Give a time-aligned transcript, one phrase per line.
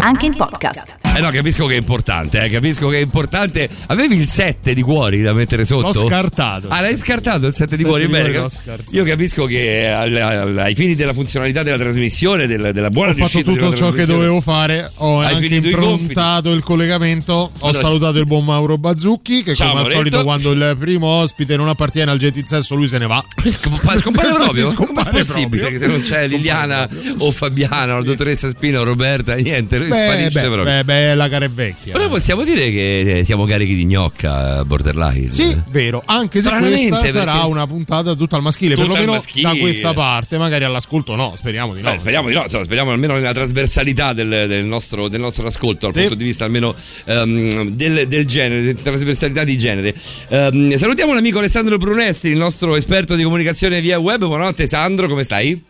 [0.00, 0.96] Anche in podcast.
[1.16, 3.68] Eh no, capisco che è importante, eh, capisco che è importante.
[3.88, 5.86] Avevi il 7 di cuori da mettere sotto?
[6.02, 6.68] L'ho scartato.
[6.68, 8.06] Ah, l'hai scartato il 7 di Sette cuori?
[8.06, 8.46] di Bene.
[8.92, 13.14] Io capisco che al- al- ai fini della funzionalità della trasmissione, del- della buona Ho
[13.14, 14.88] fatto riuscita tutto della ciò che dovevo fare.
[14.98, 17.32] Ho Hai anche improntato il collegamento.
[17.32, 19.42] Ho Allora- salutato il buon Mauro Bazzucchi.
[19.42, 19.96] Che, Ciao, come al Mauretto.
[19.96, 23.24] solito, quando il primo ospite non appartiene al GT lui se ne va.
[23.48, 24.68] Scompare, scompare proprio?
[24.68, 25.70] Scompare è possibile proprio.
[25.70, 29.96] che se non c'è Liliana o Fabiana o la dottoressa Spina o Roberta, niente, lui
[29.98, 30.64] Beh, sparisce beh, proprio.
[30.64, 31.92] beh, beh, la cara è vecchia.
[31.92, 35.32] Però possiamo dire che siamo carichi di gnocca, borderline.
[35.32, 39.48] Sì, vero, anche se questa sarà una puntata tutta al maschile, Tutta al perlomeno maschile.
[39.52, 41.90] da questa parte, magari all'ascolto no, speriamo di no.
[41.90, 45.86] Beh, speriamo di no, insomma, speriamo almeno nella trasversalità del, del nostro, del nostro ascolto,
[45.86, 46.00] dal Sì.
[46.00, 46.74] punto di vista almeno
[47.06, 49.94] ehm, del, del genere, trasversalità di genere.
[50.28, 54.18] Ehm, salutiamo l'amico Alessandro Brunesti, il nostro esperto di comunicazione via web.
[54.24, 55.62] Buonanotte Sandro, come stai?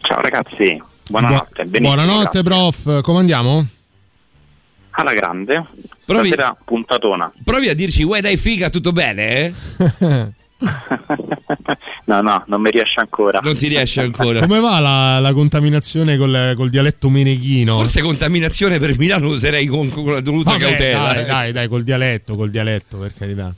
[0.00, 1.64] Ciao ragazzi, buonanotte.
[1.64, 2.42] Bu- benissimo, buonanotte, grazie.
[2.42, 3.00] prof.
[3.02, 3.66] Come andiamo?
[4.90, 5.64] Alla grande.
[6.04, 7.32] Provi- Stasera puntatona.
[7.44, 9.28] Provi a dirci, uè dai figa, tutto bene?
[9.46, 9.52] eh?"
[12.04, 13.40] no, no, non mi riesce ancora.
[13.42, 14.40] Non ti riesce ancora.
[14.40, 17.76] Come va la, la contaminazione col, col dialetto meneghino?
[17.76, 20.98] Forse contaminazione per Milano userei con, con la dovuta Vabbè, cautela.
[21.12, 21.24] Dai, eh.
[21.26, 23.54] dai, dai, col dialetto, col dialetto, per carità.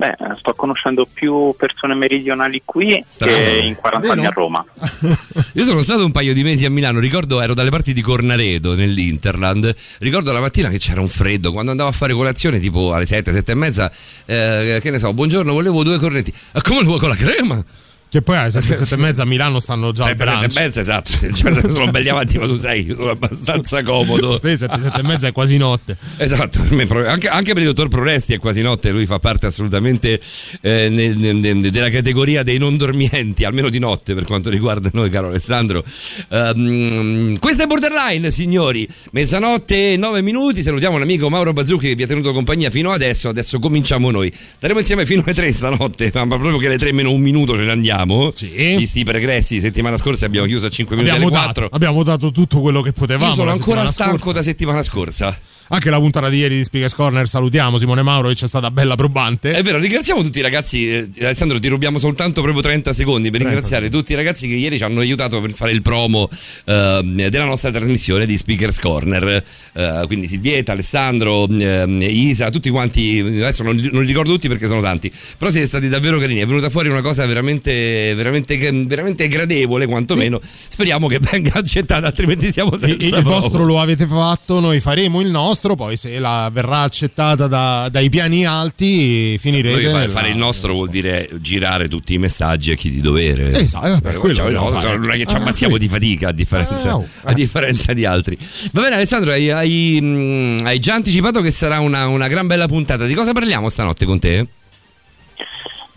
[0.00, 3.36] Beh, sto conoscendo più persone meridionali qui Strano.
[3.36, 4.30] che in 40 anni Vero?
[4.30, 4.64] a Roma.
[5.52, 8.74] Io sono stato un paio di mesi a Milano, ricordo ero dalle parti di Cornaredo
[8.74, 13.04] nell'Interland, ricordo la mattina che c'era un freddo, quando andavo a fare colazione tipo alle
[13.04, 13.92] 7, 7 e mezza,
[14.24, 17.62] eh, che ne so, buongiorno, volevo due cornetti, ma come lo vuoi con la crema?
[18.10, 20.62] Che poi alle 7, 7 e mezza a Milano stanno già al 7, 7 e
[20.64, 24.40] mezza, esatto, cioè, sono belli avanti ma tu sai, io sono abbastanza comodo.
[24.42, 25.96] Sì, 7, 7 e mezza è quasi notte.
[26.16, 26.58] Esatto,
[27.06, 30.20] anche, anche per il dottor Proresti è quasi notte, lui fa parte assolutamente
[30.60, 35.08] eh, nel- nel- della categoria dei non dormienti, almeno di notte per quanto riguarda noi,
[35.08, 35.84] caro Alessandro.
[36.30, 42.02] Ehm, questa è Borderline, signori, mezzanotte e 9 minuti, salutiamo l'amico Mauro Bazzucchi che vi
[42.02, 44.32] ha tenuto compagnia fino adesso, adesso cominciamo noi.
[44.34, 47.62] Staremo insieme fino alle 3 stanotte, ma proprio che alle 3 meno un minuto ce
[47.62, 47.98] ne andiamo.
[48.34, 48.74] Sì.
[48.76, 51.68] Visti i pregressi, settimana scorsa abbiamo chiuso a 5 minuti Abbiamo alle dato, 4.
[51.76, 53.28] abbiamo dato tutto quello che potevamo.
[53.28, 54.32] Io sono ancora stanco scorsa.
[54.32, 55.38] da settimana scorsa.
[55.72, 58.72] Anche la puntata di ieri di Speakers Corner salutiamo Simone Mauro che ci è stata
[58.72, 59.52] bella probante.
[59.52, 60.90] È vero, ringraziamo tutti i ragazzi.
[60.90, 64.54] eh, Alessandro, ti rubiamo soltanto proprio 30 secondi per 30 ringraziare tutti i ragazzi che
[64.54, 66.28] ieri ci hanno aiutato per fare il promo
[66.64, 69.44] ehm, della nostra trasmissione di Speakers Corner.
[69.72, 73.20] Eh, quindi Silvietta, Alessandro, ehm, Isa, tutti quanti.
[73.20, 75.08] Adesso non, li- non li ricordo tutti perché sono tanti.
[75.38, 76.40] Però siete stati davvero carini.
[76.40, 80.40] È venuta fuori una cosa veramente, veramente, veramente gradevole, quantomeno.
[80.42, 83.30] Speriamo che venga accettata, altrimenti siamo Il, senza il promo.
[83.38, 88.08] vostro lo avete fatto, noi faremo il nostro, poi se la verrà accettata da- dai
[88.08, 89.82] piani alti finirete.
[89.82, 93.48] Noi nella- fare il nostro vuol dire girare tutti i messaggi a chi di dovere.
[93.52, 94.96] Esatto, eh, vabbè, Eh, quello cioè, no, fare.
[94.96, 95.80] non è che ci Ah, ammazziamo sì.
[95.80, 98.36] di fatica a differenza, Eh, oh, a differenza di altri.
[98.72, 102.66] Va bene, Alessandro, hai, hai, mh, hai già anticipato che sarà una, una gran bella
[102.66, 103.04] puntata.
[103.06, 104.46] Di cosa parliamo stanotte con te?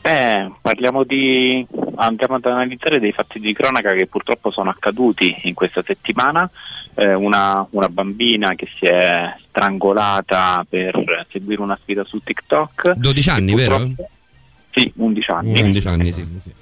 [0.06, 1.66] Eh, parliamo di.
[1.96, 6.50] andiamo ad analizzare dei fatti di cronaca che purtroppo sono accaduti in questa settimana.
[6.96, 12.94] Eh, una, una bambina che si è strangolata per seguire una sfida su TikTok.
[12.94, 13.90] 12 anni, vero?
[14.72, 15.62] Sì, 11 anni.
[15.62, 16.54] 11 anni, sì.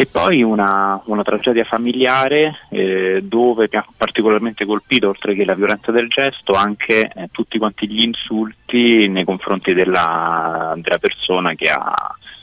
[0.00, 5.54] E poi una, una tragedia familiare eh, dove mi ha particolarmente colpito, oltre che la
[5.54, 11.68] violenza del gesto, anche eh, tutti quanti gli insulti nei confronti della, della persona che
[11.68, 11.94] ha,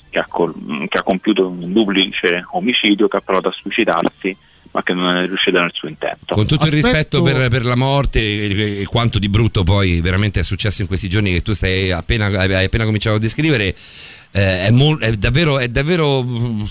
[0.08, 4.38] che, ha col- che ha compiuto un duplice omicidio, che ha provato a suicidarsi,
[4.72, 6.34] ma che non è riuscita nel suo intento.
[6.34, 10.02] Con tutto il Aspetto- rispetto per, per la morte e, e quanto di brutto poi
[10.02, 13.76] veramente è successo in questi giorni che tu stai appena, hai appena cominciato a descrivere,
[14.32, 16.62] eh, è, mol- è davvero, è davvero, mm,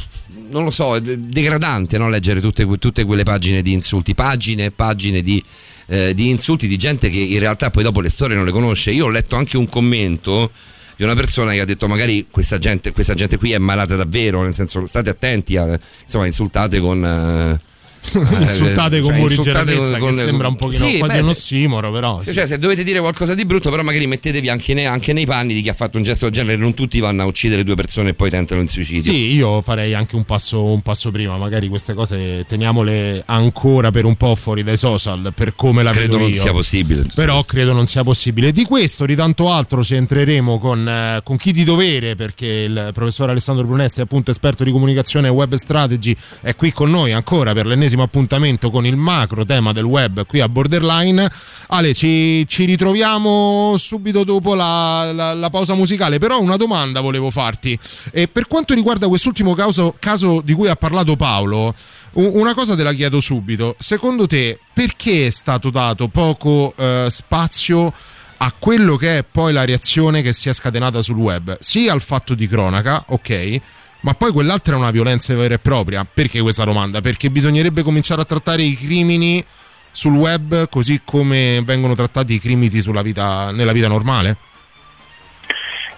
[0.50, 2.08] non lo so, è degradante no?
[2.08, 5.42] leggere tutte, tutte quelle pagine di insulti, pagine e pagine di,
[5.86, 8.90] eh, di insulti di gente che in realtà poi dopo le storie non le conosce.
[8.90, 10.50] Io ho letto anche un commento
[10.96, 14.42] di una persona che ha detto magari questa gente, questa gente qui è malata davvero,
[14.42, 17.04] nel senso state attenti, a, insomma insultate con...
[17.04, 17.74] eh,
[18.40, 21.90] insultate con cioè, morigerezza che con- sembra un pochino Sì, quasi beh, un se- ossimoro
[21.92, 22.32] però sì.
[22.32, 25.54] cioè, se dovete dire qualcosa di brutto, però magari mettetevi anche, ne- anche nei panni
[25.54, 26.56] di chi ha fatto un gesto del genere.
[26.56, 29.12] Non tutti vanno a uccidere due persone e poi tentano il suicidio.
[29.12, 34.04] Sì, io farei anche un passo, un passo prima, magari queste cose teniamole ancora per
[34.04, 36.40] un po' fuori dai social, per come la Credo non io.
[36.40, 37.04] sia possibile.
[37.14, 38.52] Però credo non sia possibile.
[38.52, 42.90] Di questo, di tanto altro, ci entreremo con, eh, con chi di dovere, perché il
[42.92, 47.52] professor Alessandro Brunesti, appunto esperto di comunicazione e web strategy, è qui con noi ancora
[47.52, 51.28] per l'ennesima l'ennesimo appuntamento con il macro tema del web qui a Borderline.
[51.68, 57.30] Ale, ci, ci ritroviamo subito dopo la, la, la, pausa musicale, però una domanda volevo
[57.30, 57.76] farti.
[58.12, 61.74] E per quanto riguarda quest'ultimo caso, caso di cui ha parlato Paolo,
[62.12, 63.74] una cosa te la chiedo subito.
[63.78, 67.92] Secondo te perché è stato dato poco eh, spazio
[68.38, 71.56] a quello che è poi la reazione che si è scatenata sul web?
[71.58, 73.60] Sia al fatto di cronaca, ok,
[74.06, 76.06] ma poi quell'altra è una violenza vera e propria.
[76.10, 77.00] Perché questa domanda?
[77.00, 79.44] Perché bisognerebbe cominciare a trattare i crimini
[79.90, 82.68] sul web così come vengono trattati i crimini
[83.02, 84.36] vita, nella vita normale?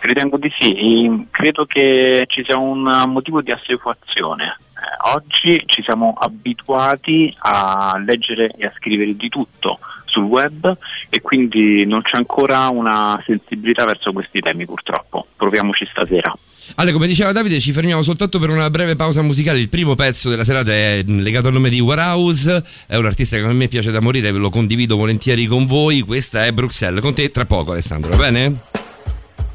[0.01, 4.57] Ritengo di sì, credo che ci sia un motivo di assequazione.
[4.57, 10.79] Eh, oggi ci siamo abituati a leggere e a scrivere di tutto sul web
[11.11, 15.27] e quindi non c'è ancora una sensibilità verso questi temi purtroppo.
[15.37, 16.33] Proviamoci stasera.
[16.77, 19.59] Allora, come diceva Davide, ci fermiamo soltanto per una breve pausa musicale.
[19.59, 23.45] Il primo pezzo della serata è legato al nome di Warhouse, è un artista che
[23.45, 26.01] a me piace da morire, ve lo condivido volentieri con voi.
[26.01, 28.55] Questa è Bruxelles, con te tra poco Alessandro, va bene?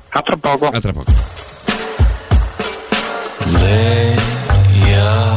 [0.10, 0.68] A tra poco.
[0.68, 1.12] A tra poco.
[3.52, 4.16] Lay
[4.88, 5.33] yourself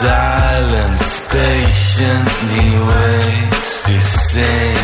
[0.00, 4.79] silence patiently waits to sink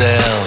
[0.00, 0.39] Yeah.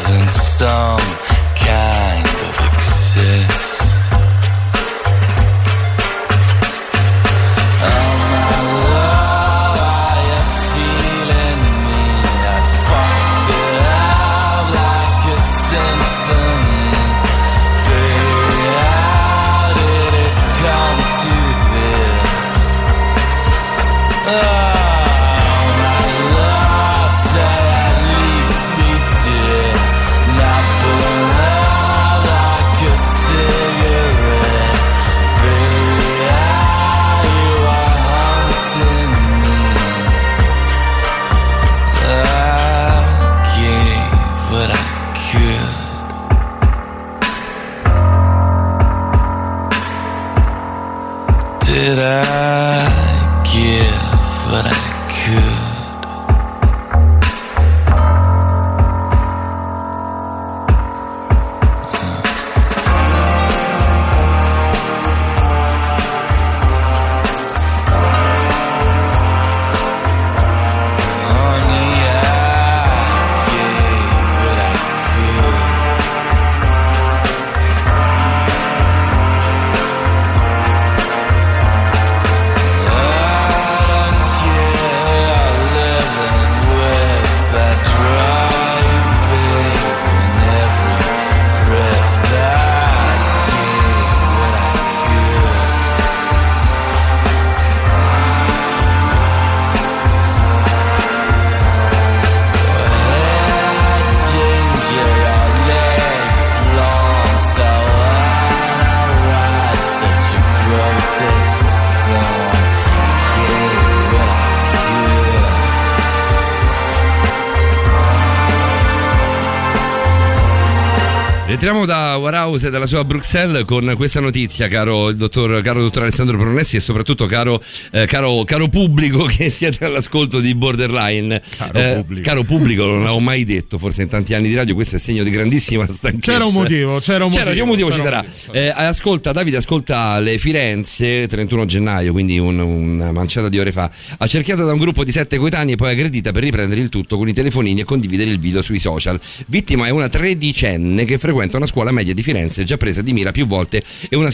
[122.54, 126.38] Da Warhouse e dalla sua Bruxelles con questa notizia, caro il dottor, caro dottor Alessandro
[126.38, 131.42] Pronessi e soprattutto caro, eh, caro, caro, pubblico che siete all'ascolto di Borderline.
[131.58, 132.22] Caro, eh, pubblico.
[132.22, 135.24] caro pubblico, non l'avevo mai detto, forse in tanti anni di radio, questo è segno
[135.24, 136.32] di grandissima stanchezza.
[136.32, 137.50] C'era un motivo, c'era un motivo.
[137.50, 138.18] C'era un motivo, c'era ci sarà.
[138.18, 138.54] motivo.
[138.54, 143.90] Eh, ascolta, Davide, ascolta le Firenze, 31 gennaio, quindi un, una manciata di ore fa,
[144.18, 147.28] accerchiata da un gruppo di sette coetanei e poi aggredita per riprendere il tutto con
[147.28, 149.20] i telefonini e condividere il video sui social.
[149.48, 153.32] Vittima è una tredicenne che frequenta una scuola media di Firenze, già presa di mira
[153.32, 153.82] più volte
[154.12, 154.30] una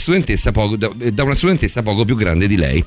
[0.52, 2.84] poco, da una studentessa poco più grande di lei.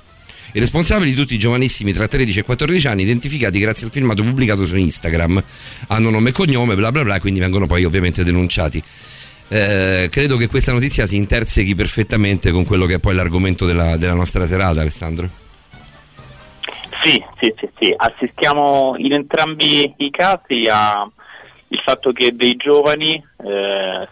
[0.54, 4.76] I responsabili, tutti giovanissimi tra 13 e 14 anni, identificati grazie al filmato pubblicato su
[4.76, 5.42] Instagram,
[5.88, 8.82] hanno nome e cognome, bla bla bla, quindi vengono poi ovviamente denunciati.
[9.48, 13.96] Eh, credo che questa notizia si intersechi perfettamente con quello che è poi l'argomento della,
[13.96, 15.28] della nostra serata, Alessandro.
[17.02, 21.10] Sì, sì, sì, sì, assistiamo in entrambi i casi a
[21.72, 23.22] il fatto che dei giovani eh,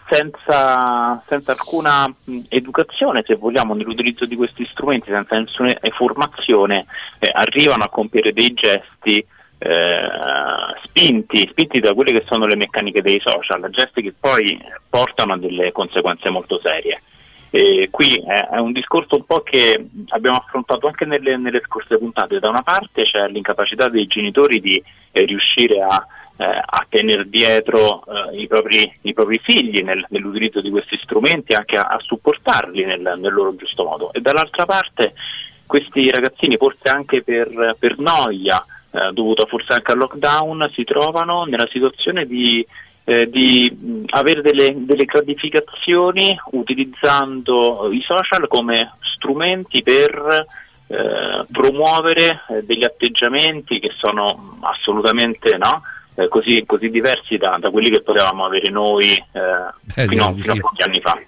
[0.09, 6.85] senza, senza, alcuna mh, educazione, se vogliamo, nell'utilizzo di questi strumenti, senza nessuna formazione,
[7.19, 9.25] eh, arrivano a compiere dei gesti
[9.63, 10.07] eh,
[10.83, 15.37] spinti, spinti da quelle che sono le meccaniche dei social, gesti che poi portano a
[15.37, 17.01] delle conseguenze molto serie.
[17.53, 22.39] E qui è, un discorso un po' che abbiamo affrontato anche nelle, nelle scorse puntate.
[22.39, 24.81] Da una parte c'è l'incapacità dei genitori di
[25.11, 26.07] eh, riuscire a
[26.43, 31.75] a tenere dietro eh, i, propri, i, propri, figli nel, nell'utilizzo di questi strumenti, anche
[31.75, 34.13] a, a supportarli nel, nel, loro giusto modo.
[34.13, 35.13] E dall'altra parte
[35.65, 41.45] questi ragazzini, forse anche per, per noia, eh, dovuta forse anche al lockdown, si trovano
[41.45, 42.65] nella situazione di,
[43.05, 50.45] eh, di avere delle, delle gratificazioni utilizzando i social come strumenti per
[50.87, 55.83] eh, promuovere eh, degli atteggiamenti che sono assolutamente no,
[56.15, 60.57] eh, così, così, diversi da, da, quelli che potevamo avere noi eh, fino, fino a
[60.59, 61.19] pochi anni fa.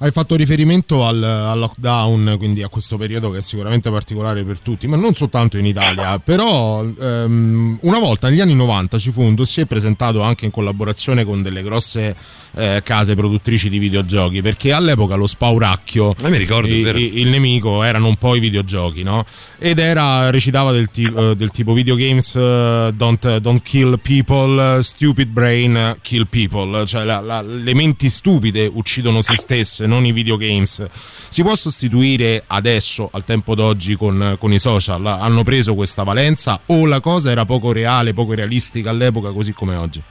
[0.00, 4.60] Hai fatto riferimento al, al, lockdown, quindi a questo periodo che è sicuramente particolare per
[4.60, 6.20] tutti, ma non soltanto in Italia.
[6.20, 11.24] Però um, una volta negli anni 90 ci fu un dossier presentato anche in collaborazione
[11.24, 12.14] con delle grosse
[12.54, 18.06] eh, case produttrici di videogiochi, perché all'epoca lo spauracchio, ricordo, i, i, il nemico erano
[18.06, 19.24] un po' i videogiochi, no?
[19.58, 25.28] Ed era, recitava del, ti, uh, del tipo videogames uh, don't, don't, kill people, stupid
[25.28, 30.86] brain kill people, cioè la, la, le menti stupide uccidono se stesse non i videogames.
[30.90, 35.04] Si può sostituire adesso, al tempo d'oggi, con, con, i social?
[35.04, 39.74] Hanno preso questa valenza o la cosa era poco reale, poco realistica all'epoca, così come
[39.74, 40.02] oggi?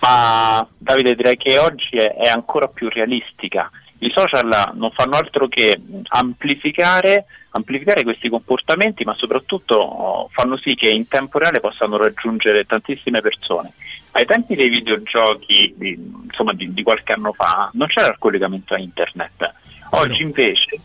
[0.00, 3.70] Ma Davide, direi che oggi è, è ancora più realistica.
[3.98, 10.74] I social non fanno altro che amplificare, amplificare questi comportamenti, ma soprattutto oh, fanno sì
[10.74, 13.72] che in tempo reale possano raggiungere tantissime persone.
[14.12, 18.74] Ai tempi dei videogiochi di, insomma, di, di qualche anno fa non c'era il collegamento
[18.74, 19.54] a internet.
[19.90, 20.78] Oggi invece,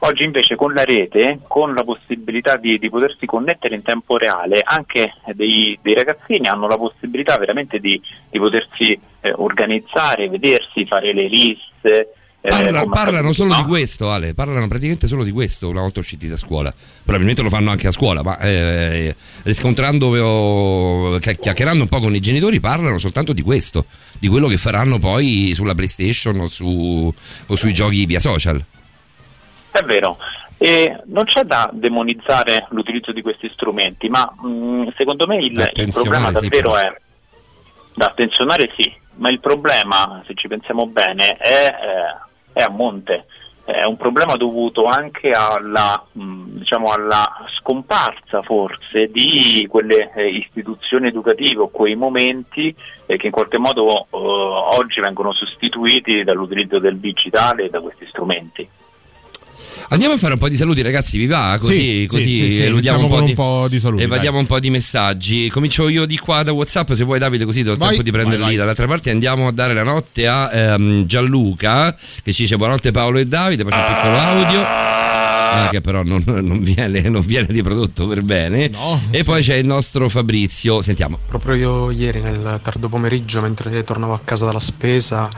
[0.00, 4.62] oggi invece con la rete, con la possibilità di, di potersi connettere in tempo reale,
[4.62, 11.12] anche dei, dei, ragazzini hanno la possibilità veramente di, di potersi eh, organizzare, vedersi, fare
[11.12, 12.14] le liste.
[12.42, 13.60] Eh, Parla, parlano solo no?
[13.60, 16.72] di questo, Ale, parlano praticamente solo di questo una volta usciti da scuola.
[17.02, 22.58] Probabilmente lo fanno anche a scuola, ma eh, riscontrando, chiacchierando un po' con i genitori,
[22.58, 23.84] parlano soltanto di questo,
[24.18, 27.12] di quello che faranno poi sulla PlayStation o, su,
[27.46, 28.64] o sui giochi via social.
[29.70, 30.16] È vero.
[30.56, 35.90] E non c'è da demonizzare l'utilizzo di questi strumenti, ma mh, secondo me il, il
[35.92, 37.00] problema davvero sì, è
[37.94, 43.26] da attenzionare sì, ma il problema, se ci pensiamo bene, è, eh, è a monte.
[43.64, 51.08] È un problema dovuto anche alla, mh, diciamo alla scomparsa forse di quelle eh, istituzioni
[51.08, 52.74] educative o quei momenti
[53.06, 58.06] eh, che in qualche modo eh, oggi vengono sostituiti dall'utilizzo del digitale e da questi
[58.06, 58.68] strumenti.
[59.88, 61.18] Andiamo a fare un po' di saluti, ragazzi.
[61.18, 61.56] Vi va?
[61.60, 64.02] Così, sì, così sì, sì, eludiamo un po' un di, po' di saluti.
[64.02, 65.48] E vadiamo un po' di messaggi.
[65.48, 66.92] Comincio io di qua da WhatsApp.
[66.92, 68.56] Se vuoi, Davide, così do il Vai, tempo di prenderli vai, vai.
[68.56, 69.10] dall'altra parte.
[69.10, 73.64] Andiamo a dare la notte a ehm, Gianluca che ci dice buonanotte Paolo e Davide.
[73.64, 74.62] Faccio un piccolo audio.
[75.52, 78.68] Ah, che però non, non, viene, non viene riprodotto per bene.
[78.68, 79.24] No, e sì.
[79.24, 80.80] poi c'è il nostro Fabrizio.
[80.80, 81.18] Sentiamo.
[81.26, 85.28] Proprio io ieri nel tardo pomeriggio, mentre tornavo a casa dalla spesa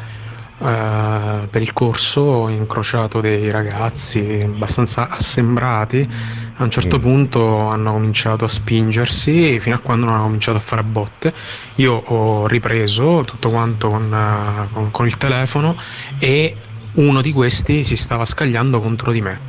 [0.62, 6.08] eh, per il corso, ho incrociato dei ragazzi abbastanza assembrati.
[6.56, 10.60] A un certo punto hanno cominciato a spingersi fino a quando non hanno cominciato a
[10.60, 11.32] fare botte.
[11.76, 15.76] Io ho ripreso tutto quanto con, eh, con- con il telefono
[16.18, 16.56] e
[16.92, 19.40] uno di questi si stava scagliando contro di me.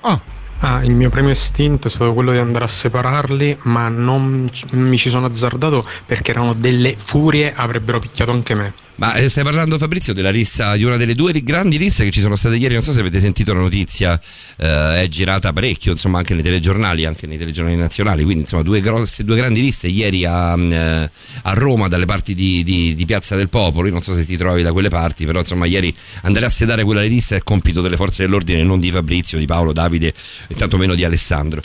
[0.00, 0.20] Ah,
[0.60, 4.96] Ah, il mio primo istinto è stato quello di andare a separarli, ma non mi
[4.96, 8.72] ci sono azzardato perché erano delle furie, avrebbero picchiato anche me.
[8.96, 12.20] Ma eh, stai parlando Fabrizio della rissa, di una delle due grandi risse che ci
[12.20, 14.20] sono state ieri, non so se avete sentito la notizia,
[14.56, 18.80] eh, è girata parecchio, insomma anche nei telegiornali, anche nei telegiornali nazionali, quindi insomma due,
[18.80, 21.10] grosse, due grandi risse ieri a, mm, eh,
[21.42, 24.36] a, Roma dalle parti di, di, di, Piazza del Popolo, io non so se ti
[24.36, 27.96] trovi da quelle parti, però insomma ieri andare a sedare quella rissa è compito delle
[27.96, 30.14] forze dell'ordine, non di Fabrizio, di Paolo, Davide
[30.46, 31.62] e tantomeno di Alessandro.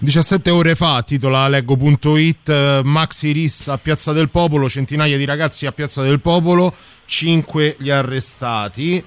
[0.00, 5.66] 17 ore fa, titola leggo.it, eh, Maxi Rissa a Piazza del Popolo, centinaia di ragazzi
[5.66, 6.72] a Piazza del Popolo,
[7.04, 9.04] 5 gli arrestati.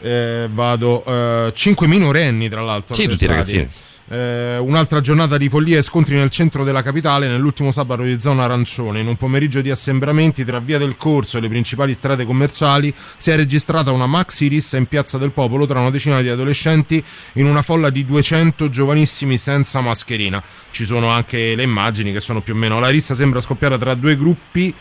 [0.00, 2.94] Eh, vado, eh, 5 minorenni tra l'altro.
[2.94, 3.68] Sì, tutti ragazzini.
[4.12, 8.44] Eh, un'altra giornata di follia e scontri nel centro della capitale nell'ultimo sabato di zona
[8.44, 9.00] arancione.
[9.00, 13.30] In un pomeriggio di assembramenti tra via del corso e le principali strade commerciali si
[13.30, 17.02] è registrata una maxi rissa in piazza del popolo tra una decina di adolescenti
[17.34, 20.42] in una folla di 200 giovanissimi senza mascherina.
[20.70, 22.80] Ci sono anche le immagini che sono più o meno.
[22.80, 24.74] La rissa sembra scoppiata tra due gruppi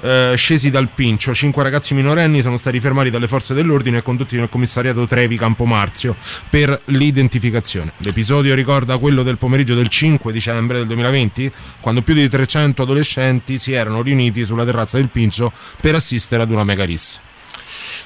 [0.00, 1.34] eh, scesi dal Pincio.
[1.34, 6.16] Cinque ragazzi minorenni sono stati fermati dalle forze dell'ordine e condotti nel commissariato Trevi Campomarzio
[6.48, 7.92] per l'identificazione.
[7.98, 13.58] L'episodio ricorda quello del pomeriggio del 5 dicembre del 2020, quando più di 300 adolescenti
[13.58, 17.20] si erano riuniti sulla terrazza del Pincio per assistere ad una mega rissa.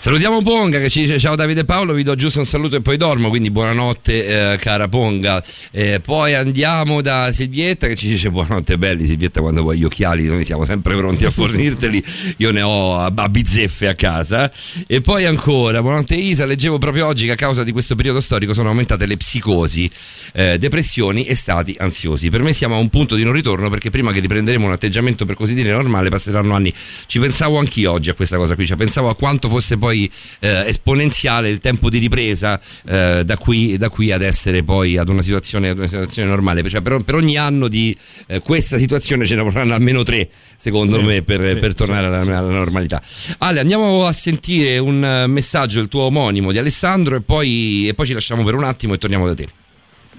[0.02, 2.96] Salutiamo Ponga che ci dice ciao Davide Paolo, vi do giusto un saluto e poi
[2.96, 5.44] dormo, quindi buonanotte eh, cara Ponga.
[5.72, 10.24] Eh, poi andiamo da Silvietta che ci dice buonanotte belli Silvietta quando vuoi gli occhiali,
[10.24, 12.02] noi siamo sempre pronti a fornirteli,
[12.38, 14.50] io ne ho a, a bizzeffe a casa.
[14.86, 18.54] E poi ancora, buonanotte Isa, leggevo proprio oggi che a causa di questo periodo storico
[18.54, 19.90] sono aumentate le psicosi,
[20.32, 22.30] eh, depressioni e stati ansiosi.
[22.30, 25.26] Per me siamo a un punto di non ritorno perché prima che riprenderemo un atteggiamento
[25.26, 26.72] per così dire normale passeranno anni.
[27.04, 30.10] Ci pensavo anch'io oggi a questa cosa qui, cioè pensavo a quanto fosse poi poi
[30.38, 35.08] eh, esponenziale il tempo di ripresa eh, da, qui, da, qui, ad essere poi ad
[35.08, 36.66] una situazione, ad una situazione normale.
[36.68, 40.98] Cioè per, per, ogni anno di eh, questa situazione ce ne vorranno almeno tre, secondo
[40.98, 43.02] sì, me, per, sì, per tornare sì, alla, alla, normalità.
[43.38, 48.06] Ale, andiamo a sentire un messaggio del tuo omonimo di Alessandro e poi, e poi
[48.06, 49.48] ci lasciamo per un attimo e torniamo da te.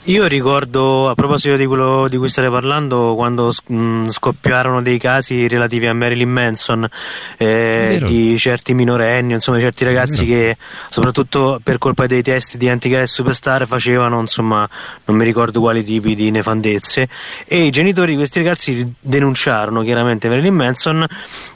[0.05, 5.47] Io ricordo, a proposito di quello di cui state parlando, quando mh, scoppiarono dei casi
[5.47, 6.89] relativi a Marilyn Manson,
[7.37, 10.57] eh, di certi minorenni, insomma, certi ragazzi che,
[10.89, 14.67] soprattutto per colpa dei testi di Antica e Superstar, facevano, insomma,
[15.05, 17.07] non mi ricordo quali tipi di nefandezze,
[17.45, 21.05] e i genitori di questi ragazzi denunciarono chiaramente Marilyn Manson,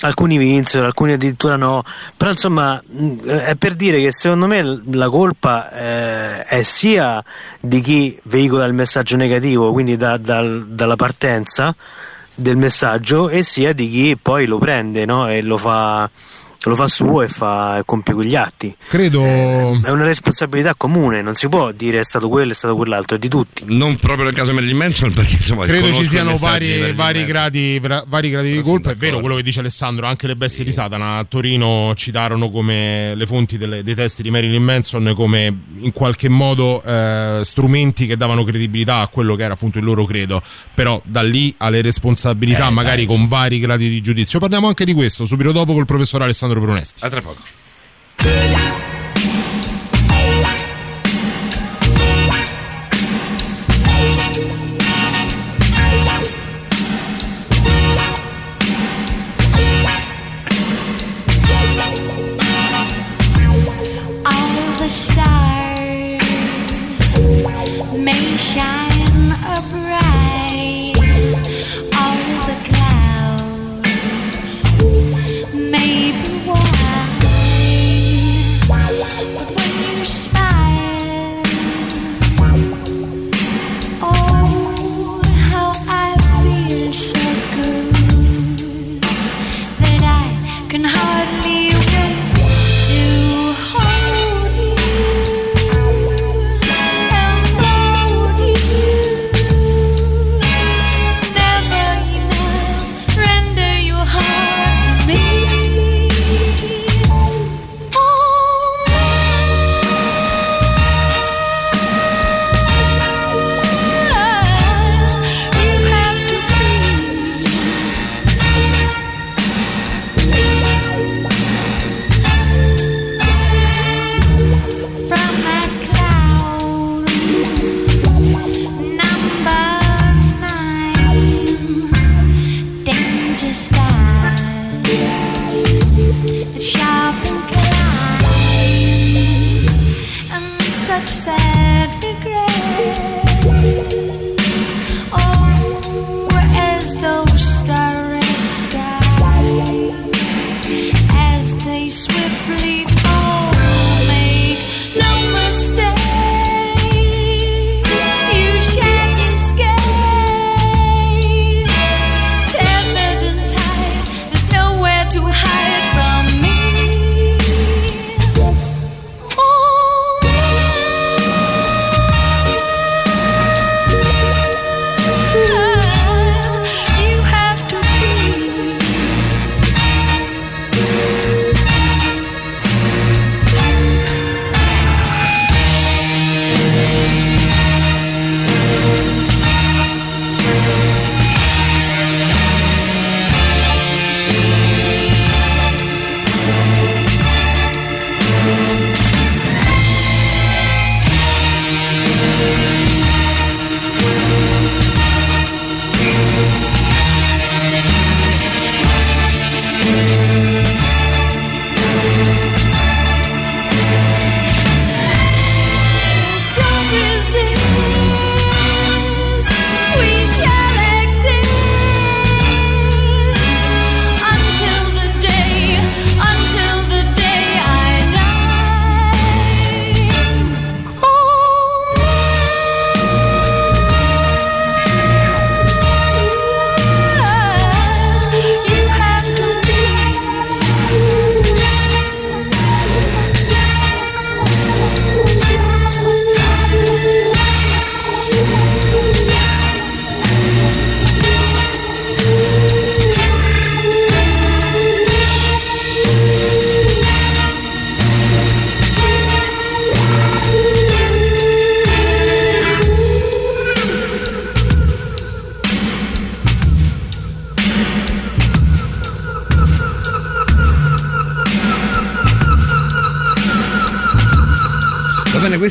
[0.02, 1.82] alcuni vinsero, alcuni addirittura no,
[2.16, 7.24] però insomma, mh, è per dire che secondo me la colpa eh, è sia
[7.60, 11.74] di chi veicola il messaggio negativo, quindi da, da, dalla partenza
[12.34, 15.30] del messaggio, e sia di chi poi lo prende no?
[15.30, 16.10] e lo fa
[16.70, 18.76] lo fa suo e, fa, e compie quegli atti.
[18.88, 19.22] Credo.
[19.24, 23.18] Eh, è una responsabilità comune, non si può dire è stato quello, è stato quell'altro,
[23.18, 23.64] è di tutti.
[23.66, 25.66] Non proprio nel caso di Marilyn Manson, perché insomma.
[25.66, 28.92] Credo ci siano vari, vari, gradi, vari, gradi, di colpa.
[28.92, 30.66] È vero quello che dice Alessandro, anche le bestie sì.
[30.66, 35.58] di Satana a Torino citarono come le fonti delle, dei testi di Marilyn Manson come
[35.78, 40.06] in qualche modo eh, strumenti che davano credibilità a quello che era appunto il loro
[40.06, 40.42] credo.
[40.74, 44.40] Però da lì alle responsabilità, eh, magari dai, con vari gradi di giudizio.
[44.40, 46.55] Parliamo anche di questo subito dopo col professor Alessandro.
[46.60, 47.06] Brunesti.
[47.06, 48.95] A tra poco.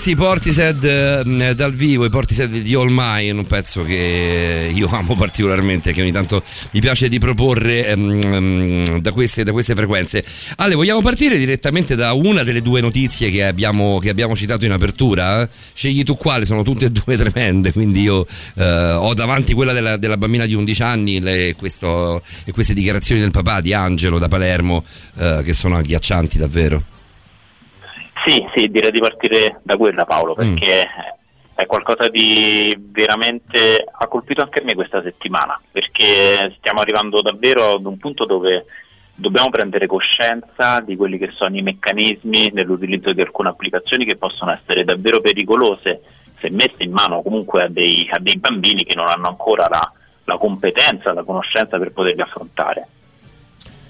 [0.04, 5.16] Questi Portishead eh, dal vivo, i Portishead di All Mine, un pezzo che io amo
[5.16, 10.22] particolarmente, che ogni tanto mi piace riproporre ehm, da, queste, da queste frequenze.
[10.56, 14.72] Ale, vogliamo partire direttamente da una delle due notizie che abbiamo, che abbiamo citato in
[14.72, 15.48] apertura?
[15.72, 19.96] Scegli tu quale, sono tutte e due tremende, quindi io eh, ho davanti quella della,
[19.96, 24.28] della bambina di 11 anni le- questo- e queste dichiarazioni del papà di Angelo da
[24.28, 24.84] Palermo
[25.16, 26.92] eh, che sono agghiaccianti davvero.
[28.24, 30.88] Sì, sì, direi di partire da quella Paolo, perché
[31.54, 37.84] è qualcosa di veramente ha colpito anche me questa settimana, perché stiamo arrivando davvero ad
[37.84, 38.64] un punto dove
[39.14, 44.50] dobbiamo prendere coscienza di quelli che sono i meccanismi nell'utilizzo di alcune applicazioni che possono
[44.50, 46.02] essere davvero pericolose
[46.40, 49.92] se messe in mano comunque a dei, a dei bambini che non hanno ancora la,
[50.24, 52.88] la competenza, la conoscenza per poterli affrontare.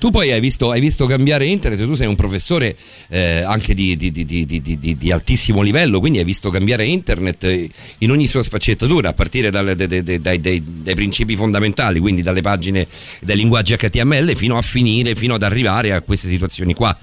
[0.04, 2.76] Tu poi hai visto, hai visto cambiare internet, tu sei un professore
[3.08, 8.10] eh, anche di, di- di- di- altissimo livello, quindi hai visto cambiare internet eh, in
[8.10, 12.86] ogni sua sfaccettatura, a partire dalle- dai, dai- dai- dai- principi fondamentali, quindi dalle pagine
[13.22, 16.94] dai linguaggi HTML, fino a finire, fino ad arrivare a queste situazioni qua.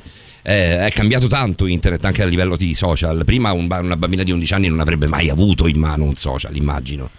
[0.43, 3.23] Eh, è cambiato tanto internet anche a livello di social.
[3.25, 6.55] Prima un una bambina di 11 anni non avrebbe mai avuto in mano un social,
[6.55, 7.09] immagino.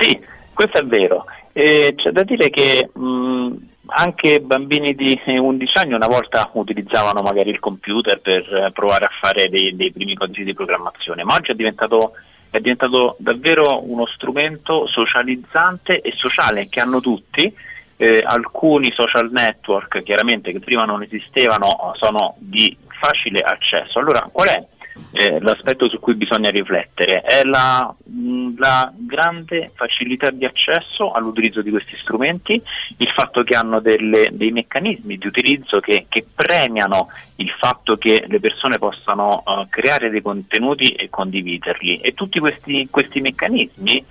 [0.00, 0.18] Sì,
[0.52, 1.26] questo è vero.
[1.52, 7.22] E c'è da dire che mh, anche bambini di eh, 11 anni una volta utilizzavano
[7.22, 11.34] magari il computer per eh, provare a fare dei, dei primi codici di programmazione, ma
[11.34, 12.12] oggi è diventato,
[12.50, 17.52] è diventato davvero uno strumento socializzante e sociale che hanno tutti.
[17.96, 24.00] Eh, alcuni social network chiaramente che prima non esistevano sono di facile accesso.
[24.00, 24.66] Allora, qual è
[25.12, 27.22] eh, l'aspetto su cui bisogna riflettere?
[27.22, 32.60] È la, mh, la grande facilità di accesso all'utilizzo di questi strumenti,
[32.98, 38.24] il fatto che hanno delle- dei meccanismi di utilizzo che, che premiano il fatto che
[38.26, 44.04] le persone possano eh, creare dei contenuti e condividerli e tutti questi, questi meccanismi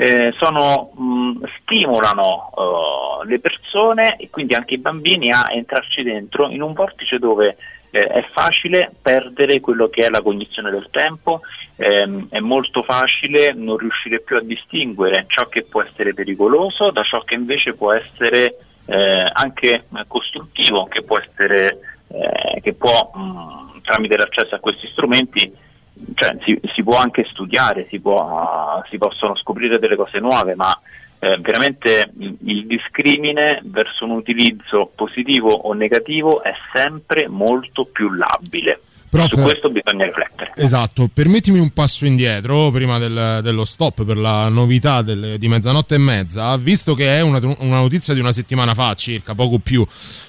[0.00, 6.48] eh, sono, mh, stimolano eh, le persone e quindi anche i bambini a entrarci dentro
[6.48, 7.56] in un vortice dove
[7.90, 11.40] eh, è facile perdere quello che è la cognizione del tempo,
[11.76, 17.02] ehm, è molto facile non riuscire più a distinguere ciò che può essere pericoloso da
[17.02, 23.82] ciò che invece può essere eh, anche costruttivo, che può essere eh, che può mh,
[23.82, 25.66] tramite l'accesso a questi strumenti
[26.14, 30.78] cioè, si, si può anche studiare, si, può, si possono scoprire delle cose nuove, ma
[31.20, 38.80] eh, veramente il, discrimine verso un utilizzo positivo o negativo è sempre molto più labile.
[39.08, 40.52] Prof- Su questo bisogna riflettere.
[40.56, 45.94] Esatto, permettimi un passo indietro prima del- dello stop per la novità del- di mezzanotte
[45.94, 49.86] e mezza, visto che è una, una notizia di una settimana fa circa, poco più,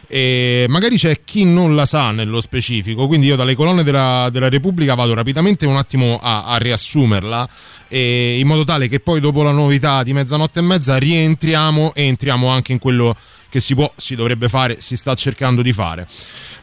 [0.08, 4.50] e magari c'è chi non la sa nello specifico, quindi io dalle colonne della, della
[4.50, 7.48] Repubblica vado rapidamente un attimo a, a riassumerla,
[7.90, 12.48] in modo tale che poi dopo la novità di mezzanotte e mezza rientriamo e entriamo
[12.48, 13.16] anche in quello
[13.50, 16.08] che si può, si dovrebbe fare, si sta cercando di fare.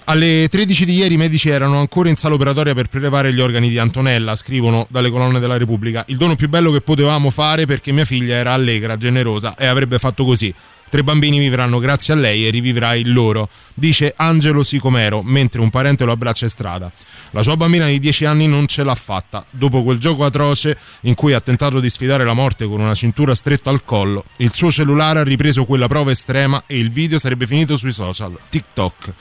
[0.04, 3.68] Alle 13 di ieri i medici erano ancora in sala operatoria per prelevare gli organi
[3.68, 6.04] di Antonella, scrivono dalle colonne della Repubblica.
[6.06, 9.98] Il dono più bello che potevamo fare perché mia figlia era allegra, generosa e avrebbe
[9.98, 10.54] fatto così.
[10.88, 15.68] Tre bambini vivranno grazie a lei e rivivrà il loro, dice Angelo Sicomero, mentre un
[15.68, 16.92] parente lo abbraccia in strada.
[17.32, 19.44] La sua bambina di 10 anni non ce l'ha fatta.
[19.50, 23.34] Dopo quel gioco atroce in cui ha tentato di sfidare la morte con una cintura
[23.34, 27.48] stretta al collo, il suo cellulare ha ripreso quella prova estrema e il video sarebbe
[27.48, 29.12] finito sui social, TikTok,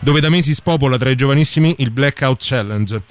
[0.00, 3.02] dove da mesi spopola tra i giovanissimi il Blackout Challenge.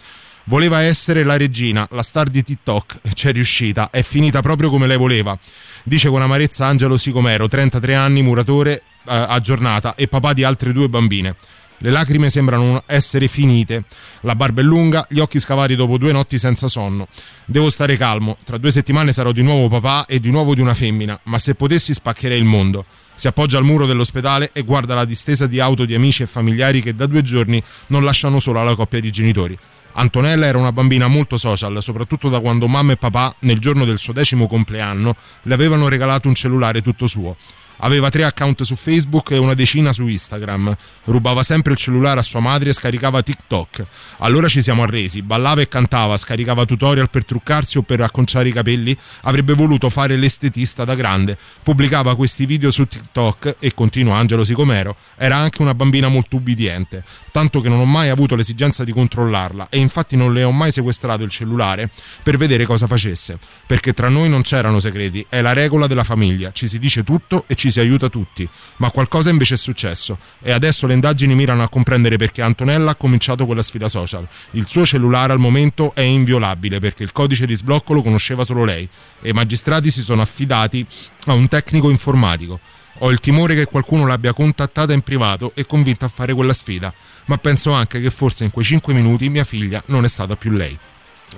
[0.45, 4.97] Voleva essere la regina, la star di TikTok, c'è riuscita, è finita proprio come lei
[4.97, 5.37] voleva.
[5.83, 10.73] Dice con amarezza Angelo Sicomero, 33 anni, muratore eh, a giornata e papà di altre
[10.73, 11.35] due bambine.
[11.83, 13.85] Le lacrime sembrano essere finite,
[14.21, 17.07] la barba è lunga, gli occhi scavati dopo due notti senza sonno.
[17.45, 20.75] Devo stare calmo, tra due settimane sarò di nuovo papà e di nuovo di una
[20.75, 22.85] femmina, ma se potessi spaccherei il mondo.
[23.15, 26.83] Si appoggia al muro dell'ospedale e guarda la distesa di auto di amici e familiari
[26.83, 29.57] che da due giorni non lasciano sola la coppia di genitori.
[29.93, 33.97] Antonella era una bambina molto social, soprattutto da quando mamma e papà, nel giorno del
[33.97, 37.35] suo decimo compleanno, le avevano regalato un cellulare tutto suo.
[37.81, 40.75] Aveva tre account su Facebook e una decina su Instagram.
[41.05, 43.85] Rubava sempre il cellulare a sua madre e scaricava TikTok.
[44.19, 45.21] Allora ci siamo arresi.
[45.21, 48.95] Ballava e cantava, scaricava tutorial per truccarsi o per acconciare i capelli.
[49.21, 51.37] Avrebbe voluto fare l'estetista da grande.
[51.63, 54.95] Pubblicava questi video su TikTok e continua Angelo Sicomero.
[55.17, 59.67] Era anche una bambina molto ubbidiente, tanto che non ho mai avuto l'esigenza di controllarla
[59.69, 61.89] e infatti non le ho mai sequestrato il cellulare
[62.21, 63.39] per vedere cosa facesse.
[63.65, 66.51] Perché tra noi non c'erano segreti, è la regola della famiglia.
[66.51, 70.51] Ci si dice tutto e ci si aiuta tutti, ma qualcosa invece è successo e
[70.51, 74.27] adesso le indagini mirano a comprendere perché Antonella ha cominciato quella sfida social.
[74.51, 78.63] Il suo cellulare al momento è inviolabile perché il codice di sblocco lo conosceva solo
[78.63, 78.87] lei
[79.21, 80.85] e i magistrati si sono affidati
[81.25, 82.59] a un tecnico informatico.
[82.99, 86.93] Ho il timore che qualcuno l'abbia contattata in privato e convinta a fare quella sfida,
[87.25, 90.51] ma penso anche che forse in quei 5 minuti mia figlia non è stata più
[90.51, 90.77] lei.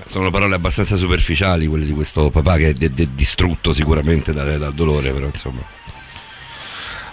[0.05, 4.57] Sono parole abbastanza superficiali quelle di questo papà che è de- de- distrutto sicuramente dal,
[4.57, 5.61] dal dolore, però insomma.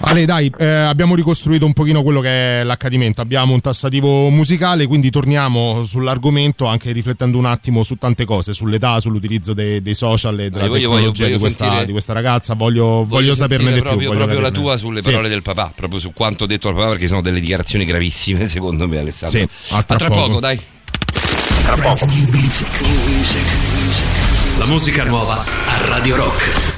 [0.02, 3.20] Ale, dai, eh, abbiamo ricostruito un pochino quello che è l'accadimento.
[3.20, 8.98] Abbiamo un tassativo musicale, quindi torniamo sull'argomento anche riflettendo un attimo su tante cose, sull'età,
[8.98, 12.12] sull'utilizzo dei, dei social e della Voglio- voglio- tecnologia voglio di, questa, sentire- di questa
[12.14, 12.54] ragazza.
[12.54, 13.82] Voglio, voglio, saperne di più.
[13.82, 15.10] proprio, voglio proprio la saperne- tua sulle Sì.
[15.10, 18.88] parole del papà, proprio su quanto detto al papà, perché sono delle dichiarazioni gravissime, secondo
[18.88, 19.38] me, Alessandro.
[19.38, 20.26] Sì, a tra tra poco.
[20.28, 20.58] poco, dai.
[21.62, 22.06] Tra poco.
[24.58, 26.69] La musica nuova a Radio Rock.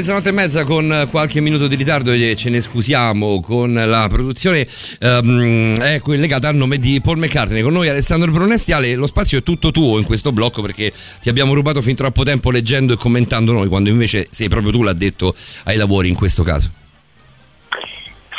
[0.00, 4.66] Mezzanotte e mezza con qualche minuto di ritardo e ce ne scusiamo con la produzione
[4.98, 7.60] ehm, è legata al nome di Paul McCartney.
[7.60, 11.28] Con noi Alessandro Brunesti, Ale, lo spazio è tutto tuo in questo blocco perché ti
[11.28, 15.34] abbiamo rubato fin troppo tempo leggendo e commentando noi, quando invece sei proprio tu l'addetto
[15.64, 16.70] ai lavori in questo caso.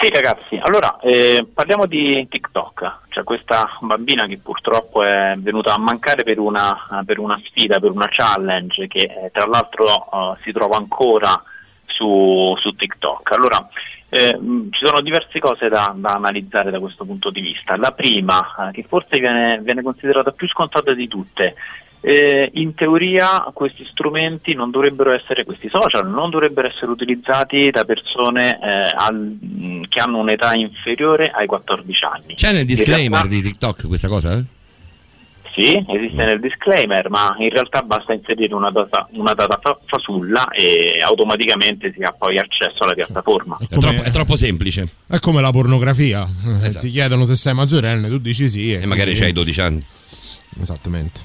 [0.01, 5.79] Sì ragazzi, allora eh, parliamo di TikTok, cioè questa bambina che purtroppo è venuta a
[5.79, 10.51] mancare per una, per una sfida, per una challenge che eh, tra l'altro eh, si
[10.51, 11.39] trova ancora
[12.01, 13.31] su, su TikTok.
[13.31, 13.67] Allora,
[14.09, 17.77] eh, mh, ci sono diverse cose da, da analizzare da questo punto di vista.
[17.77, 21.55] La prima, eh, che forse viene, viene considerata più scontata di tutte,
[22.03, 27.85] Eh, in teoria questi strumenti non dovrebbero essere, questi social non dovrebbero essere utilizzati da
[27.85, 32.33] persone eh, al- mh, che hanno un'età inferiore ai 14 anni.
[32.33, 34.43] C'è nel disclaimer realtà- di TikTok questa cosa?
[35.55, 35.83] Eh?
[35.85, 40.47] Sì, esiste nel disclaimer, ma in realtà basta inserire una data, una data fa- fasulla
[40.49, 43.57] e automaticamente si ha poi accesso alla piattaforma.
[43.59, 44.87] È, troppo, è troppo semplice.
[45.07, 46.21] È come la pornografia.
[46.61, 46.85] Eh, Esatto.
[46.85, 48.73] Ti chiedono se sei maggiorenne, tu dici sì.
[48.73, 49.85] E magari c'hai 12 anni.
[50.59, 51.19] Esattamente.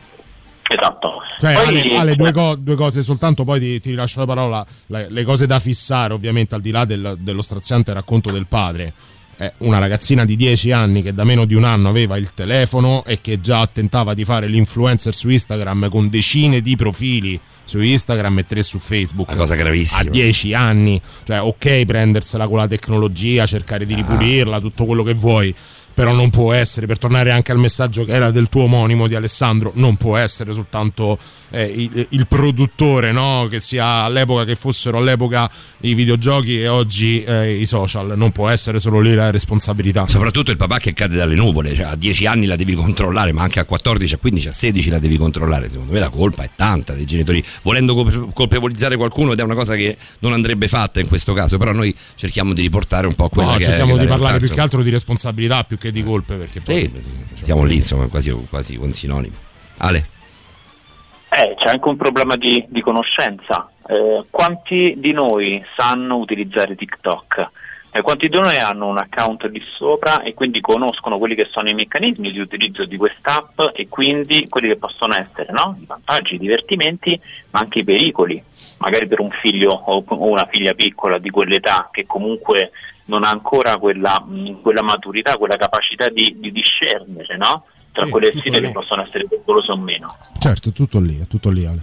[0.69, 1.23] Esatto.
[1.39, 4.67] Cioè, Poi- Ale, Ale, due, co- due cose soltanto, poi ti, ti rilascio la parola.
[4.87, 8.93] Le, le cose da fissare, ovviamente, al di là del- dello straziante racconto del padre.
[9.37, 13.05] È una ragazzina di 10 anni che da meno di un anno aveva il telefono
[13.05, 18.38] e che già tentava di fare l'influencer su Instagram con decine di profili su Instagram
[18.38, 19.29] e tre su Facebook.
[19.29, 20.01] Una cosa gravissima.
[20.01, 21.01] A 10 anni.
[21.25, 23.87] Cioè, ok, prendersela con la tecnologia, cercare Ah.
[23.87, 25.55] di ripulirla, tutto quello che vuoi.
[25.97, 29.15] Però non può essere, per tornare anche al messaggio che era del tuo omonimo di
[29.15, 31.19] Alessandro, non può essere soltanto
[31.51, 33.47] eh, il, il produttore, no?
[33.49, 38.49] che sia all'epoca che fossero all'epoca i videogiochi e oggi eh, i social, non può
[38.51, 40.07] essere solo lì la responsabilità.
[40.07, 43.43] Soprattutto il papà che cade dalle nuvole, cioè a 10 anni la devi controllare, ma
[43.43, 45.71] anche a 14, a 15, a 16 la devi controllare.
[45.71, 49.55] Secondo me la colpa è tanta dei genitori, volendo colpe- colpevolizzare qualcuno ed è una
[49.55, 53.29] cosa che non andrebbe fatta in questo caso, però noi cerchiamo di riportare un po'
[53.29, 55.86] quella No, che cerchiamo è di parlare realtà, più che altro di responsabilità più che
[55.90, 56.87] di colpe, perché poi
[57.35, 59.35] Sì, siamo lì, insomma, quasi, quasi con sinonimi.
[59.79, 60.09] Ale,
[61.29, 63.68] Eh, c'è anche un problema di, di conoscenza.
[63.87, 67.49] Eh, quanti di noi sanno utilizzare TikTok?
[67.92, 71.68] Eh, quanti di noi hanno un account lì sopra e quindi conoscono quelli che sono
[71.68, 75.77] i meccanismi di utilizzo di quest'app e quindi quelli che possono essere no?
[75.81, 77.18] i vantaggi, i divertimenti,
[77.51, 78.42] ma anche i pericoli.
[78.79, 82.70] Magari per un figlio o una figlia piccola di quell'età che comunque
[83.07, 87.64] non ha ancora quella, mh, quella maturità, quella capacità di, di discernere no?
[87.92, 90.16] tra Sì, quelle sfide che possono essere pericolose o meno.
[90.38, 91.81] certo, tutto lì, è tutto lì Ale.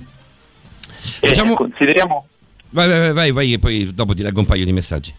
[1.21, 2.27] Eh, Diciamo- consideriamo,
[2.69, 5.13] vai, vai, vai, vai, vai, e poi dopo ti leggo un paio di messaggi.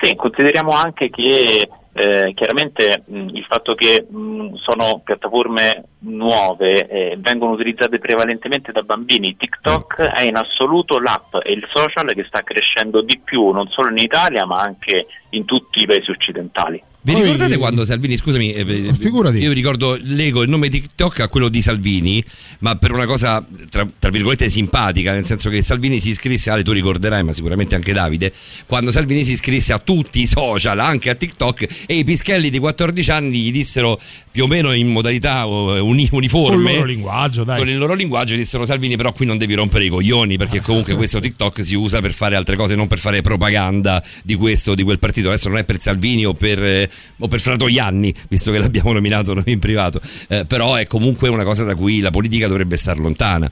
[0.00, 7.16] sì, consideriamo anche che eh, chiaramente mh, il fatto che mh, sono piattaforme nuove eh,
[7.18, 9.36] vengono utilizzate prevalentemente da bambini.
[9.36, 13.90] TikTok è in assoluto l'app e il social che sta crescendo di più non solo
[13.90, 16.82] in Italia ma anche in tutti i paesi occidentali.
[17.04, 19.38] Vi Poi- ricordate quando Salvini, scusami, eh, Figurati.
[19.38, 22.22] io ricordo, lego il nome TikTok a quello di Salvini,
[22.60, 26.62] ma per una cosa tra, tra virgolette simpatica, nel senso che Salvini si iscrisse, Ale
[26.62, 28.32] tu ricorderai, ma sicuramente anche Davide,
[28.66, 32.60] quando Salvini si iscrisse a tutti i social, anche a TikTok, e i pischelli di
[32.60, 34.00] 14 anni gli dissero
[34.30, 36.56] più o meno in modalità eh, uni- uniforme.
[36.56, 37.58] Con il loro linguaggio, dai.
[37.58, 40.94] Con il loro linguaggio dissero Salvini, però qui non devi rompere i coglioni, perché comunque
[40.94, 44.74] questo TikTok si usa per fare altre cose, non per fare propaganda di questo o
[44.76, 45.30] di quel partito.
[45.30, 49.34] Adesso non è per Salvini o per, eh, o per Fratoianni, visto che l'abbiamo nominato
[49.34, 52.98] noi in privato, Eh, però è comunque una cosa da cui la politica dovrebbe star
[52.98, 53.50] lontana.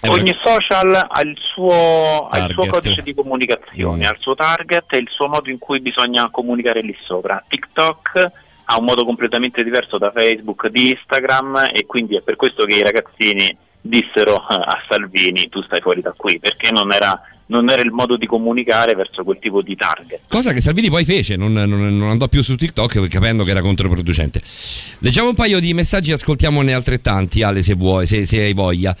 [0.00, 4.08] È una- Ogni social ha il suo, ha il suo codice di comunicazione, Mm.
[4.08, 7.42] ha il suo target e il suo modo in cui bisogna comunicare lì sopra.
[7.46, 8.30] TikTok
[8.64, 12.74] ha un modo completamente diverso da Facebook, di Instagram e quindi è per questo che
[12.74, 17.68] i ragazzini dissero eh, a Salvini tu stai fuori da qui perché non era, non
[17.68, 20.20] era il modo di comunicare verso quel tipo di target.
[20.28, 23.60] Cosa che Salvini poi fece, non, non- non andò più su TikTok capendo che era
[23.60, 24.40] controproducente.
[25.00, 28.96] Leggiamo un paio di messaggi, ascoltiamone altrettanti, Ale, se vuoi, se, se hai voglia.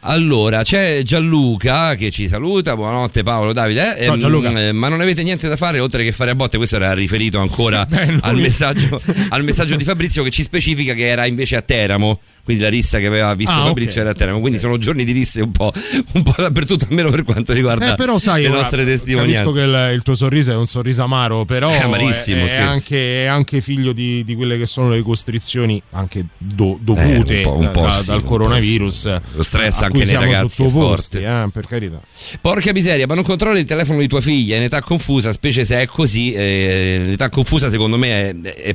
[0.00, 3.96] Allora, c'è Gianluca che ci saluta, buonanotte Paolo, Davide.
[3.96, 4.50] eh, Ciao, ehm, Gianluca.
[4.68, 7.38] eh, ma non avete niente da fare oltre che fare a botte, questo era riferito
[7.38, 11.62] ancora Beh, al, messaggio, al messaggio di Fabrizio che ci specifica che era invece a
[11.62, 12.18] Teramo.
[12.46, 14.06] Quindi la rissa che aveva visto Ah, Fabrizio ok.
[14.06, 14.38] era a Teramo.
[14.38, 15.72] Quindi sono giorni di risse un po',
[16.12, 19.42] un po' dappertutto, almeno per quanto riguarda Eh, però sai, le ora, nostre testimonianze.
[19.42, 22.56] Capisco che il, il tuo sorriso è un sorriso amaro, però È amarissimo, è, è
[22.60, 27.44] anche, è anche figlio di, di quelle che sono le costrizioni anche do- dovute Eh,
[27.46, 29.20] un po'- un po' da- sì, dal coronavirus.
[29.34, 31.20] Lo stress anche nei ragazzi è forte.
[31.24, 32.00] eh, per carità.
[32.40, 35.80] Porca miseria, ma non controlli il telefono di tua figlia in età confusa, specie se
[35.82, 36.32] è così.
[36.32, 38.74] eh, l'età confusa, secondo me, è-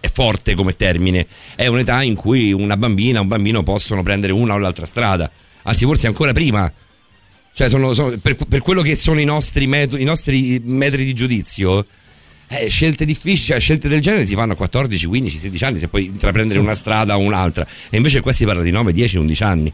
[0.00, 1.24] è forte come termine.
[1.54, 5.30] È un'età in cui una bambina, un bambino possono prendere una o l'altra strada,
[5.64, 6.70] anzi, forse ancora prima.
[7.54, 11.12] Cioè, sono, sono- per, per quello che sono i nostri, metodi, i nostri metri di
[11.12, 11.86] giudizio.
[12.48, 15.88] eh, scelte difficili, cioè scelte del genere si fanno a 14, 15, 16 anni se
[15.88, 17.66] puoi intraprendere una strada o un'altra.
[17.90, 19.72] E invece qua si parla di 9, 10, 11 anni.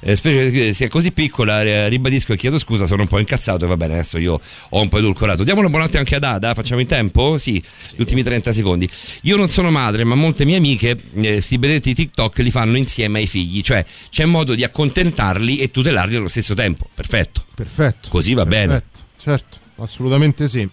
[0.00, 3.64] Eh, specie che sia così piccola, eh, ribadisco e chiedo scusa, sono un po' incazzato
[3.64, 4.40] e va bene, adesso io
[4.70, 5.44] ho un po' edulcorato.
[5.44, 7.38] Diamo una buonanotte anche ad Ada, facciamo in tempo?
[7.38, 7.62] Sì,
[7.94, 8.88] gli ultimi 30 secondi.
[9.22, 13.20] Io non sono madre, ma molte mie amiche, eh, sti benedetti TikTok li fanno insieme
[13.20, 16.88] ai figli, cioè c'è modo di accontentarli e tutelarli allo stesso tempo.
[16.94, 17.44] Perfetto.
[17.54, 18.08] Perfetto.
[18.10, 18.80] Così va bene.
[18.80, 19.64] Perfetto, certo.
[19.78, 20.68] Assolutamente sì.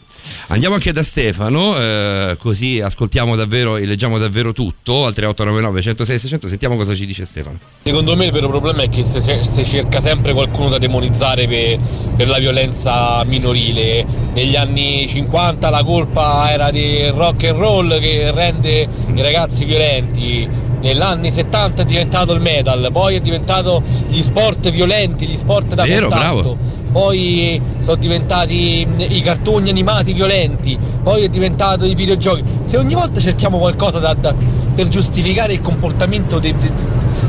[0.47, 5.05] Andiamo anche da Stefano, eh, così ascoltiamo davvero e leggiamo davvero tutto.
[5.05, 7.59] Al 3899 106 600, sentiamo cosa ci dice Stefano.
[7.83, 11.77] Secondo me il vero problema è che si, si cerca sempre qualcuno da demonizzare per,
[12.15, 14.05] per la violenza minorile.
[14.33, 20.47] Negli anni 50 la colpa era del rock and roll che rende i ragazzi violenti.
[20.81, 25.75] Negli anni 70 è diventato il metal, poi è diventato gli sport violenti, gli sport
[25.75, 26.41] da Vero, contatto.
[26.41, 26.57] bravo.
[26.91, 32.43] Poi sono diventati i cartoni animati violenti, poi è diventato i videogiochi.
[32.63, 34.35] Se ogni volta cerchiamo qualcosa da- da-
[34.75, 36.53] per giustificare il comportamento dei,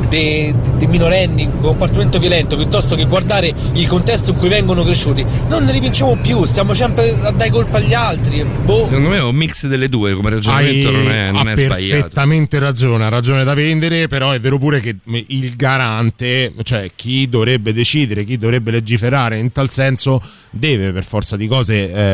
[0.09, 5.25] dei- dei- minorenni, il comportamento violento, piuttosto che guardare il contesto in cui vengono cresciuti,
[5.49, 8.45] non ne rivinciamo più, stiamo sempre a dare colpa agli altri.
[8.63, 8.85] Boh.
[8.85, 12.01] Secondo me è un mix delle due, come ragionamento non è, non ha è sbagliato.
[12.01, 14.95] perfettamente ragione, ha ragione da vendere, però è vero pure che
[15.27, 21.35] il garante, cioè chi dovrebbe decidere, chi dovrebbe legiferare in tal senso, deve per forza
[21.35, 21.54] di cose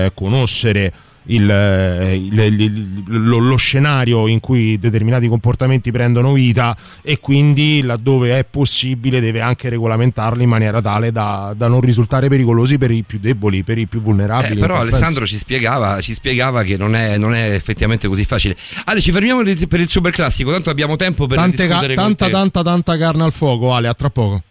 [0.05, 0.93] eh, conoscere
[1.25, 7.83] il, eh, il- il- lo, lo scenario in cui determinati comportamenti prendono vita e quindi
[7.83, 12.89] laddove è possibile deve anche regolamentarli in maniera tale da, da non risultare pericolosi per
[12.89, 14.53] i più deboli, per i più vulnerabili.
[14.57, 18.55] Eh, però Alessandro ci spiegava, ci spiegava che non è, non è effettivamente così facile.
[18.85, 21.63] Ale, ci fermiamo per il- per il super classico, tanto abbiamo tempo per Tante ca-
[21.65, 22.31] discutere con tanta, te.
[22.31, 24.41] tanta, tanta carne al fuoco, Ale, a tra poco.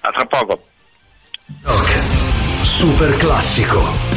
[0.00, 0.64] A tra poco.
[2.72, 4.11] Super classico.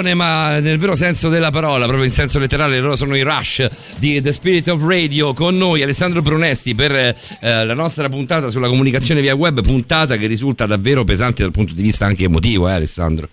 [0.00, 3.68] Classicone, ma nel vero senso della parola, proprio in senso letterale, loro sono i Rush
[3.96, 8.68] di The Spirit of Radio con noi Alessandro Brunesti per eh, la nostra puntata sulla
[8.68, 12.72] comunicazione via web, puntata che risulta davvero pesante dal punto di vista anche emotivo, eh
[12.72, 13.28] Alessandro?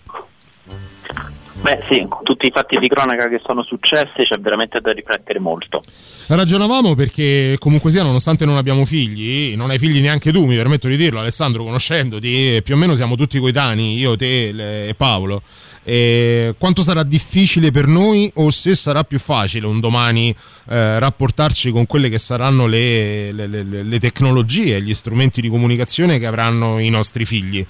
[1.62, 2.06] Beh sì,
[2.38, 5.82] tutti i fatti di cronaca che sono successi c'è veramente da riflettere molto.
[6.28, 10.86] Ragionavamo perché comunque sia, nonostante non abbiamo figli, non hai figli neanche tu, mi permetto
[10.86, 15.42] di dirlo, Alessandro, conoscendoti, più o meno siamo tutti coetanei, io, te le- e Paolo.
[15.82, 20.34] E quanto sarà difficile per noi o se sarà più facile un domani
[20.68, 26.18] eh, rapportarci con quelle che saranno le, le- le- le tecnologie, gli strumenti di comunicazione
[26.18, 27.64] che avranno i nostri figli.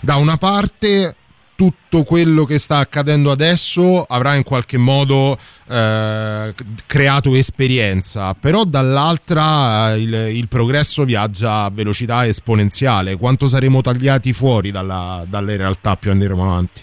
[0.00, 1.16] Da una parte
[1.62, 5.38] tutto quello che sta accadendo adesso avrà in qualche modo
[5.70, 6.52] eh,
[6.86, 13.16] creato esperienza, però dall'altra eh, il, il progresso viaggia a velocità esponenziale.
[13.16, 16.82] Quanto saremo tagliati fuori dalla- dalle realtà più andremo avanti?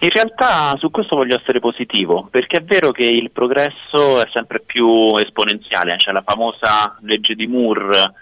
[0.00, 4.60] In realtà su questo voglio essere positivo, perché è vero che il progresso è sempre
[4.60, 8.12] più esponenziale, c'è la famosa legge di Moore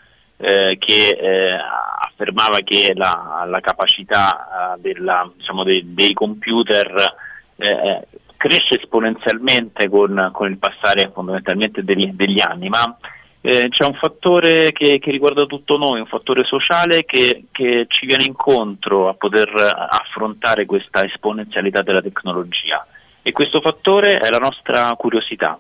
[0.41, 1.57] eh, che eh,
[2.03, 7.15] affermava che la, la capacità eh, della- diciamo, dei, dei computer
[7.57, 12.97] eh, cresce esponenzialmente con, con il passare fondamentalmente degli, degli anni, ma
[13.43, 18.07] eh, c'è un fattore che, che riguarda tutto noi, un fattore sociale che, che ci
[18.07, 22.87] viene incontro a poter affrontare questa esponenzialità della tecnologia
[23.23, 25.59] e questo fattore è la nostra curiosità.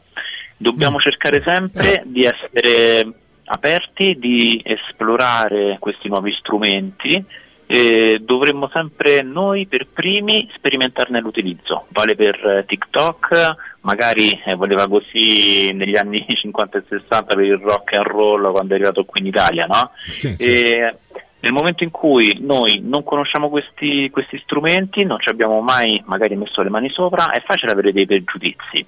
[0.56, 3.19] Dobbiamo cercare sempre di essere
[3.52, 7.24] aperti, di esplorare questi nuovi strumenti
[7.66, 11.86] e dovremmo sempre noi per primi sperimentarne l'utilizzo.
[11.90, 17.58] Vale per eh, TikTok, magari eh, voleva così negli anni 50 e 60 per il
[17.58, 19.92] rock and roll quando è arrivato qui in Italia, no?
[20.36, 20.94] E
[21.40, 26.36] nel momento in cui noi non conosciamo questi, questi strumenti, non ci abbiamo mai magari
[26.36, 28.84] messo le mani sopra, è facile avere dei pregiudizi.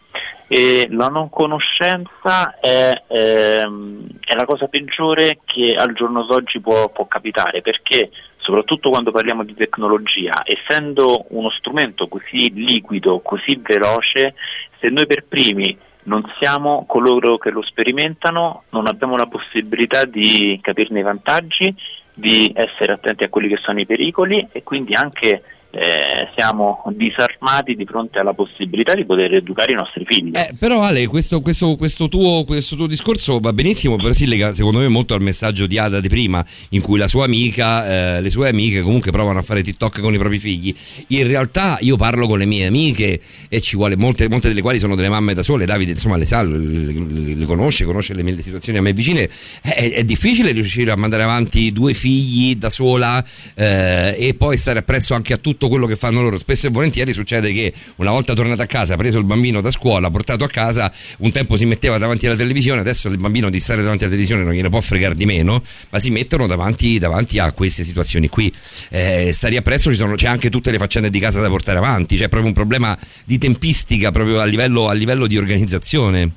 [0.48, 6.90] E la non conoscenza è, ehm, è la cosa peggiore che al giorno d'oggi può,
[6.90, 14.34] può capitare, perché soprattutto quando parliamo di tecnologia, essendo uno strumento così liquido, così veloce,
[14.78, 15.74] se noi per primi
[16.04, 21.74] non siamo coloro che lo sperimentano, non abbiamo la possibilità di capirne i vantaggi,
[22.14, 25.42] di essere attenti a quelli che sono i pericoli e quindi anche
[25.74, 30.30] eh, siamo disarmati di fronte alla possibilità di poter educare i nostri figli.
[30.36, 34.52] Eh, però Ale, questo, questo- questo tuo, questo tuo discorso va benissimo, però si lega
[34.52, 38.20] secondo me molto al messaggio di Ada di prima, in cui la sua amica, eh,
[38.20, 40.72] le sue amiche comunque provano a fare TikTok con i propri figli.
[41.08, 43.18] In realtà io parlo con le mie amiche
[43.48, 46.26] e ci vuole molte, molte delle quali sono delle mamme da sole, Davide insomma le
[46.26, 49.28] sa, le, le- le conosce, conosce le, le situazioni a me vicine,
[49.62, 54.80] è, è difficile riuscire a mandare avanti due figli da sola eh, e poi stare
[54.80, 56.38] appresso anche a tutto quello che fanno loro.
[56.38, 60.10] Spesso e volentieri succede che una volta tornato a casa, preso il bambino da scuola,
[60.10, 63.82] portato a casa, un tempo si metteva davanti alla televisione, adesso il bambino di stare
[63.82, 67.52] davanti alla televisione non gliene può fregare di meno, ma si mettono davanti, davanti a
[67.52, 68.52] queste situazioni qui.
[68.90, 72.28] Eh, stare appresso sono, c'è anche tutte le faccende di casa da portare avanti, c'è
[72.28, 76.32] proprio un problema di tempistica proprio a livello, a livello di organizzazione.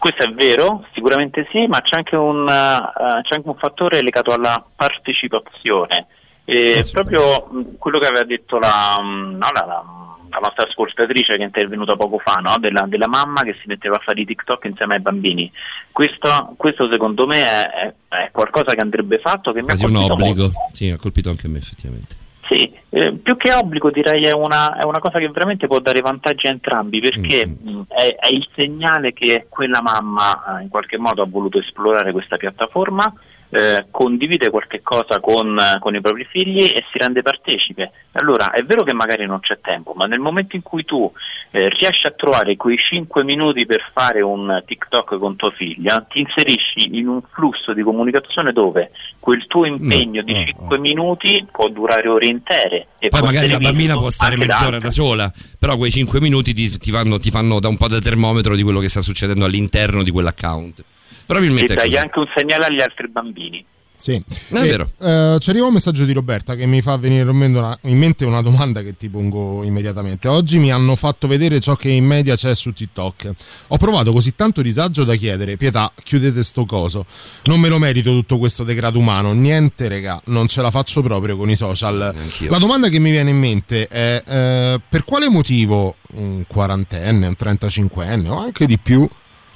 [0.00, 4.32] Questo è vero, sicuramente sì, ma c'è anche un, eh, c'è anche un fattore legato
[4.32, 6.06] alla partecipazione.
[6.50, 9.84] E proprio mh, quello che aveva detto la, no, la- la-
[10.32, 12.54] la nostra ascoltatrice che è intervenuta poco fa, no?
[12.60, 15.50] della, della mamma che si metteva a fare i TikTok insieme ai bambini.
[15.90, 19.96] Questo, questo secondo me è, è- qualcosa che andrebbe fatto, che mi ha Quasi un
[19.96, 20.50] obbligo.
[20.72, 22.14] Sì, ha colpito anche me effettivamente.
[22.46, 26.00] Sì, eh, più che obbligo direi è una, è una cosa che veramente può dare
[26.00, 30.96] vantaggi a entrambi perché mh, è, è il segnale che quella mamma eh, in qualche
[30.98, 33.12] modo ha voluto esplorare questa piattaforma,
[33.50, 37.90] eh, condivide qualche cosa con, con i propri figli e si rende partecipe.
[38.12, 41.10] Allora è vero che magari non c'è tempo, ma nel momento in cui tu
[41.50, 46.20] eh, riesci a trovare quei 5 minuti per fare un TikTok con tua figlia, ti
[46.20, 52.08] inserisci in un flusso di comunicazione dove quel tuo impegno di 5 minuti può durare
[52.08, 52.86] ore intere.
[52.98, 56.78] E Poi magari la bambina può stare mezz'ora da sola, però quei 5 minuti ti,
[56.78, 60.02] ti fanno, ti fanno da un po' da termometro di quello che sta succedendo all'interno
[60.02, 60.84] di quell'account.
[61.30, 63.64] Probabilmente E dai anche un segnale agli altri bambini.
[64.00, 64.90] Sì, È E, vero.
[64.98, 67.98] eh, ci arriva un messaggio di Roberta che mi fa venire in mente una- in
[67.98, 70.26] mente una domanda che ti pongo immediatamente.
[70.26, 73.30] Oggi mi hanno fatto vedere ciò che in media c'è su TikTok.
[73.68, 77.04] Ho provato così tanto disagio da chiedere, pietà, chiudete sto coso.
[77.44, 79.34] Non me lo merito tutto questo degrado umano.
[79.34, 82.00] Niente, regà, non ce la faccio proprio con i social.
[82.16, 82.50] Anch'io.
[82.50, 87.36] La domanda che mi viene in mente è eh, per quale motivo un quarantenne, un
[87.38, 89.06] 35enne o anche di più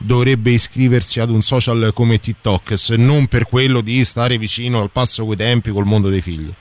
[0.05, 4.90] dovrebbe iscriversi ad un social come TikTok se non per quello di stare vicino al
[4.90, 6.52] passo coi tempi col mondo dei figli?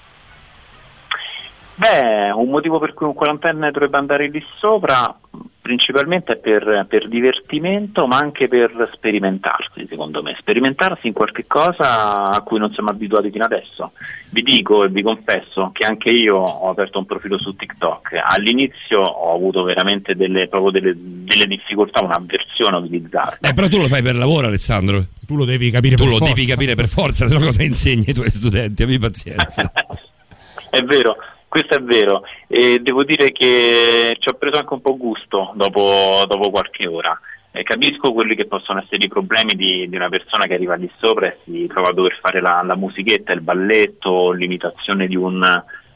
[1.75, 5.17] Beh, un motivo per cui un quarantenne dovrebbe andare lì sopra
[5.63, 12.41] principalmente per, per divertimento ma anche per sperimentarsi secondo me, sperimentarsi in qualche cosa a
[12.41, 13.93] cui non siamo abituati fino adesso.
[14.31, 18.99] Vi dico e vi confesso che anche io ho aperto un profilo su TikTok, all'inizio
[18.99, 23.47] ho avuto veramente delle, proprio delle, delle difficoltà, un'avversione a utilizzarlo.
[23.47, 25.01] Eh, però tu lo fai per lavoro, Alessandro.
[25.25, 26.33] Tu lo devi capire Tu per lo forza.
[26.33, 28.83] devi capire per forza, se no cosa insegni ai tuoi studenti?
[28.83, 29.71] Abbi pazienza.
[30.69, 31.15] È vero,
[31.53, 32.23] questo è vero.
[32.47, 37.15] E devo dire che ci ho preso anche un po' gusto dopo, dopo qualche ora.
[37.51, 40.89] E capisco quelli che possono essere i problemi di, di una persona che arriva lì
[40.97, 45.43] sopra e si trova a dover fare la, la musichetta, il balletto, l'imitazione di un,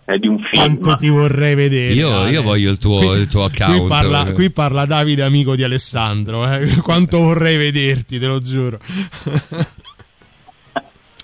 [0.05, 0.80] eh, di un film.
[0.80, 1.91] Quanto ti vorrei vedere.
[1.93, 3.80] Io, io voglio il tuo, il tuo account.
[3.80, 6.45] Qui parla, qui parla Davide, amico di Alessandro.
[6.45, 6.68] eh.
[6.86, 8.78] Quanto vorrei vederti, te lo giuro.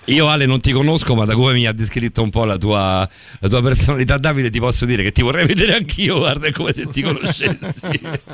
[0.08, 3.08] Io Ale non ti conosco, ma da come mi ha descritto un po' la tua,
[3.38, 6.74] la tua personalità, Davide, ti posso dire che ti vorrei vedere anch'io, guarda, è come
[6.74, 7.52] se ti conoscessi.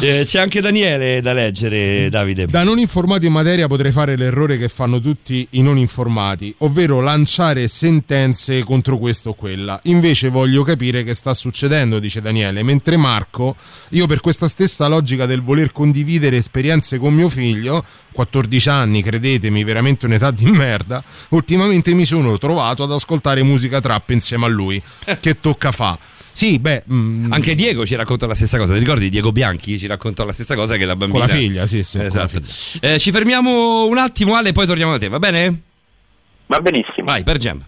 [0.00, 2.46] Eh, c'è anche Daniele da leggere, Davide.
[2.46, 7.00] Da non informati in materia potrei fare l'errore che fanno tutti i non informati, ovvero
[7.00, 9.78] lanciare sentenze contro questo o quella.
[9.84, 13.56] Invece voglio capire che sta succedendo, dice Daniele, mentre Marco,
[13.90, 19.62] io per questa stessa logica del voler condividere esperienze con mio figlio, 14 anni, credetemi,
[19.62, 20.85] veramente un'età di merda,
[21.30, 24.82] ultimamente mi sono trovato ad ascoltare musica trap insieme a lui.
[25.20, 25.98] Che tocca fa?
[26.32, 26.84] Sì, beh...
[26.92, 29.08] mm, Anche Diego ci racconta la stessa cosa, ti ricordi?
[29.08, 31.24] Diego Bianchi ci raccontò la stessa cosa che la bambina.
[31.24, 31.98] Con la figlia, sì, sì.
[31.98, 32.40] Esatto.
[32.80, 35.62] Eh, ci fermiamo un attimo, Ale, e poi torniamo da te, va bene?
[36.46, 37.04] Va benissimo.
[37.06, 37.64] Vai, per Gem.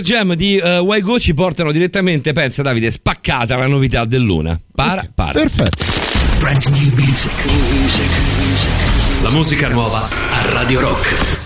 [0.00, 4.22] Pearl Jam di uh, Why Go ci portano direttamente, pensa Davide, spaccata la novità del
[4.22, 4.58] Luna.
[4.74, 5.32] Para, para.
[5.32, 5.84] Perfetto.
[6.38, 7.30] Brand new music.
[9.22, 11.38] La musica nuova a Radio Rock.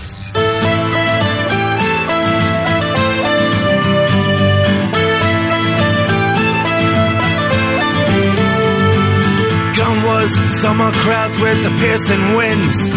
[10.59, 12.87] Summer crowds with the piercing winds.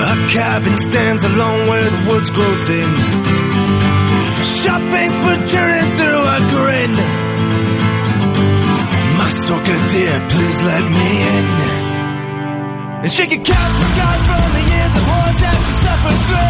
[0.00, 3.57] A cabin stands alone where the woods grow thin.
[4.62, 6.92] Shopping's protruding through a grin.
[9.18, 11.46] My soca dear, please let me in.
[13.04, 16.47] And she could count the scars from the years of horrors that she suffered through.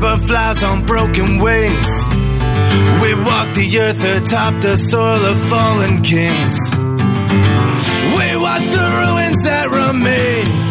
[0.00, 2.08] Seabird flies on broken wings.
[3.02, 6.56] We walk the earth atop the soil of fallen kings.
[8.16, 10.69] We watch the ruins that remain.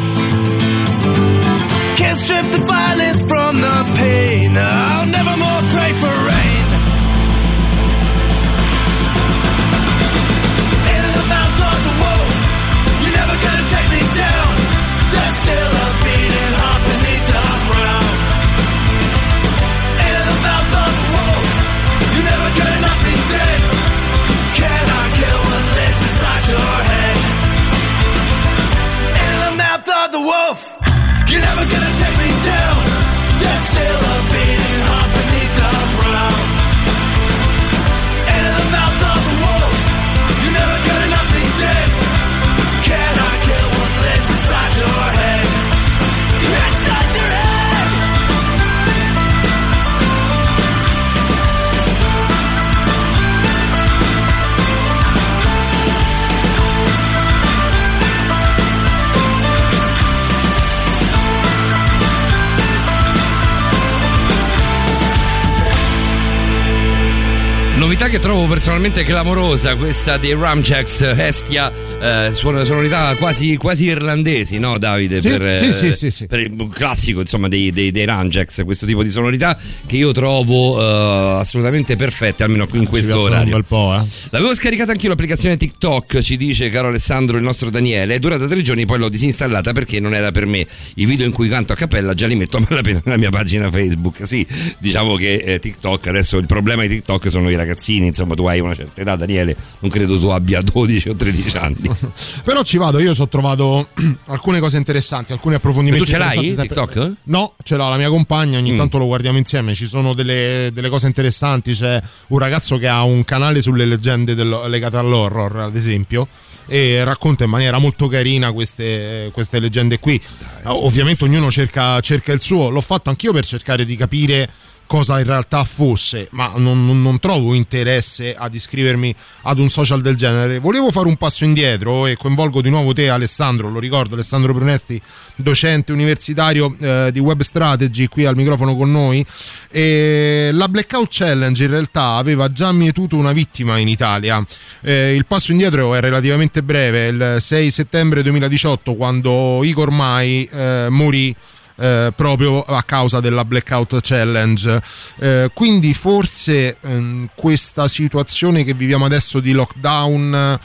[68.19, 71.71] Che trovo personalmente clamorosa, questa dei Ramjacks Estia,
[72.01, 75.21] eh, sonorità quasi, quasi irlandesi, no Davide?
[75.21, 78.85] Sì, per, sì, eh, sì, sì, per il classico insomma dei, dei, dei Ramjacks, questo
[78.85, 83.31] tipo di sonorità che io trovo eh, assolutamente perfette, almeno qui in Ci questo piacciono
[83.31, 83.53] un orario.
[83.55, 84.07] bel po', eh.
[84.29, 88.15] L'avevo scaricata anch'io l'applicazione TikTok, ci dice caro Alessandro, il nostro Daniele.
[88.15, 90.65] È durata tre giorni, poi l'ho disinstallata perché non era per me.
[90.95, 93.69] I video in cui canto a cappella già li metto a malapena nella mia pagina
[93.69, 94.25] Facebook.
[94.27, 94.45] Sì,
[94.77, 98.07] diciamo che eh, TikTok adesso il problema di TikTok sono i ragazzini.
[98.07, 99.55] Insomma, tu hai una certa età, Daniele.
[99.79, 101.88] Non credo tu abbia 12 o 13 anni.
[102.43, 103.89] Però ci vado, io ho trovato
[104.27, 106.11] alcune cose interessanti, alcuni approfondimenti.
[106.13, 107.11] Ma tu ce l'hai, sempre- TikTok?
[107.25, 108.77] No, ce l'ha la mia compagna, ogni Mm.
[108.77, 113.03] tanto lo guardiamo insieme, ci sono delle, delle cose interessanti, c'è un ragazzo che ha
[113.03, 116.27] un canale sulle leggende del- legate all'horror, ad esempio.
[116.71, 120.15] E racconta in maniera molto carina queste, queste leggende qui.
[120.17, 122.69] Eh, Ovviamente ognuno cerca, cerca il suo.
[122.69, 124.47] L'ho fatto anch'io per cercare di capire
[124.89, 129.13] cosa in realtà fosse, ma non, non- non trovo interesse ad iscrivermi
[129.43, 130.57] ad un social del genere.
[130.57, 134.99] Volevo fare un passo indietro e coinvolgo di nuovo te Alessandro, lo ricordo, Alessandro Brunesti,
[135.35, 139.23] docente universitario eh, di Web Strategy qui al microfono con noi.
[139.69, 144.43] E la Blackout Challenge in realtà aveva già mietuto una vittima in Italia.
[144.81, 150.87] Eh, il passo indietro è relativamente breve, il 6 settembre 2018 quando Igor Mai eh,
[150.89, 151.35] morì
[151.79, 154.81] eh, proprio a causa della Blackout Challenge.
[155.19, 160.59] Eh, quindi forse ehm, questa situazione che viviamo adesso di lockdown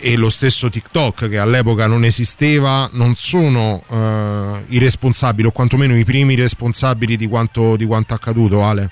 [0.00, 5.96] e lo stesso TikTok che all'epoca non esisteva non sono eh, i responsabili o quantomeno
[5.96, 8.90] i primi responsabili di quanto, di quanto accaduto Ale.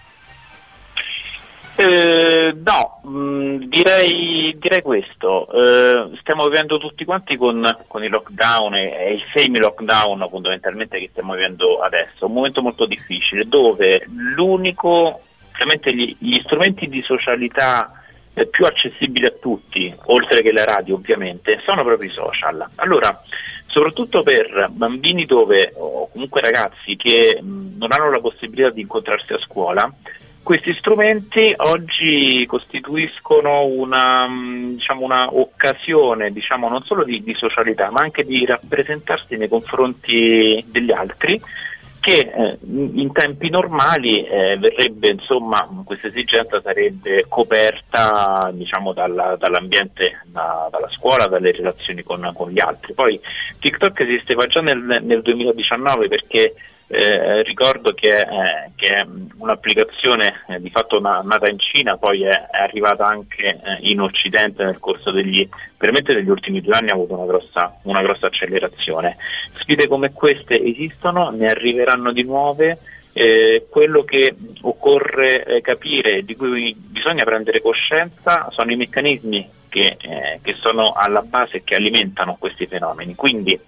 [1.78, 5.46] Eh, no, mh, direi, direi questo.
[5.52, 11.08] Eh, stiamo vivendo tutti quanti con, con il lockdown e, e il semi-lockdown fondamentalmente che
[11.10, 12.26] stiamo vivendo adesso.
[12.26, 15.20] Un momento molto difficile dove l'unico,
[15.52, 18.02] veramente gli, gli strumenti di socialità
[18.32, 22.66] eh, più accessibili a tutti, oltre che la radio ovviamente, sono proprio i social.
[22.76, 23.22] Allora,
[23.66, 29.34] soprattutto per bambini dove, o comunque ragazzi che mh, non hanno la possibilità di incontrarsi
[29.34, 29.92] a scuola,
[30.46, 37.90] questi strumenti oggi costituiscono una, mh, diciamo, una occasione diciamo, non solo di, di socialità
[37.90, 41.42] ma anche di rappresentarsi nei confronti degli altri
[41.98, 50.22] che eh, in tempi normali eh, verrebbe insomma questa esigenza sarebbe coperta diciamo dalla- dall'ambiente
[50.26, 52.94] da- dalla scuola dalle relazioni con, con gli altri.
[52.94, 53.18] Poi
[53.58, 56.54] TikTok esisteva già nel, nel 2019 perché
[56.88, 59.06] eh, ricordo che, eh, che è
[59.38, 64.00] un'applicazione eh, di fatto na- nata in Cina, poi è, è arrivata anche eh, in
[64.00, 68.26] Occidente nel corso degli, veramente degli ultimi due anni ha avuto una grossa, una grossa
[68.26, 69.16] accelerazione.
[69.58, 72.78] Sfide come queste esistono, ne arriveranno di nuove.
[73.18, 79.96] eh, quello che occorre capire, di cui bisogna prendere coscienza, sono i meccanismi che,
[80.42, 83.14] che sono alla base e che alimentano questi fenomeni.
[83.14, 83.58] Quindi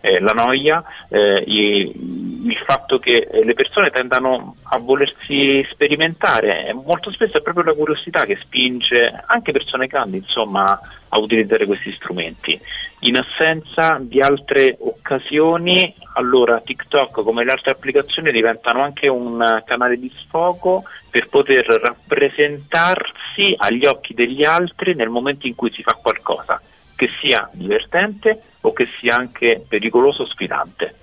[0.00, 6.72] eh, la noia, eh, il fatto che eh, le persone tendano a volersi sperimentare, e
[6.72, 10.78] molto spesso è proprio la curiosità che spinge anche persone grandi insomma,
[11.08, 12.60] a utilizzare questi strumenti.
[13.00, 19.62] In assenza di altre occasioni, allora TikTok come le altre applicazioni diventano anche un eh,
[19.64, 25.82] canale di sfogo per poter rappresentarsi agli occhi degli altri nel momento in cui si
[25.82, 26.60] fa qualcosa,
[26.94, 30.94] che sia divertente o che sia anche pericoloso o sfidante.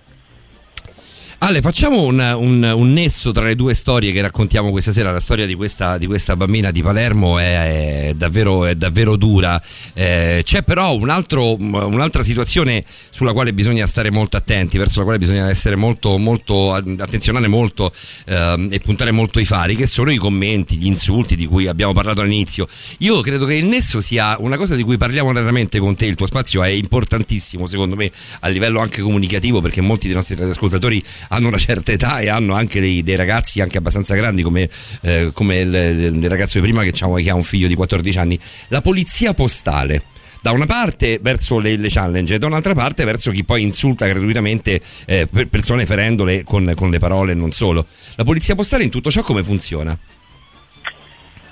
[1.39, 5.11] Ale, facciamo un, un- un nesso tra le due storie che raccontiamo questa sera.
[5.11, 9.61] La storia di questa, di questa bambina di Palermo è, è davvero, è davvero dura.
[9.93, 15.03] Eh, c'è però un altro- un'altra situazione sulla quale bisogna stare molto attenti, verso la
[15.03, 17.91] quale bisogna essere molto, molto attenzionare molto
[18.25, 21.93] ehm, e puntare molto i fari, che sono i commenti, gli insulti di cui abbiamo
[21.93, 22.67] parlato all'inizio.
[22.99, 26.07] Io credo che il nesso sia una cosa di cui parliamo raramente con te.
[26.07, 28.09] Il tuo spazio è importantissimo, secondo me,
[28.39, 32.53] a livello anche comunicativo, perché molti dei nostri ascoltatori hanno una certa età e hanno
[32.53, 34.69] anche dei, dei ragazzi anche abbastanza grandi come,
[35.01, 35.73] eh, come il,
[36.21, 38.39] il ragazzo di prima che, c'ha- che ha un figlio di 14 anni.
[38.69, 40.03] La polizia postale.
[40.39, 44.05] Da una parte verso le, le challenge e da un'altra parte verso chi poi insulta
[44.05, 47.85] gratuitamente eh, per- persone ferendole con, con le parole e non solo.
[48.15, 49.97] La polizia postale in tutto ciò come funziona?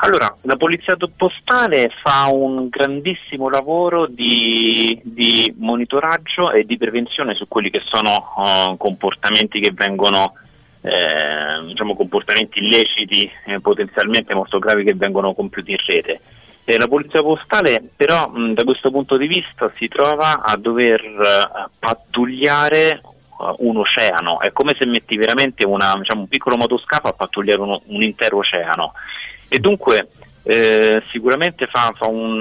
[0.06, 7.48] Allora, la polizia postale fa un grandissimo lavoro di, di monitoraggio e di prevenzione su
[7.48, 10.34] quelli che sono eh, comportamenti che vengono,
[10.82, 16.20] eh, diciamo comportamenti illeciti eh, potenzialmente molto gravi che vengono compiuti in rete.
[16.66, 21.02] E la polizia postale però mh, da questo punto di vista si trova a dover
[21.02, 23.02] eh, pattugliare eh,
[23.58, 27.82] un oceano, è come se metti veramente una, diciamo, un piccolo motoscafo a pattugliare uno-
[27.88, 28.94] un intero oceano
[29.48, 30.10] e dunque
[30.48, 32.40] eh, sicuramente fa, fa un,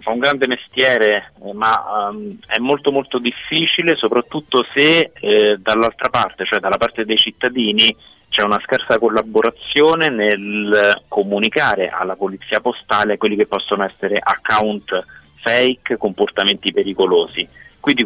[0.00, 6.10] fa un grande mestiere, eh, ma ehm, è molto molto difficile, soprattutto se eh, dall'altra
[6.10, 7.94] parte, cioè dalla parte dei cittadini,
[8.28, 15.04] c'è una scarsa collaborazione nel comunicare alla polizia postale quelli che possono essere account
[15.42, 17.48] fake, comportamenti pericolosi.
[17.80, 18.04] Quindi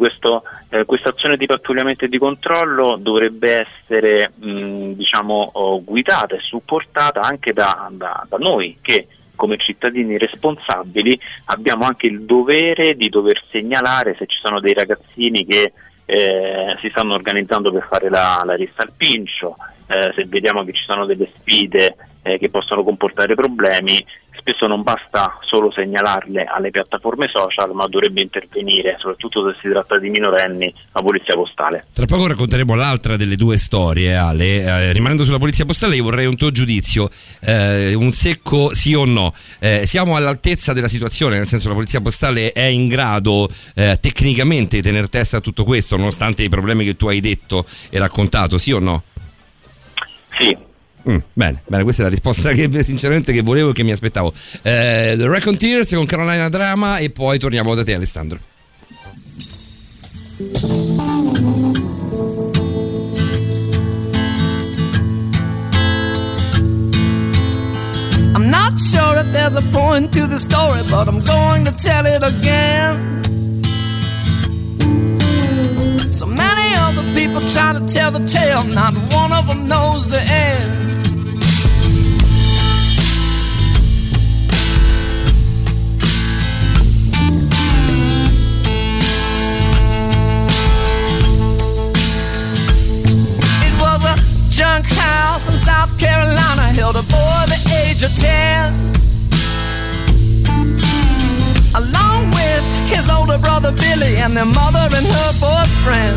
[0.68, 6.41] eh, questa azione di pattugliamento e di controllo dovrebbe essere mh, diciamo, oh, guidata e
[6.41, 13.09] supportata anche da, da- da noi che come cittadini responsabili abbiamo anche il dovere di
[13.09, 15.72] dover segnalare se ci sono dei ragazzini che
[16.07, 19.57] eh, si stanno organizzando per fare la, la rissa al pincio,
[19.87, 24.05] eh, se vediamo che ci sono delle sfide eh, che possono comportare problemi,
[24.45, 29.99] spesso non basta solo segnalarle alle piattaforme social, ma dovrebbe intervenire, soprattutto se si tratta
[29.99, 31.86] di minorenni, la polizia postale.
[31.95, 34.62] Tra poco racconteremo l'altra delle due storie, Ale.
[34.62, 37.09] Eh, rimanendo sulla polizia postale, io vorrei un tuo giudizio.
[37.40, 39.32] Eh, un secco sì o no?
[39.59, 44.76] Eh, siamo all'altezza della situazione, nel senso la polizia postale è in grado eh, tecnicamente
[44.76, 48.59] di tenere testa a tutto questo, nonostante i problemi che tu hai detto e raccontato,
[48.59, 49.05] sì o no?
[50.36, 50.72] Sì.
[51.09, 54.32] Mm, bene, bene, questa è la risposta che sinceramente che volevo e che mi aspettavo.
[54.62, 58.38] Eh, The Raconteers con Carolina Drama e poi torniamo da te Alessandro.
[68.34, 72.07] I'm not sure if there's a point to the story, but I'm going to tell
[72.07, 73.14] it again.
[76.14, 80.20] So many other people try to tell the tale, not one of them knows the
[80.20, 80.70] end.
[93.66, 94.16] It was a
[94.50, 98.94] junk house in South Carolina, held a boy the age of 10.
[103.64, 106.16] Brother Billy and their mother and her boyfriend,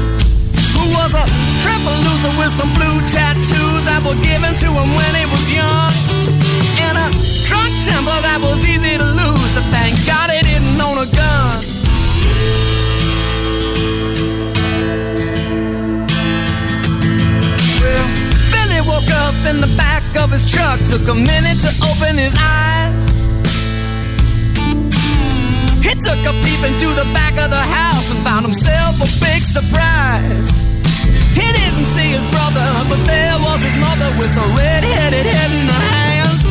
[0.76, 1.24] who was a
[1.64, 5.92] triple loser with some blue tattoos that were given to him when he was young.
[6.84, 7.08] And a
[7.48, 11.64] drunk temper that was easy to lose, but thank God he didn't own a gun.
[17.80, 18.08] Well,
[18.52, 22.36] Billy woke up in the back of his truck, took a minute to open his
[22.38, 23.07] eyes.
[25.88, 29.42] He took a peep into the back of the house and found himself a big
[29.48, 30.52] surprise.
[31.32, 35.68] He didn't see his brother, but there was his mother with a red-headed head in
[35.68, 36.44] her hands.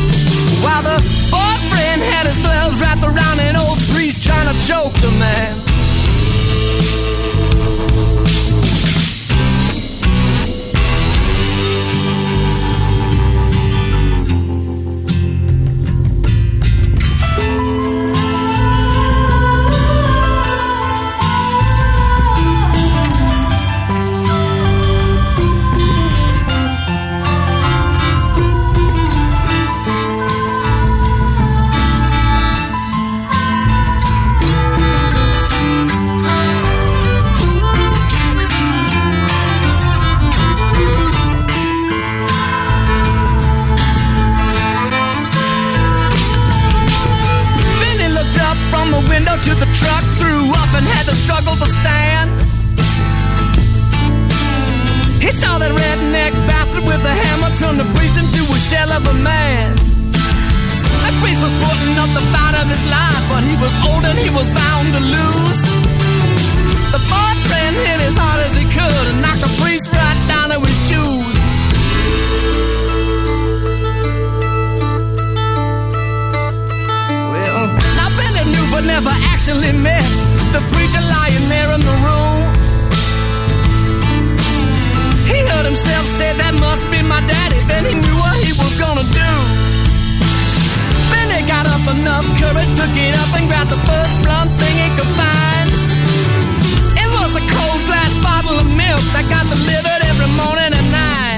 [0.63, 0.97] While the
[1.29, 5.67] boyfriend had his gloves wrapped around an old priest trying to choke the man.
[51.17, 52.29] Struggle to stand.
[55.17, 59.03] He saw that redneck bastard with a hammer turn the priest into a shell of
[59.07, 59.75] a man.
[61.07, 64.17] The priest was putting up the fight of his life, but he was old and
[64.19, 65.61] he was bound to lose.
[66.93, 70.59] The boyfriend hit as hard as he could and knocked the priest right down to
[70.61, 71.35] his shoes.
[77.33, 77.65] Well,
[77.97, 82.39] now Billy knew but never actually met the preacher lying there in the room.
[85.27, 87.59] He heard himself say, That must be my daddy.
[87.67, 89.31] Then he knew what he was gonna do.
[91.11, 94.89] Billy got up enough courage, took it up and grabbed the first blunt thing he
[94.95, 95.67] could find.
[96.95, 101.36] It was a cold glass bottle of milk that got delivered every morning and night.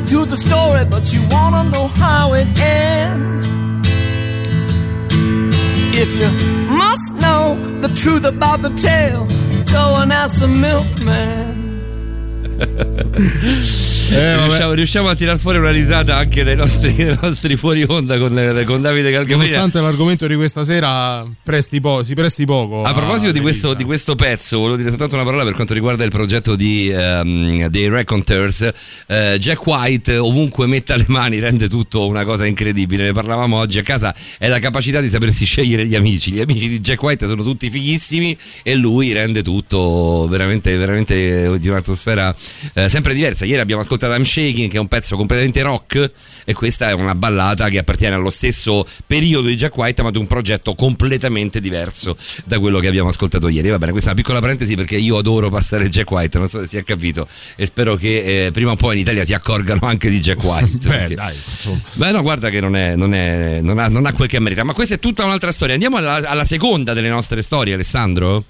[0.00, 3.48] Side to the story, but you wanna know how it ends.
[5.92, 6.30] If you
[6.68, 9.26] must know the truth about the tale,
[9.72, 11.48] go and ask the milkman.
[14.12, 18.18] Eh, riusciamo, riusciamo a tirar fuori una risata anche dai nostri, dai nostri fuori onda
[18.18, 19.36] con, con Davide Calcabrina.
[19.36, 22.82] Nonostante l'argomento di questa sera presti po- si presti poco.
[22.82, 26.02] A proposito di questo, di questo pezzo, volevo dire soltanto una parola per quanto riguarda
[26.02, 28.68] il progetto di, ehm, dei Raconteurs.
[29.06, 33.04] Eh, Jack White, ovunque metta le mani, rende tutto una cosa incredibile.
[33.04, 34.12] Ne parlavamo oggi a casa.
[34.38, 36.32] È la capacità di sapersi scegliere gli amici.
[36.32, 41.68] Gli amici di Jack White sono tutti fighissimi e lui rende tutto veramente, veramente di
[41.68, 42.34] un'atmosfera
[42.72, 43.44] eh, sempre diversa.
[43.44, 46.10] Ieri abbiamo ascoltato I'm Shaking, che è un pezzo completamente rock,
[46.44, 50.18] e questa è una ballata che appartiene allo stesso periodo di Jack White, ma di
[50.18, 53.68] un progetto completamente diverso da quello che abbiamo ascoltato ieri.
[53.68, 56.60] Va bene, questa è una piccola parentesi perché io adoro passare Jack White, non so
[56.60, 59.86] se si è capito, e spero che eh, prima o poi in Italia si accorgano
[59.86, 60.76] anche di Jack White.
[60.88, 61.80] Beh, perché- dai, insomma.
[61.92, 64.64] Beh, no, guarda che non, è, non, è, non, ha, non ha quel che merita.
[64.64, 65.74] Ma questa è tutta un'altra storia.
[65.74, 68.44] Andiamo alla, alla seconda delle nostre storie, Alessandro.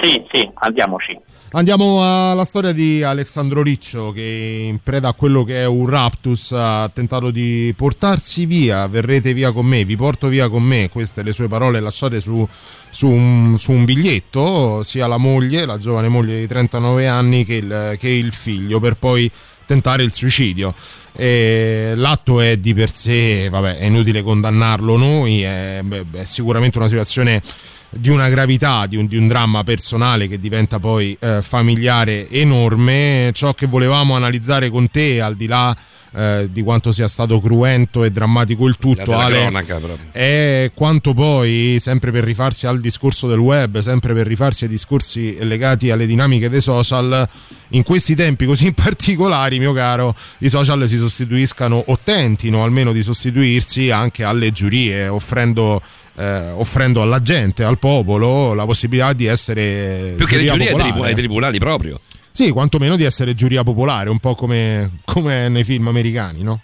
[0.00, 1.18] Sì, sì, andiamoci.
[1.52, 6.52] Andiamo alla storia di Alessandro Riccio che in preda a quello che è un raptus
[6.52, 11.22] ha tentato di portarsi via, verrete via con me, vi porto via con me, queste
[11.22, 12.46] le sue parole lasciate su,
[12.90, 17.54] su un, su un biglietto, sia la moglie, la giovane moglie di 39 anni che
[17.54, 19.30] il, che il figlio per poi
[19.64, 20.74] tentare il suicidio.
[21.14, 26.76] E l'atto è di per sé, vabbè, è inutile condannarlo noi, è, beh, è sicuramente
[26.76, 27.40] una situazione
[27.90, 33.30] di una gravità, di un, di un dramma personale che diventa poi eh, familiare enorme.
[33.32, 35.76] Ciò che volevamo analizzare con te, al di là
[36.14, 39.78] eh, di quanto sia stato cruento e drammatico il tutto, Ale, cronaca
[40.10, 45.36] è quanto poi, sempre per rifarsi al discorso del web, sempre per rifarsi ai discorsi
[45.44, 47.28] legati alle dinamiche dei social,
[47.70, 53.02] in questi tempi così particolari, mio caro, i social si sostituiscano o tentino almeno di
[53.02, 55.80] sostituirsi anche alle giurie, offrendo,
[56.18, 61.14] eh, offrendo alla gente, al popolo, la possibilità di essere Più che le giurie ai,
[61.14, 62.00] tribunali proprio.
[62.32, 66.60] Sì, quantomeno di essere giuria popolare, un po' come, come nei film americani, no?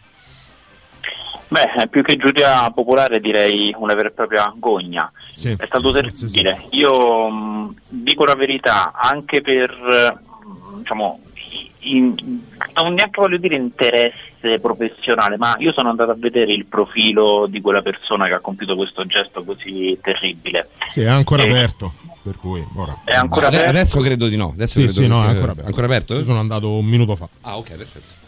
[1.49, 5.11] Beh, più che giuria popolare direi una vera e propria gogna.
[5.33, 5.55] Sì.
[5.57, 6.61] È stato terribile.
[6.71, 10.21] Io mh, dico la verità, anche per,
[10.79, 11.21] diciamo,
[11.85, 12.15] in-
[12.81, 17.61] non neanche voglio dire interesse professionale, ma io sono andato a vedere il profilo di
[17.61, 20.69] quella persona che ha compiuto questo gesto così terribile.
[20.89, 21.93] Sì, è ancora Eh, aperto,
[22.23, 22.97] per cui ora.
[23.05, 23.69] È ancora aperto?
[23.69, 24.51] Adesso credo di no.
[24.55, 25.69] Adesso Sì, credo sì, no, è sia- ancora aperto.
[25.69, 26.15] ancora aperto?
[26.15, 27.29] Io sono andato un minuto fa.
[27.43, 28.23] Ah, ok, perfetto.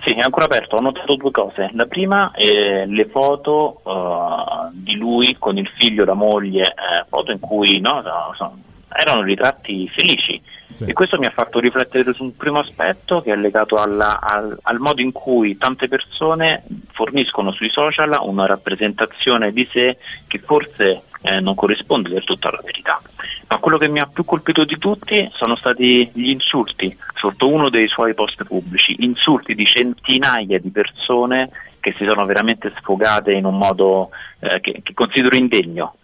[0.00, 0.76] Sì, è ancora aperto.
[0.76, 1.70] Ho notato due cose.
[1.74, 7.32] La prima è le foto eh, di lui con il figlio, la moglie, eh, foto
[7.32, 8.56] in cui no, no, so-
[8.96, 10.40] erano ritratti felici.
[10.86, 14.56] E questo mi ha fatto riflettere su un primo aspetto che è legato alla- al,
[14.60, 19.96] al modo in cui tante persone forniscono sui social una rappresentazione di sé
[20.26, 23.00] che forse eh, non corrisponde del tutto alla verità.
[23.48, 27.70] Ma quello che mi ha più colpito di tutti sono stati gli insulti sotto uno
[27.70, 31.50] dei suoi post pubblici, insulti di centinaia di persone
[31.80, 35.94] che si sono veramente sfogate in un modo eh, che, che considero indegno.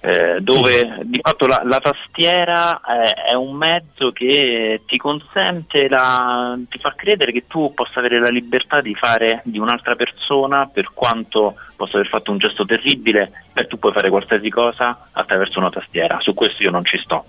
[0.00, 6.56] Eh, dove di fatto la, la tastiera eh, è un mezzo che ti consente, la,
[6.68, 10.90] ti fa credere che tu possa avere la libertà di fare di un'altra persona, per
[10.94, 15.70] quanto possa aver fatto un gesto terribile, beh, tu puoi fare qualsiasi cosa attraverso una
[15.70, 16.18] tastiera.
[16.20, 17.24] Su questo io non ci sto.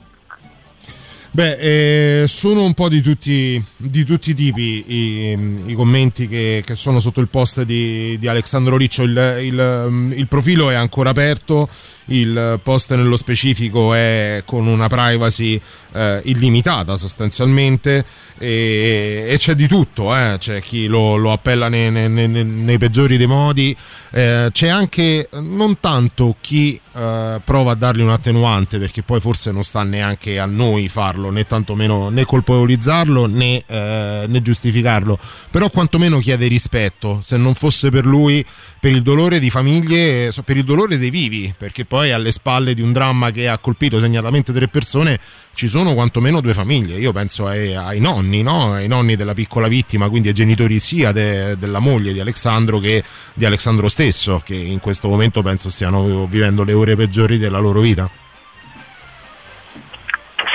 [1.32, 6.64] Beh, eh, sono un po' di tutti, di tutti i tipi i, i commenti che,
[6.66, 9.04] che sono sotto il post di, di Alessandro Riccio.
[9.04, 11.68] Il, il- il profilo è ancora aperto,
[12.10, 15.60] il post nello specifico è con una privacy
[15.94, 18.06] eh, illimitata sostanzialmente
[18.38, 20.36] e, e c'è di tutto, eh.
[20.38, 23.76] c'è chi lo, lo appella nei, nei- nei- nei peggiori dei modi,
[24.12, 29.52] eh, c'è anche non tanto chi eh, prova a dargli un attenuante perché poi forse
[29.52, 35.18] non sta neanche a noi farlo né tantomeno né colpevolizzarlo né, eh, né giustificarlo.
[35.52, 37.20] Però quantomeno chiede rispetto.
[37.22, 38.46] Se non fosse per lui
[38.80, 42.82] per il dolore di famiglie per il dolore dei vivi perché poi alle spalle di
[42.82, 45.20] un dramma che ha colpito segnatamente tre persone
[45.54, 48.74] ci sono quantomeno due famiglie io penso ai, ai nonni no?
[48.74, 53.04] ai nonni della piccola vittima quindi ai genitori sia de- della moglie di Alessandro che
[53.34, 57.82] di Alessandro stesso che in questo momento penso stiano vivendo le ore peggiori della loro
[57.82, 58.10] vita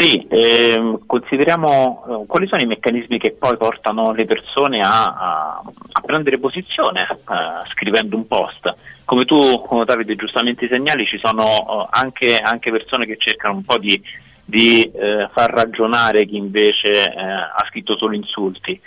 [0.04, 5.62] Sì, ehm, consideriamo eh, quali sono i meccanismi che poi portano le persone a, a-
[5.92, 8.70] a prendere posizione eh, scrivendo un post.
[9.06, 9.38] Come tu,
[9.86, 13.98] Davide, giustamente segnali, ci sono eh, anche, anche persone che cercano un po' di
[14.46, 18.78] di eh, far ragionare chi invece eh, ha scritto solo insulti.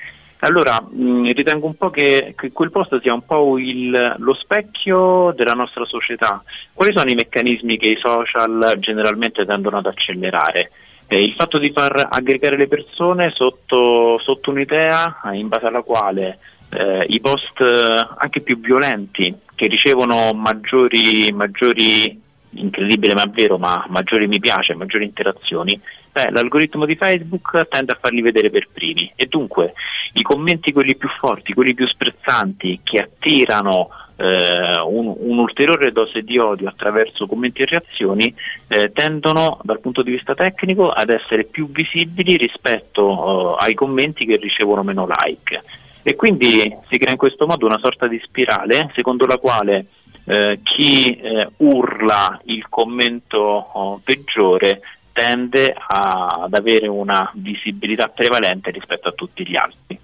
[0.41, 5.33] Allora, mh, ritengo un po' che, che quel post sia un po' il- lo specchio
[5.35, 6.43] della nostra società.
[6.73, 10.69] Quali sono i meccanismi che i social generalmente tendono ad accelerare?
[11.07, 15.81] Eh, il fatto di far aggregare le persone sotto, sotto un'idea eh, in base alla
[15.81, 16.39] quale
[16.69, 22.21] eh, i post eh, anche più violenti che ricevono maggiori, maggiori
[22.51, 25.79] incredibile ma vero, ma maggiori mi piace, maggiori interazioni,
[26.11, 29.11] beh, l'algoritmo di Facebook tende a farli vedere per primi.
[29.15, 29.73] E dunque
[30.13, 36.37] i commenti quelli più forti, quelli più sprezzanti che attirano eh, un- un'ulteriore dose di
[36.37, 38.33] odio attraverso commenti e reazioni
[38.67, 44.25] eh, tendono dal punto di vista tecnico ad essere più visibili rispetto eh, ai commenti
[44.25, 45.61] che ricevono meno like
[46.03, 49.85] e quindi si crea in questo modo una sorta di spirale secondo la quale
[50.25, 54.81] eh, chi eh, urla il commento oh, peggiore
[55.13, 59.99] tende a- ad avere una visibilità prevalente rispetto a tutti gli altri.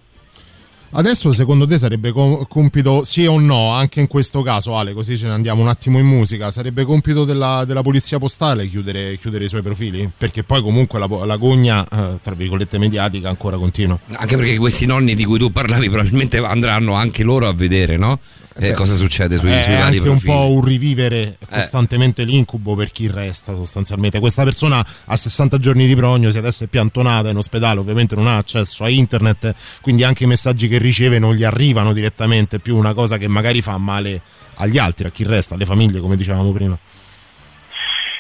[0.95, 5.17] Adesso secondo te sarebbe com- compito, sì o no, anche in questo caso Ale, così
[5.17, 9.45] ce ne andiamo un attimo in musica, sarebbe compito della, della polizia postale chiudere, chiudere
[9.45, 10.11] i suoi profili?
[10.15, 13.97] Perché poi comunque la, la gogna, eh, tra virgolette, mediatica ancora continua.
[14.11, 18.19] Anche perché questi nonni di cui tu parlavi probabilmente andranno anche loro a vedere, no?
[18.55, 20.31] Eh, cosa succede sui, è sui vari anche un profili.
[20.31, 24.19] po' un rivivere costantemente l'incubo per chi resta sostanzialmente.
[24.19, 28.37] Questa persona ha 60 giorni di prognosi, adesso è piantonata in ospedale, ovviamente non ha
[28.37, 32.93] accesso a internet, quindi anche i messaggi che riceve non gli arrivano direttamente, più una
[32.93, 34.21] cosa che magari fa male
[34.55, 36.77] agli altri, a chi resta, alle famiglie, come dicevamo prima.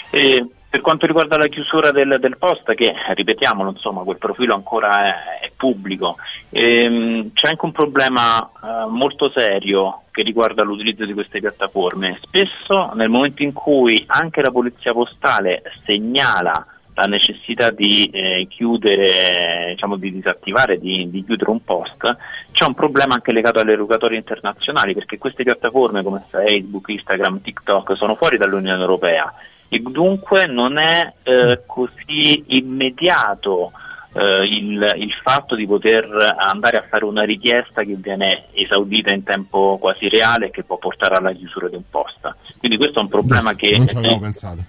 [0.09, 5.39] E per quanto riguarda la chiusura del, del post, che ripetiamolo, insomma, quel profilo ancora
[5.39, 6.17] è pubblico,
[6.49, 12.17] ehm, c'è anche un problema eh, molto serio che riguarda l'utilizzo di queste piattaforme.
[12.19, 19.69] Spesso nel momento in cui anche la polizia postale segnala la necessità di eh, chiudere,
[19.71, 22.17] diciamo di disattivare, di, di chiudere un post,
[22.51, 27.95] c'è un problema anche legato alle erogatori internazionali perché queste piattaforme come Facebook, Instagram, TikTok
[27.95, 29.33] sono fuori dall'Unione Europea.
[29.69, 33.71] E dunque non è eh, così immediato
[34.13, 36.05] eh, il, il fatto di poter
[36.37, 40.77] andare a fare una richiesta che viene esaudita in tempo quasi reale e che può
[40.77, 42.35] portare alla chiusura di un post.
[42.59, 44.63] Quindi questo è un problema che Non ci avevo eh, pensato.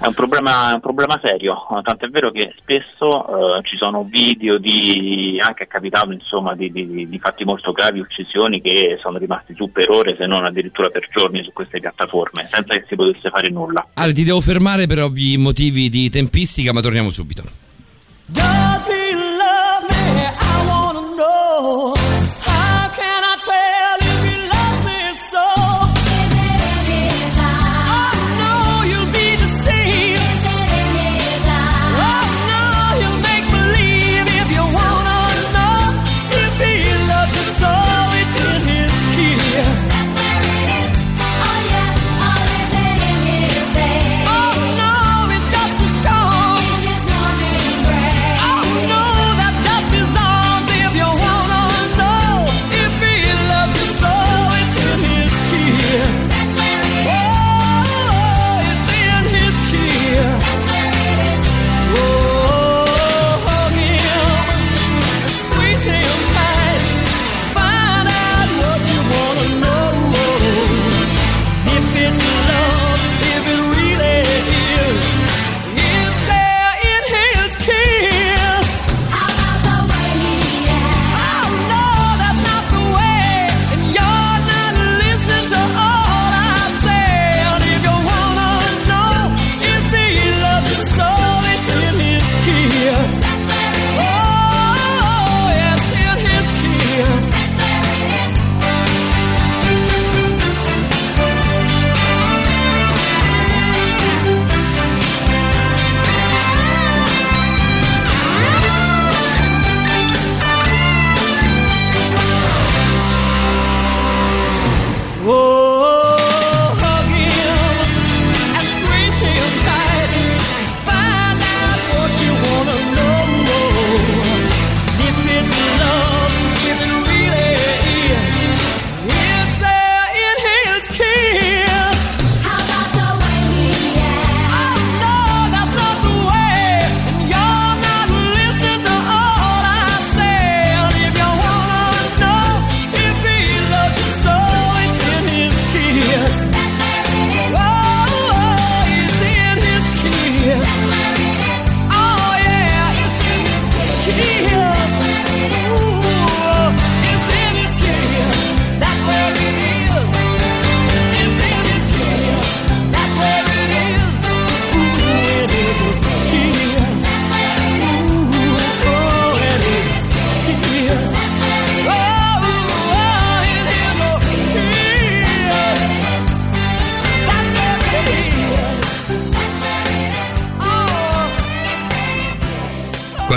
[0.00, 4.56] è un problema, è un problema serio, tant'è vero che spesso eh, ci sono video
[4.58, 9.54] di, anche è capitato insomma, di, di- di fatti molto gravi, uccisioni che sono rimasti
[9.54, 13.28] su per ore se non addirittura per giorni su queste piattaforme, senza che si potesse
[13.28, 13.86] fare nulla.
[13.94, 17.42] Ale, ti devo fermare per ovvi motivi di tempistica, ma torniamo subito.
[18.32, 18.69] Don't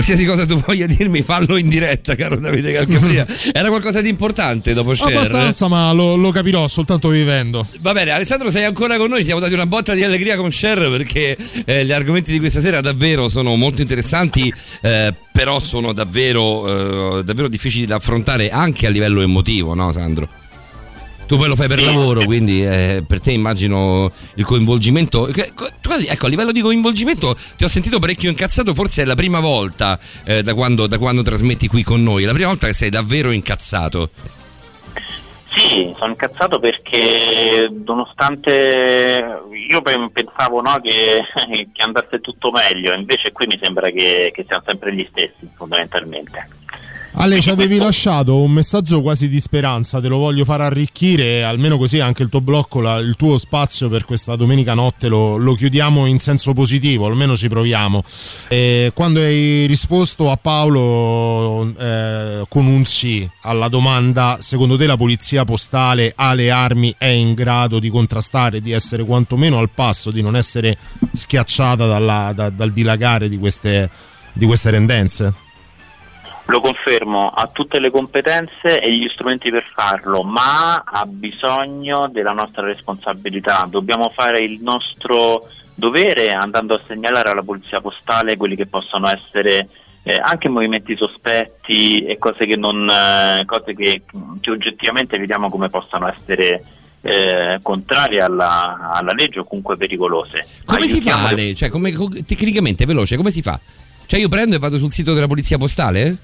[0.05, 3.25] Qualsiasi cosa tu voglia dirmi, fallo in diretta, caro Davide Calcapria.
[3.53, 5.15] Era qualcosa di importante dopo Cher?
[5.15, 7.65] Abbastanza, ma lo, lo capirò soltanto vivendo.
[7.79, 9.19] Va bene, Alessandro, sei ancora con noi.
[9.19, 12.59] Ci siamo dati una botta di allegria con Cher perché eh, gli argomenti di questa
[12.59, 18.87] sera davvero sono molto interessanti, eh, però sono davvero, eh, davvero difficili da affrontare anche
[18.87, 20.27] a livello emotivo, no, Sandro?
[21.25, 25.27] Tu poi lo fai per lavoro, quindi eh, per te immagino il coinvolgimento.
[25.27, 29.99] ecco, a livello di coinvolgimento ti ho sentito parecchio incazzato, forse è la prima volta
[30.25, 33.31] eh, da, quando, da quando trasmetti qui con noi, la prima volta che sei davvero
[33.31, 34.09] incazzato.
[35.55, 39.39] Sì, sono incazzato perché nonostante
[39.69, 41.21] io pe- pensavo no, che,
[41.71, 46.61] che andasse tutto meglio, invece qui mi sembra che, che siamo sempre gli stessi fondamentalmente.
[47.15, 51.77] Ale, ci avevi lasciato un messaggio quasi di speranza, te lo voglio far arricchire, almeno
[51.77, 55.53] così anche il tuo blocco, la- il tuo spazio per questa domenica notte lo, lo
[55.53, 58.01] chiudiamo in senso positivo, almeno ci proviamo.
[58.49, 64.97] E quando hai risposto a Paolo eh, con un sì alla domanda, secondo te la
[64.97, 70.09] polizia postale ha le armi, è in grado di contrastare, di essere quantomeno al passo,
[70.09, 70.77] di non essere
[71.13, 73.87] schiacciata dalla- da- dal dilagare di queste,
[74.33, 75.42] di queste tendenze?
[76.47, 82.33] Lo confermo, ha tutte le competenze e gli strumenti per farlo, ma ha bisogno della
[82.33, 83.65] nostra responsabilità.
[83.69, 89.69] Dobbiamo fare il nostro dovere andando a segnalare alla polizia postale quelli che possono essere
[90.03, 94.03] eh, anche movimenti sospetti e cose che, non, eh, cose che,
[94.41, 96.61] che oggettivamente vediamo come possano essere
[97.01, 100.45] eh, contrarie alla, alla legge o comunque pericolose.
[100.65, 101.55] Come si fa, Aiutiamo le- Ale?
[101.55, 103.57] Cioè, come, co- tecnicamente, veloce, come si fa?
[104.05, 106.17] Cioè, io prendo e vado sul sito della polizia postale?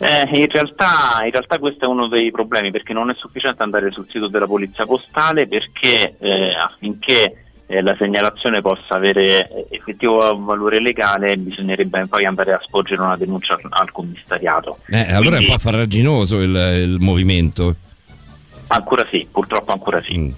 [0.00, 3.90] Eh, in, realtà, in realtà questo è uno dei problemi perché non è sufficiente andare
[3.90, 10.18] sul sito della polizia postale perché eh, affinché eh, la segnalazione possa avere eh, effettivo
[10.38, 14.78] valore legale bisognerebbe poi andare a sporgere una denuncia al, al commissariato.
[14.86, 17.74] Eh, allora è un Quindi- po' farraginoso il, il movimento.
[18.68, 20.16] Ancora sì, purtroppo ancora sì.
[20.16, 20.30] Mm.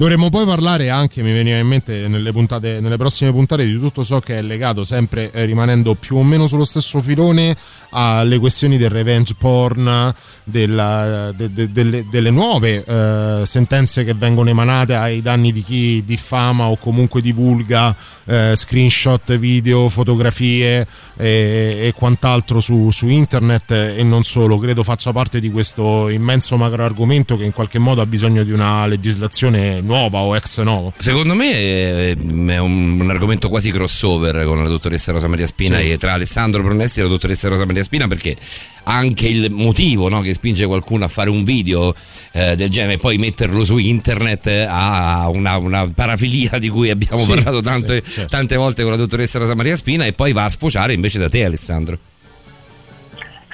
[0.00, 4.02] Dovremmo poi parlare anche, mi veniva in mente nelle, puntate, nelle prossime puntate, di tutto
[4.02, 7.54] ciò che è legato, sempre eh, rimanendo più o meno sullo stesso filone,
[7.90, 10.10] alle questioni del revenge porn,
[10.42, 16.02] della- de- de- delle, delle nuove eh, sentenze che vengono emanate ai danni di chi
[16.02, 17.94] diffama o comunque divulga
[18.24, 20.86] eh, screenshot, video, fotografie
[21.18, 24.56] e, e quant'altro su, su internet e non solo.
[24.56, 28.50] Credo faccia parte di questo immenso macro argomento che in qualche modo ha bisogno di
[28.50, 30.92] una legislazione nuova o ex novo.
[30.96, 35.78] Secondo me è, è un, un argomento quasi crossover con la dottoressa Rosa Maria Spina
[35.78, 35.90] Sì.
[35.90, 38.36] e tra Alessandro Pronesti e la dottoressa Rosa Maria Spina perché
[38.84, 41.92] anche il motivo no, che spinge qualcuno a fare un video
[42.32, 46.88] eh, del genere e poi metterlo su internet eh, ha una, una parafilia di cui
[46.90, 48.30] abbiamo Sì, parlato tante, sì, certo.
[48.30, 51.28] tante volte con la dottoressa Rosa Maria Spina e poi va a sfociare invece da
[51.28, 51.98] te Alessandro.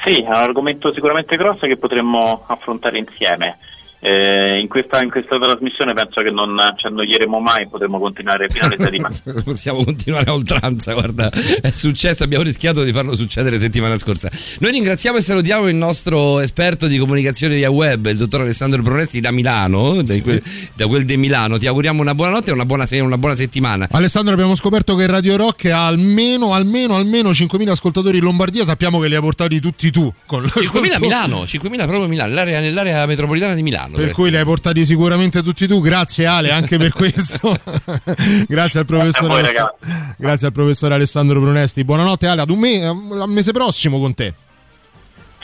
[0.04, 3.58] Sì, è un argomento sicuramente grosso che potremmo affrontare insieme.
[3.98, 8.66] Eh, in, questa, in questa trasmissione penso che non ci annoieremo mai, potremo continuare fino
[8.66, 9.40] all'età di mattina.
[9.42, 14.30] Possiamo continuare a oltranza, guarda, è successo, abbiamo rischiato di farlo succedere settimana scorsa.
[14.60, 19.20] Noi ringraziamo e salutiamo il nostro esperto di comunicazione via web, il dottor Alessandro Pronesti
[19.20, 20.42] da Milano, da quel,
[20.74, 21.56] da quel di Milano.
[21.58, 23.88] Ti auguriamo una buona notte e una buona, una buona settimana.
[23.90, 28.64] Alessandro, abbiamo scoperto che Radio Rock ha almeno, almeno, almeno 5.000 ascoltatori in Lombardia.
[28.64, 30.12] Sappiamo che li hai portati tutti tu.
[30.26, 33.85] Con, 5.000 a Milano, 5.000 proprio a Milano, nell'area, nell'area metropolitana di Milano.
[33.94, 35.80] Per cui li hai portati sicuramente tutti tu.
[35.80, 37.58] Grazie Ale anche per questo.
[38.48, 39.28] Grazie al professore.
[39.28, 41.84] voi, Grazie al professore Alessandro Brunesti.
[41.84, 44.34] Buonanotte Ale, ad un me- mese prossimo con te.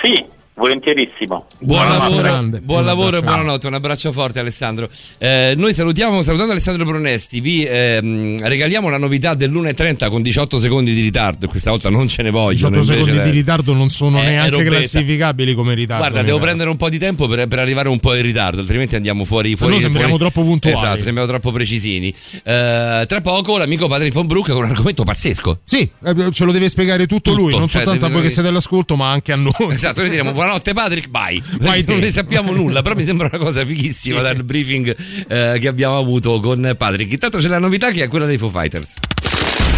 [0.03, 0.25] Sì,
[0.63, 1.47] volentierissimo.
[1.59, 2.61] Buon lavoro, grande.
[2.61, 4.89] buon lavoro e buonanotte, un abbraccio forte Alessandro.
[5.19, 10.95] Eh, noi salutiamo, salutando Alessandro Pronesti, vi ehm, regaliamo la novità dell'1.30 con 18 secondi
[10.95, 12.77] di ritardo, questa volta non ce ne vogliono.
[12.77, 16.05] 18 invece secondi la- di ritardo non sono Eh, neanche classificabili come ritardo.
[16.05, 18.95] Guarda, devo prendere un po' di tempo per, per arrivare un po' in ritardo, altrimenti
[18.95, 19.57] andiamo fuori.
[19.57, 20.77] fuori no sembriamo fuori- troppo puntuali.
[20.77, 22.15] Esatto, sembriamo troppo precisini.
[22.45, 25.61] Eh, tra poco l'amico Patrick von Brook con un argomento pazzesco.
[25.65, 28.31] Sì, eh, ce lo deve spiegare tutto, Tutto, lui, non cioè, soltanto a voi che
[28.31, 29.53] siete all'ascolto, ma anche a noi.
[29.71, 31.43] Esatto, noi diremo buonanotte Patrick, bye.
[31.61, 34.95] Vai non ne sappiamo nulla, però mi sembra una cosa fighissima dal briefing
[35.29, 37.13] eh, che abbiamo avuto con Patrick.
[37.13, 38.95] Intanto c'è la novità che è quella dei Foo Fighters.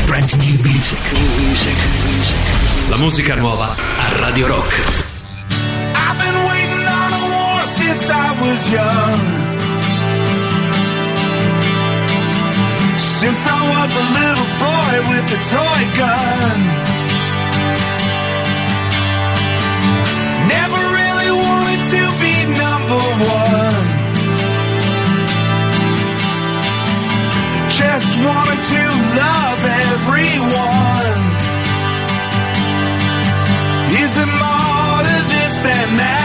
[0.06, 0.98] Brand new music.
[2.88, 4.72] La musica nuova a Radio Rock.
[5.94, 9.20] I've been waiting on a war since I was young.
[12.96, 16.93] Since I was a little boy with a toy gun.
[21.90, 23.86] to be number one.
[27.68, 28.82] Just wanted to
[29.20, 29.60] love
[29.92, 31.20] everyone.
[34.02, 36.23] Isn't more to this than that?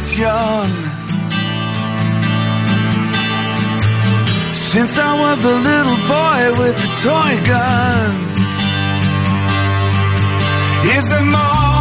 [0.00, 0.70] Was young.
[4.54, 8.12] Since I was a little boy with a toy gun.
[10.96, 11.79] Is there more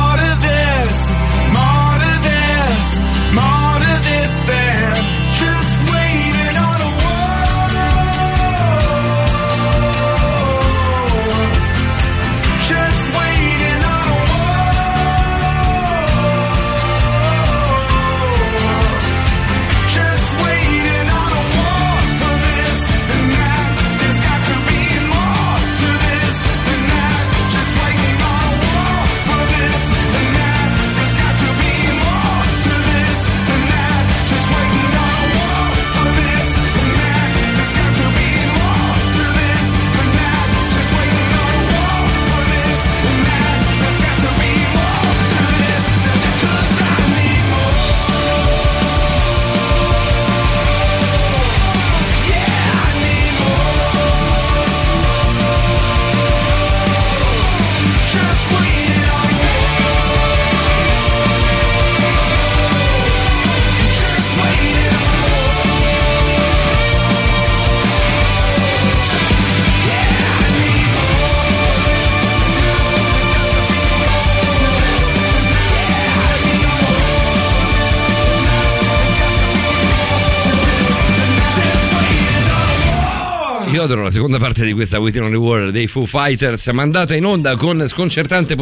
[83.89, 87.15] Io adoro la seconda parte di questa Waiting on the World dei Foo Fighters, mandata
[87.15, 88.55] in onda con sconcertante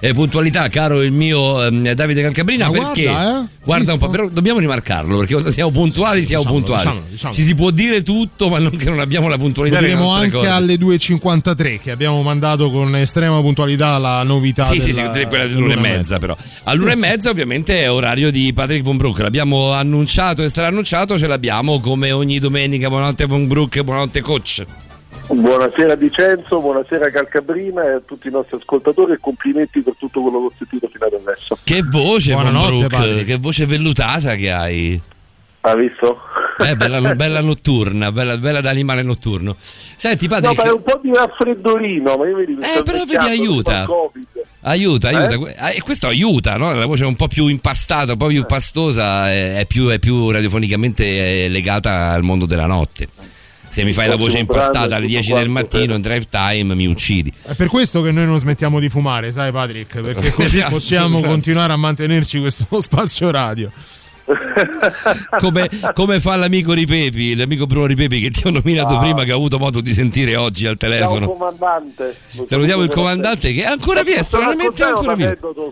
[0.00, 4.08] eh, puntualità, caro il mio ehm, Davide Calcabrina, Ma perché guarda, eh, guarda un po',
[4.10, 6.82] però dobbiamo rimarcarlo, perché quando siamo puntuali siamo Diciamolo, puntuali.
[6.82, 7.38] diciamolo, diciamolo.
[7.38, 10.48] Ci si può dire tutto, ma non che non abbiamo la puntualità diremo anche cose.
[10.50, 15.24] alle 2.53 che abbiamo mandato con estrema puntualità la novità Sì, sì, della- sì, di
[15.26, 16.36] quella dell'una e mezza, però.
[16.64, 19.20] All'una e mezza, ovviamente, è orario di Patrick Von Brook.
[19.20, 22.88] L'abbiamo annunciato e straannunciato, ce l'abbiamo come ogni domenica.
[22.88, 24.64] Buonanotte, Von Brook, buonanotte, coach.
[25.26, 30.38] Buonasera Vincenzo, buonasera Calcabrina e a tutti i nostri ascoltatori e complimenti per tutto quello
[30.40, 31.58] che ho sentito fino ad adesso.
[31.64, 33.24] Che voce, Von Buonanotte, Brook, Patrick.
[33.24, 35.00] che voce vellutata che hai.
[35.62, 36.18] Ha visto?
[36.58, 39.56] Eh, bella, bella notturna, bella, bella da animale notturno.
[39.58, 42.82] Senti, No, Patrick, ma è un po' di raffreddorino, ma io vedi mi sto Eh,
[42.82, 43.86] però vedi, aiuta.
[44.60, 45.14] aiuta, Eh?
[45.16, 45.70] aiuta.
[45.70, 46.72] Eh, E questo aiuta, no?
[46.74, 49.98] La voce è un po' più impastata, un po' più pastosa, è, è più, è
[49.98, 53.08] più radiofonicamente eh, legata al mondo della notte.
[53.74, 56.86] Se mi fai la voce impastata alle tutto 10 del mattino in drive time, mi
[56.86, 57.32] uccidi.
[57.42, 60.00] È per questo che noi non smettiamo di fumare, sai Patrick?
[60.00, 61.32] Perché così Esatto, possiamo esatto.
[61.32, 63.72] continuare a mantenerci questo spazio radio.
[65.38, 68.98] come, come fa l'amico Ripepi, l'amico Bruno Ripepi che ti ho nominato Ah.
[69.00, 71.28] prima, che ho avuto modo di sentire oggi al telefono.
[71.28, 72.16] comandante.
[72.46, 75.16] Salutiamo il comandante che è ancora posso stranamente ancora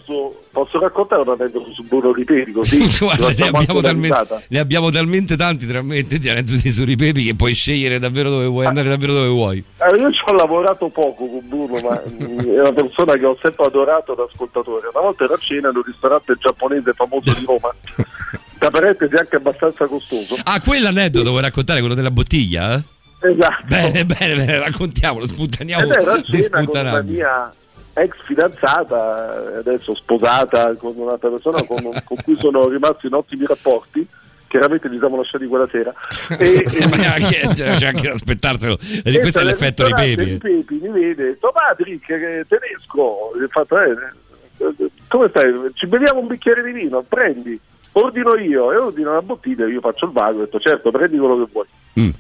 [0.04, 2.76] su- Posso raccontare un aneddoto su Bruno Ripeti così?
[3.00, 7.54] Guarda, ne abbiamo, talmente, ne abbiamo talmente tanti talmente di aneddoti su Ripepi che puoi
[7.54, 9.64] scegliere davvero dove vuoi andare, davvero dove vuoi.
[9.78, 13.64] Eh, io ci ho lavorato poco con Bruno, ma è una persona che ho sempre
[13.64, 14.88] adorato da ascoltatore.
[14.92, 17.74] Una volta ero a cena in un ristorante giapponese famoso di Roma,
[18.62, 20.36] da parentesi anche abbastanza costoso.
[20.44, 22.74] Ah, quell'aneddoto vuoi raccontare, quello della bottiglia?
[22.74, 23.30] eh?
[23.30, 23.64] Esatto.
[23.66, 27.12] Bene, bene, bene, raccontiamolo, sputtaniamo Ed ero a di cena con sputtanardi.
[27.12, 27.52] mia
[27.94, 34.06] ex fidanzata, adesso sposata con un'altra persona con, con cui sono rimasto in ottimi rapporti.
[34.48, 35.92] Chiaramente li siamo lasciati quella sera.
[36.38, 38.78] E, Ma neanche- cioè, c'è anche da aspettarselo.
[39.04, 40.24] Eh, Questo è l'effetto Ripepi.
[40.24, 43.32] Ripepi mi vede, Patrick, tedesco.
[43.40, 45.52] Eh, eh, come stai?
[45.74, 47.58] Ci beviamo un bicchiere di vino, prendi.
[47.92, 51.44] Ordino io e ordino una bottiglia, io faccio il vago, ho detto certo, prendi quello
[51.44, 51.66] che vuoi.
[52.00, 52.10] Mm.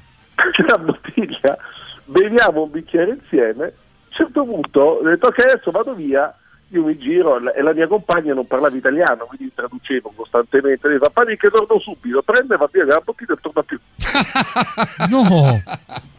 [0.52, 1.56] C'è la bottiglia,
[2.04, 3.64] beviamo un bicchiere insieme.
[3.64, 6.34] A un certo punto ho detto ok, adesso vado via.
[6.68, 10.88] Io mi giro e la mia compagna non parlava italiano, quindi traducevo costantemente.
[10.88, 13.78] Le fa Patrick, torno subito, prende, va via la bottiglia e torna più.
[15.10, 15.60] No,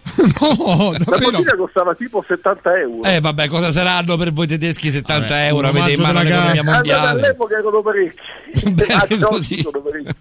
[0.41, 1.31] no, La davvero.
[1.31, 3.03] bottiglia costava tipo 70 euro.
[3.03, 5.67] Eh vabbè, cosa saranno per voi tedeschi 70 Vabbè, euro?
[5.69, 7.09] Avete in mano l'economia mondiale.
[7.21, 8.19] all'epoca erano parecchi.
[8.71, 9.61] Beh, Ah, così.
[9.61, 10.13] sono parecchi.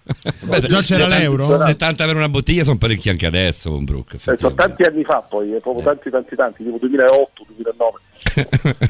[0.46, 1.60] Beh, Già c'era 70 l'euro?
[1.60, 4.14] 70 per una bottiglia sono parecchi anche adesso, con Brook.
[4.14, 7.98] Eh, sono tanti anni fa poi, eh, proprio tanti tanti tanti, tipo 2008, 2009.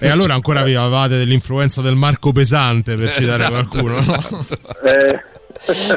[0.00, 4.00] E allora ancora avevate dell'influenza del Marco Pesante per citare Esatto, qualcuno, no?
[4.00, 4.58] esatto.
[4.84, 5.22] Eh,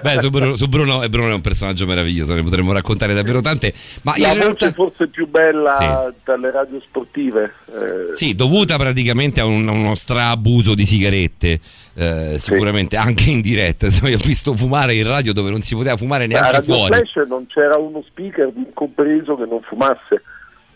[0.02, 3.42] Beh, su Bruno, su Bruno, e Bruno è un personaggio meraviglioso, ne potremmo raccontare davvero
[3.42, 3.74] tante.
[4.04, 5.86] Ma la realtà, voce forse più bella Sì.
[6.24, 7.54] dalle radio sportive.
[7.68, 11.60] eh, sì, dovuta praticamente a, un- a uno straabuso di sigarette,
[11.96, 13.86] eh, sicuramente anche in diretta.
[13.88, 16.94] Insomma, io ho visto fumare in radio dove non si poteva fumare a neanche fuori.
[16.96, 20.22] Flash non c'era uno speaker compreso che non fumasse.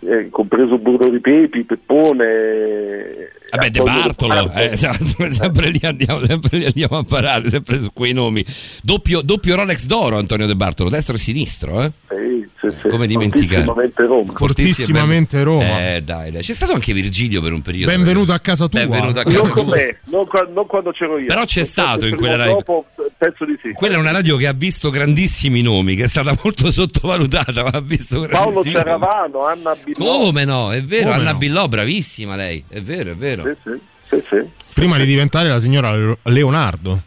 [0.02, 3.32] eh, compreso burro di pepi, peppone.
[3.52, 7.90] Vabbè, De Bartolo, eh, esatto, sempre, lì andiamo, sempre lì andiamo a parare, sempre su
[7.94, 8.46] quei nomi.
[8.82, 11.92] Doppio, doppio Rolex d'oro Antonio De Bartolo, destro e sinistro, eh?
[12.10, 12.88] Sì, sì, sì.
[12.90, 13.64] Come dimenticare?
[13.64, 14.34] Fortissimamente Roma.
[14.34, 15.96] Fortissimamente Roma.
[15.96, 16.42] Eh, dai, dai.
[16.42, 17.92] C'è stato anche Virgilio per un periodo.
[17.92, 18.80] Benvenuto a casa tua.
[18.80, 19.76] Benvenuto a Non casa con tua.
[19.76, 21.26] me, non, non quando c'ero io.
[21.28, 22.56] Però c'è Non stato in quella radio.
[22.56, 22.86] Dopo,
[23.18, 23.72] penso di sì.
[23.74, 27.70] Quella è una radio che ha visto grandissimi nomi, che è stata molto sottovalutata, ma
[27.70, 28.62] ha visto Paolo.
[28.64, 29.98] Ceravano, Anna Billò.
[29.98, 30.72] Come no?
[30.72, 31.38] È vero, Come Anna no?
[31.38, 32.64] Billò, bravissima lei.
[32.68, 33.39] È vero, è vero.
[33.44, 33.80] Sì, sì,
[34.10, 34.44] sì, sì.
[34.74, 37.02] Prima di diventare la signora Le- Leonardo.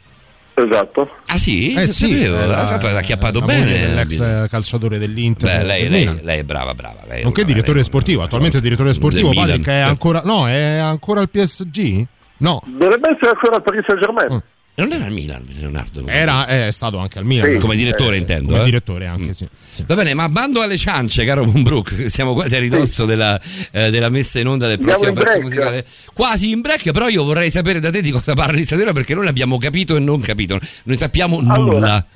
[0.55, 1.17] Esatto.
[1.29, 1.73] Ah sì?
[1.73, 2.39] Eh sì, sapevo.
[2.41, 3.65] eh, l'ha, l'ha acchiappato bene.
[3.79, 5.59] dell'ex eh, calciatore dell'Inter.
[5.59, 7.01] Beh, lei, lei, lei è brava, brava.
[7.09, 10.47] Lei è Nonché una- direttore lei- sportivo, attualmente direttore sportivo, pare che è ancora no,
[10.49, 12.05] è ancora al PSG?
[12.39, 14.43] No, Dovrebbe essere ancora al Paris Saint Germain.
[14.75, 16.03] Non era il Milan, Leonardo.
[16.07, 17.53] era è stato anche al Milan.
[17.53, 17.59] Sì.
[17.59, 18.51] Come direttore, Eh, intendo.
[18.53, 18.65] Come eh?
[18.65, 19.47] direttore anche, sì.
[19.61, 19.85] Sì.
[19.87, 22.09] Va bene, ma bando alle ciance, caro Moonbrook.
[22.09, 23.39] Siamo quasi a ridosso della,
[23.71, 25.85] eh, della messa in onda del Andiamo prossimo in pezzo musicale.
[26.15, 29.25] Quasi in break, però io vorrei sapere da te di cosa parli stasera perché noi
[29.27, 30.59] l'abbiamo capito e non capito.
[30.85, 31.53] Non sappiamo nulla.
[31.55, 32.07] Allora,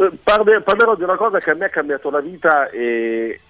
[0.00, 3.40] Eh, parle- parlerò di una cosa che a me ha cambiato la vita e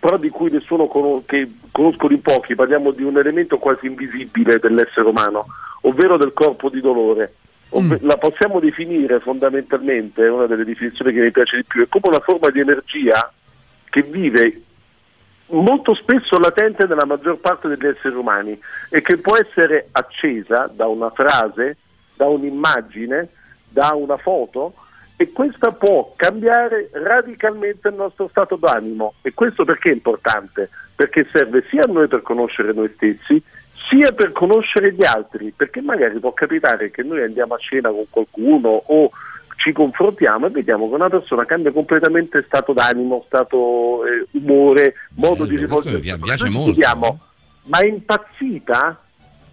[0.00, 4.58] però di cui nessuno conosce, che conoscono in pochi, parliamo di un elemento quasi invisibile
[4.60, 5.46] dell'essere umano,
[5.82, 7.34] ovvero del corpo di dolore.
[7.70, 11.88] Ov- La possiamo definire fondamentalmente, è una delle definizioni che mi piace di più, è
[11.88, 13.32] come una forma di energia
[13.90, 14.62] che vive
[15.48, 18.58] molto spesso latente nella maggior parte degli esseri umani
[18.90, 21.76] e che può essere accesa da una frase,
[22.16, 23.28] da un'immagine,
[23.68, 24.74] da una foto
[25.16, 29.14] e questa può cambiare radicalmente il nostro stato d'animo.
[29.22, 30.70] E questo perché è importante?
[30.94, 33.42] Perché serve sia a noi per conoscere noi stessi
[33.88, 38.04] sia per conoscere gli altri, perché magari può capitare che noi andiamo a cena con
[38.10, 39.10] qualcuno o
[39.56, 45.44] ci confrontiamo e vediamo che una persona cambia completamente stato d'animo, stato eh, umore, modo
[45.44, 45.96] di Bello, questo rivolgere.
[45.96, 47.20] mi pi- piace molto, chiediamo,
[47.64, 49.02] ma è impazzita?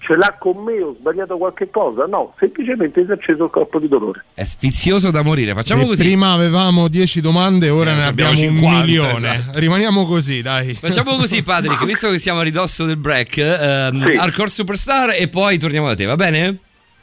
[0.05, 0.81] Ce l'ha con me?
[0.83, 2.05] Ho sbagliato qualche cosa?
[2.05, 4.23] No, semplicemente si è acceso il corpo di dolore.
[4.35, 5.53] È sfizioso da morire.
[5.55, 6.03] Facciamo Se così.
[6.03, 9.17] prima avevamo 10 domande, ora Sì, ne abbiamo, abbiamo un 50, milione.
[9.37, 9.59] esatto.
[9.59, 10.73] Rimaniamo così, dai.
[10.75, 14.17] Facciamo così, Patrick, visto che siamo a ridosso del break, ehm, Sì.
[14.17, 16.57] Hardcore Superstar e poi torniamo da te, va bene?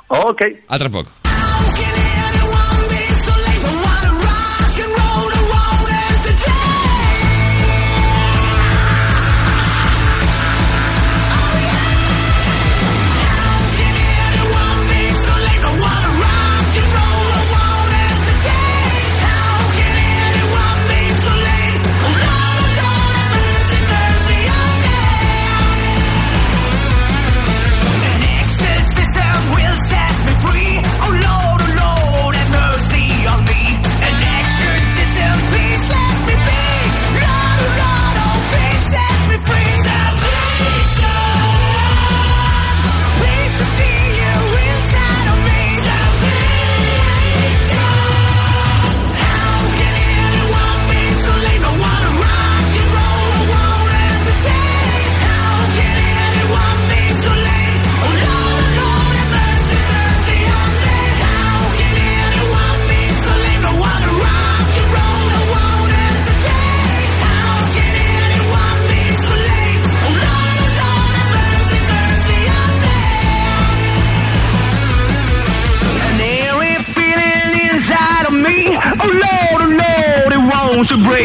[0.06, 0.62] Ok.
[0.66, 1.10] A tra poco.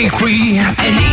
[0.05, 0.19] Wants
[0.77, 1.06] to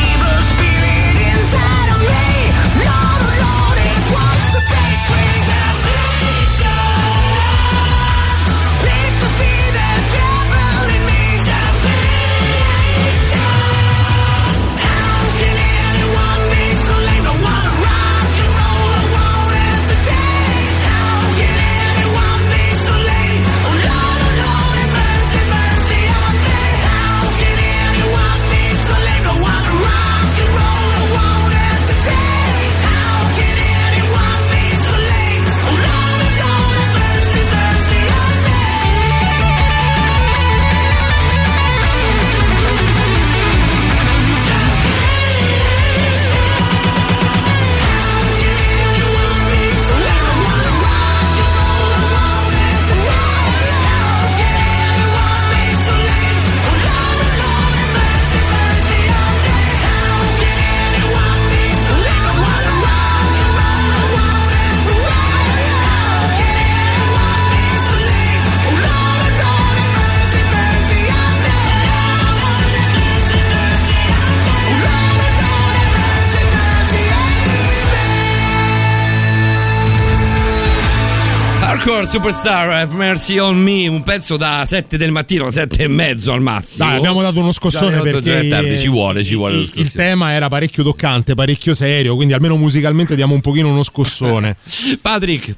[82.14, 86.40] Superstar Have Mercy on Me, un pezzo da 7 del mattino, 7 e mezzo al
[86.40, 86.86] massimo.
[86.86, 89.64] Dai, abbiamo dato uno scossone Già perché è tardi, ci vuole, ci vuole lo il,
[89.64, 90.04] il scossone.
[90.04, 94.56] tema era parecchio toccante, parecchio serio, quindi almeno musicalmente diamo un pochino uno scossone.
[95.02, 95.56] Patrick,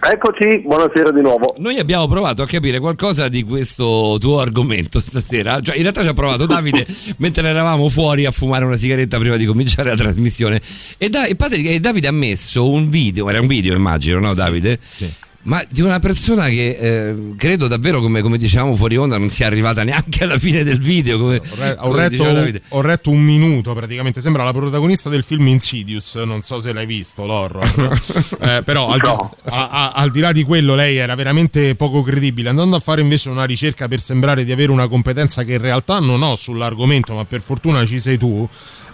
[0.00, 1.54] Eccoci, buonasera di nuovo.
[1.58, 5.60] noi abbiamo provato a capire qualcosa di questo tuo argomento stasera.
[5.60, 6.86] Cioè, in realtà ci ha provato Davide
[7.18, 10.58] mentre eravamo fuori a fumare una sigaretta prima di cominciare la trasmissione.
[10.96, 14.32] E, Da- e Patrick- e Davide ha messo un video, era un video immagino, no
[14.32, 14.78] Davide?
[14.82, 15.24] Sì.
[15.46, 19.46] Ma di una persona che eh, credo davvero, come, come dicevamo fuori onda, non sia
[19.46, 21.18] arrivata neanche alla fine del video.
[21.18, 22.62] Come, Ho, re- ho come retto, Davide.
[22.70, 26.84] ho retto un minuto praticamente, sembra la protagonista del film Insidious, non so se l'hai
[26.86, 27.64] visto l'horror,
[28.40, 29.34] Eh, però al, No.
[29.44, 33.00] a- a- al di là di quello lei era veramente poco credibile, andando a fare
[33.00, 37.14] invece una ricerca per sembrare di avere una competenza che in realtà non ho sull'argomento,
[37.14, 38.48] ma per fortuna ci sei tu.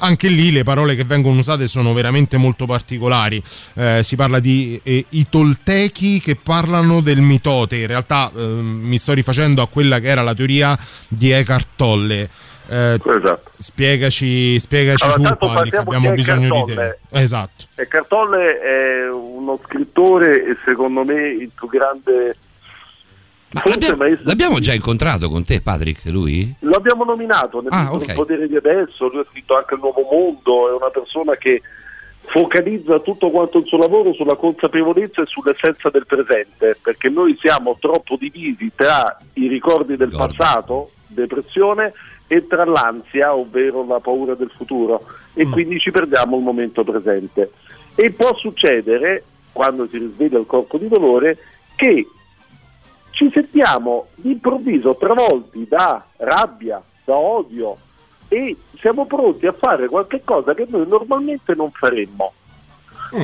[0.04, 3.40] Anche lì le parole che vengono usate sono veramente molto particolari.
[3.74, 7.76] Eh, si parla di eh, i toltechi che parlano del mitote.
[7.76, 10.76] In realtà eh, mi sto rifacendo a quella che era la teoria
[11.08, 12.28] di Eckhart Tolle.
[12.68, 13.00] Eh,
[13.56, 17.18] Spiegaci, spiegaci Allora, tu, tanto Patrick, partiamo abbiamo è bisogno di Eckhart te.
[17.20, 17.64] Esatto.
[17.74, 22.36] E Cartolle è uno scrittore e secondo me il più grande...
[23.50, 26.54] forse L'abbiamo, l'abbiamo già incontrato con te, Patrick, lui?
[26.60, 28.08] Lo abbiamo nominato nel Ah, libro ok.
[28.08, 31.60] Il potere di adesso, lui ha scritto anche Il Nuovo Mondo, è una persona che
[32.24, 37.76] focalizza tutto quanto il suo lavoro sulla consapevolezza e sull'essenza del presente, perché noi siamo
[37.78, 41.92] troppo divisi tra i ricordi del passato, depressione,
[42.26, 45.04] e tra l'ansia, ovvero la paura del futuro,
[45.34, 47.50] e quindi ci perdiamo il momento presente.
[47.94, 51.36] E può succedere, quando si risveglia il corpo di dolore,
[51.76, 52.06] che
[53.10, 57.76] ci sentiamo d'improvviso travolti da rabbia, da odio
[58.32, 62.32] e siamo pronti a fare qualche cosa che noi normalmente non faremmo.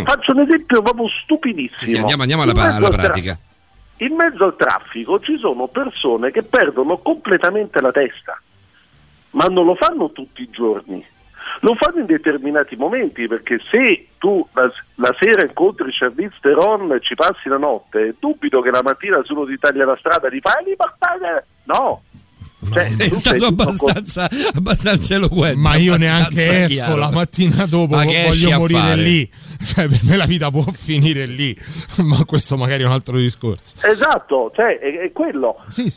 [0.04, 1.90] Faccio un esempio proprio stupidissimo.
[1.90, 1.94] Mm.
[1.94, 3.38] Sì, andiamo, andiamo alla, pa- alla tra- pratica.
[3.98, 8.38] in mezzo al traffico ci sono persone che perdono completamente la testa,
[9.30, 11.02] ma non lo fanno tutti i giorni.
[11.60, 17.00] Lo fanno in determinati momenti perché se tu la, la sera incontri Charlize Theron e
[17.00, 20.40] ci passi la notte, dubito che la mattina se uno ti taglia la strada ti
[20.40, 21.42] fai libertà.
[21.64, 22.02] No.
[22.72, 25.58] Cioè, Sei stato abbastanza, abbastanza eloquente.
[25.58, 26.96] Ma io neanche esco chiaro.
[26.96, 29.02] la mattina dopo, Ma voglio a morire fare?
[29.02, 29.30] lì.
[29.58, 31.56] Cioè, per me la vita può finire lì,
[32.04, 33.74] ma questo magari è un altro discorso.
[33.82, 35.56] Esatto, cioè è, è quello.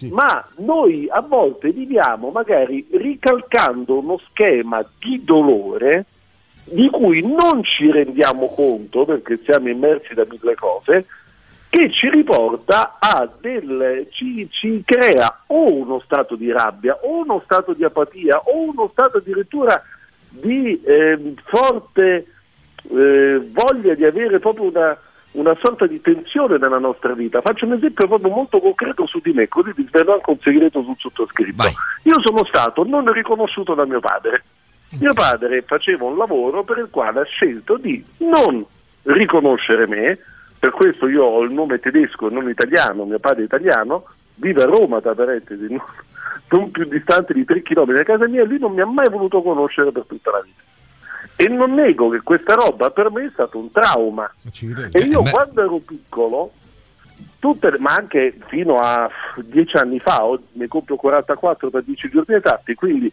[0.09, 6.05] Ma noi a volte viviamo magari ricalcando uno schema di dolore
[6.63, 11.05] di cui non ci rendiamo conto perché siamo immersi da mille cose
[11.71, 17.41] che ci riporta a del ci, ci crea o uno stato di rabbia o uno
[17.45, 19.81] stato di apatia o uno stato addirittura
[20.27, 22.25] di ehm, forte
[22.89, 24.97] eh, voglia di avere proprio una,
[25.31, 27.39] una sorta di tensione nella nostra vita.
[27.39, 30.83] Faccio un esempio proprio molto concreto su di me, così vi svelo anche un segreto
[30.83, 31.63] sul sottoscritto.
[32.03, 34.43] Io sono stato non riconosciuto da mio padre.
[34.99, 38.65] Mio padre faceva un lavoro per il quale ha scelto di non
[39.03, 40.19] riconoscere me,
[40.61, 44.03] per questo io ho il nome tedesco e non italiano, mio padre è italiano,
[44.35, 45.81] vive a Roma, tra parentesi, non,
[46.49, 49.41] non più distante di 3 km da casa mia, lui non mi ha mai voluto
[49.41, 50.61] conoscere per tutta la vita.
[51.35, 54.31] E non nego che questa roba per me è stato un trauma.
[54.91, 56.51] E io quando ero piccolo,
[57.39, 62.35] tutte ma anche fino a 10 anni fa, oggi ne compio 44 da 10 giorni
[62.35, 63.11] esatti, quindi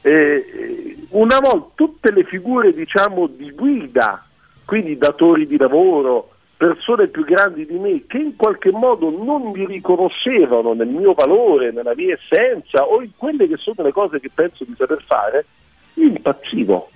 [0.00, 4.26] eh, una volta tutte le figure diciamo di guida,
[4.64, 6.30] quindi datori di lavoro,
[6.60, 11.72] persone più grandi di me che in qualche modo non mi riconoscevano nel mio valore,
[11.72, 15.46] nella mia essenza o in quelle che sono le cose che penso di saper fare,
[15.94, 16.90] io impazzivo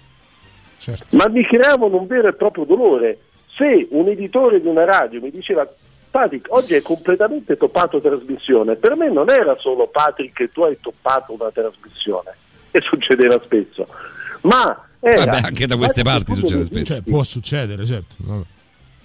[1.12, 3.18] ma mi creavano un vero e proprio dolore.
[3.56, 5.66] Se un editore di una radio mi diceva
[6.10, 10.76] Patrick, oggi hai completamente toppato trasmissione, per me non era solo Patrick che tu hai
[10.78, 12.34] toppato una trasmissione,
[12.70, 13.88] e succedeva spesso,
[14.42, 15.24] ma era...
[15.24, 16.92] Vabbè, anche da queste parti succede spesso.
[16.92, 18.16] Cioè, può succedere, certo.
[18.18, 18.44] Vabbè.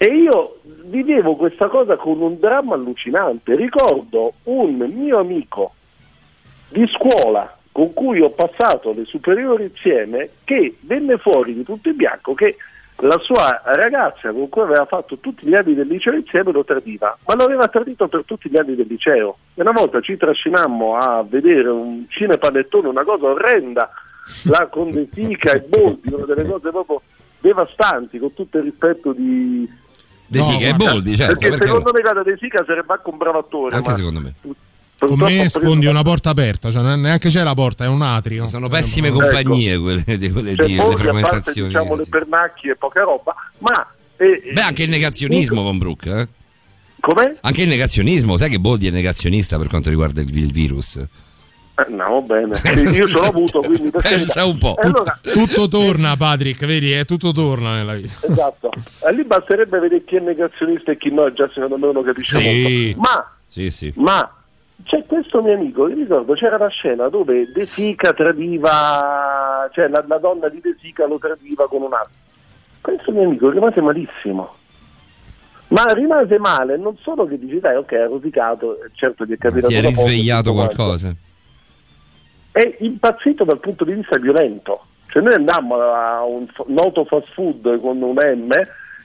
[0.02, 3.54] E io vivevo questa cosa con un dramma allucinante.
[3.58, 5.74] Ricordo un mio amico
[6.70, 11.98] di scuola con cui ho passato le superiori insieme che venne fuori di punto in
[11.98, 12.56] bianco che
[13.02, 17.18] la sua ragazza con cui aveva fatto tutti gli anni del liceo insieme lo tradiva,
[17.26, 19.38] ma lo aveva tradito per tutti gli anni del liceo.
[19.54, 23.90] E una volta ci trascinammo a vedere un cinepanettone, una cosa orrenda,
[24.46, 27.02] là con De Sica e Boldi, una delle cose proprio
[27.40, 29.88] devastanti, con tutto il rispetto di...
[30.30, 33.18] De Sica e Boldi, certo, Perché perché secondo me Gata De Sica sarebbe anche un
[33.18, 33.76] bravo attore.
[33.76, 34.34] Anche ma secondo me.
[35.00, 38.48] Con me sfondi una porta aperta, cioè neanche c'è la porta, è un atrio.
[38.48, 39.20] Sono pessime Ecco.
[39.20, 41.68] compagnie quelle, di, quelle Cioè, di- le Boldi, a parte frequentazioni.
[41.70, 43.88] diciamo le pernacchie e poca roba, ma...
[44.18, 46.28] eh, Beh, anche il negazionismo con Brooke, eh?
[47.00, 47.38] Come?
[47.42, 51.02] Anche il negazionismo, sai che Boldi è negazionista per quanto riguarda il, il virus?
[51.88, 52.52] Eh, No, bene.
[52.92, 54.76] Io ce l'ho avuto, quindi per Pensa un po'.
[54.80, 58.14] Allora, Tutto torna, Patrick, vedi, eh, tutto torna nella vita.
[58.28, 58.70] esatto.
[59.08, 62.36] E lì basterebbe vedere chi è negazionista e chi no, già secondo me uno capisce
[62.36, 62.94] Sì.
[62.98, 63.10] molto.
[63.12, 63.94] Ma, Sì, sì.
[63.96, 64.34] ma
[64.84, 70.04] c'è questo mio amico, io ricordo c'era la scena dove De Sica tradiva, cioè la,
[70.08, 72.12] la donna di De Sica lo tradiva con un altro.
[72.82, 74.56] Questo mio amico rimase malissimo.
[75.70, 79.38] Ma rimase male, non solo che dici dai ok ha rosicato, eh, certo gli è
[79.38, 80.96] capitato Si è risvegliato tutto quanto.
[82.52, 84.82] È impazzito dal punto di vista violento.
[85.08, 88.52] Cioè noi andammo a un noto fast food con un M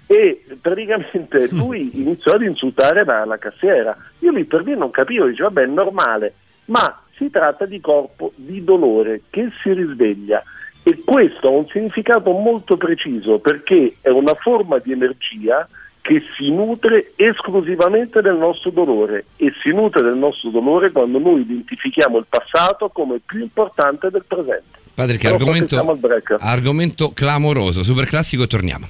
[0.07, 3.97] e praticamente lui iniziò ad insultare la, la cassiera.
[4.21, 6.35] Io lì per lì non capivo, dicevo vabbè è normale,
[6.67, 10.43] ma si tratta di corpo di dolore che si risveglia
[10.83, 15.67] e questo ha un significato molto preciso perché è una forma di energia
[16.05, 21.41] che si nutre esclusivamente del nostro dolore e si nutre del nostro dolore quando noi
[21.41, 24.81] identifichiamo il passato come più importante del presente.
[24.93, 26.37] Padre, che Però argomento, siamo al break.
[26.41, 28.87] argomento clamoroso, super classico e torniamo.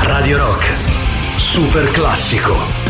[0.00, 0.64] Radio Rock,
[1.38, 2.85] super classico.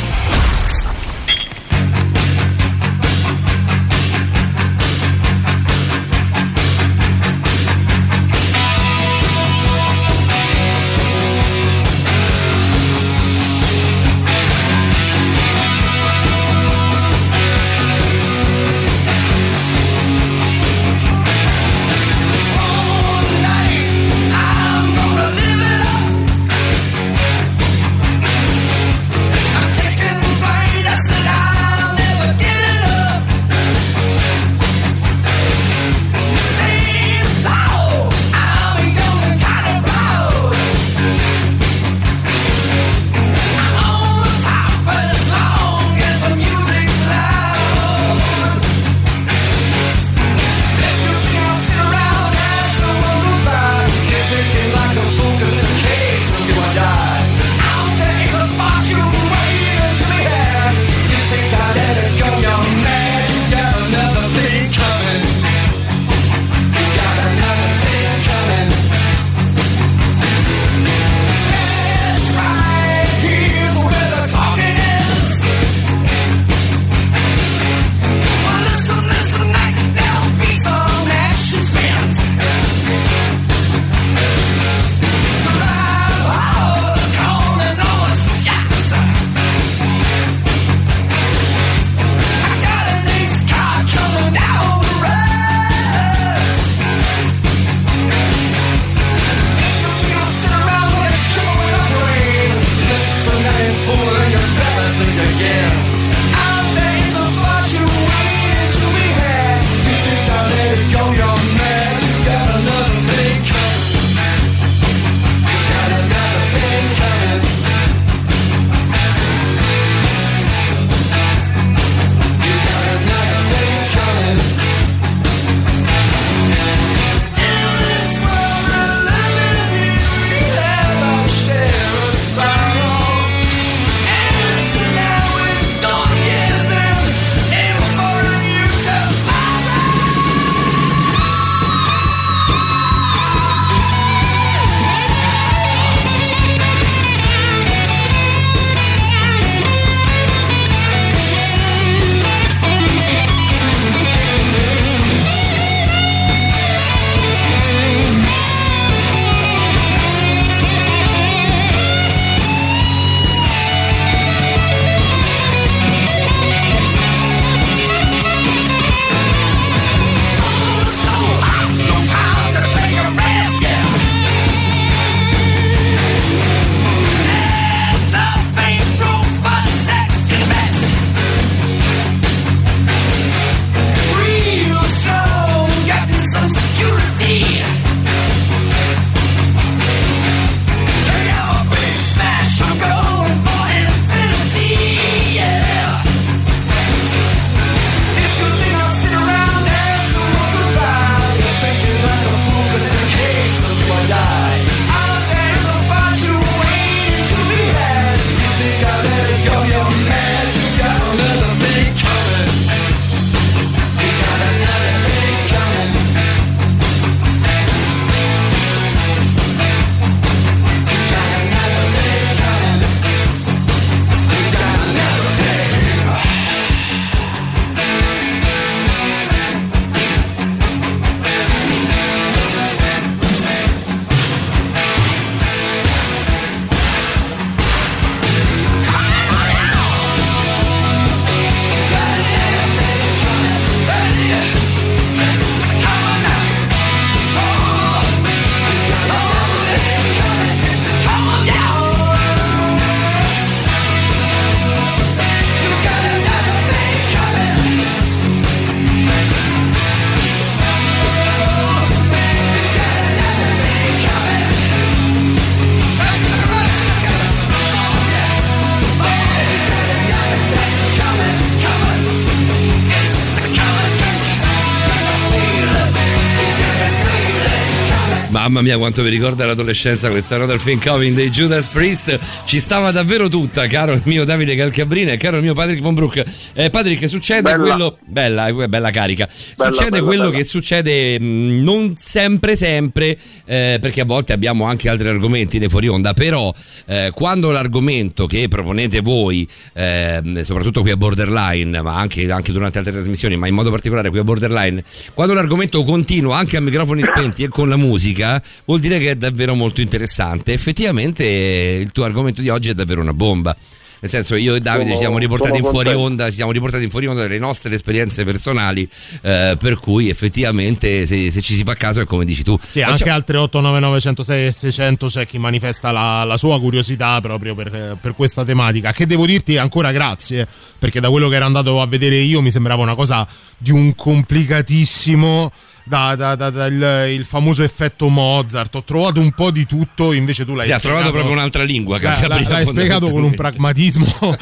[278.67, 282.19] Mia, quanto mi ricorda l'adolescenza questa nota del film Coming dei Judas Priest.
[282.45, 285.95] Ci stava davvero tutta, caro il mio Davide Calcabrina e caro il mio Patrick Von
[285.95, 286.25] Brook.
[286.53, 287.59] Eh, Patrick, succede Bella.
[287.59, 287.99] quello.
[288.05, 289.29] Bella, eh, bella carica.
[289.57, 294.89] Bella, succede quello che succede mh, non sempre, sempre, eh, perché a volte abbiamo anche
[294.89, 296.13] altri argomenti nei fuori onda.
[296.13, 296.53] Però,
[296.87, 302.79] eh, quando l'argomento che proponete voi, ehm, soprattutto qui a Borderline, ma anche, anche durante
[302.79, 304.83] altre trasmissioni, ma in modo particolare qui a Borderline,
[305.15, 309.17] quando l'argomento continua anche a microfoni spenti e con la musica, vuol dire che è
[309.17, 310.53] davvero molto interessante.
[310.53, 313.57] Effettivamente il tuo argomento di oggi è davvero una bomba.
[313.99, 316.85] Nel senso, io e Davide ci Sono- siamo riportati in fuori onda, ci siamo riportati
[316.85, 318.87] in fuori onda delle nostre esperienze personali,
[319.23, 322.59] eh, per cui effettivamente se, se ci si fa caso è come dici tu.
[322.63, 326.61] Sì, Ma anche c'è- altre 899 106 e 600 c'è chi manifesta la, la sua
[326.61, 328.93] curiosità proprio per, per questa tematica.
[328.93, 330.47] Che devo dirti ancora grazie,
[330.79, 333.27] perché da quello che ero andato a vedere io mi sembrava una cosa
[333.57, 335.51] di un complicatissimo.
[335.89, 340.13] Da, da- da- da il, il famoso effetto Mozart, ho trovato un po' di tutto,
[340.13, 343.23] invece tu l'hai Sì, ha spiegato- trovato proprio un'altra lingua, L'hai- Calcabrina, l'hai, spiegato con
[343.23, 344.05] un pragmatismo,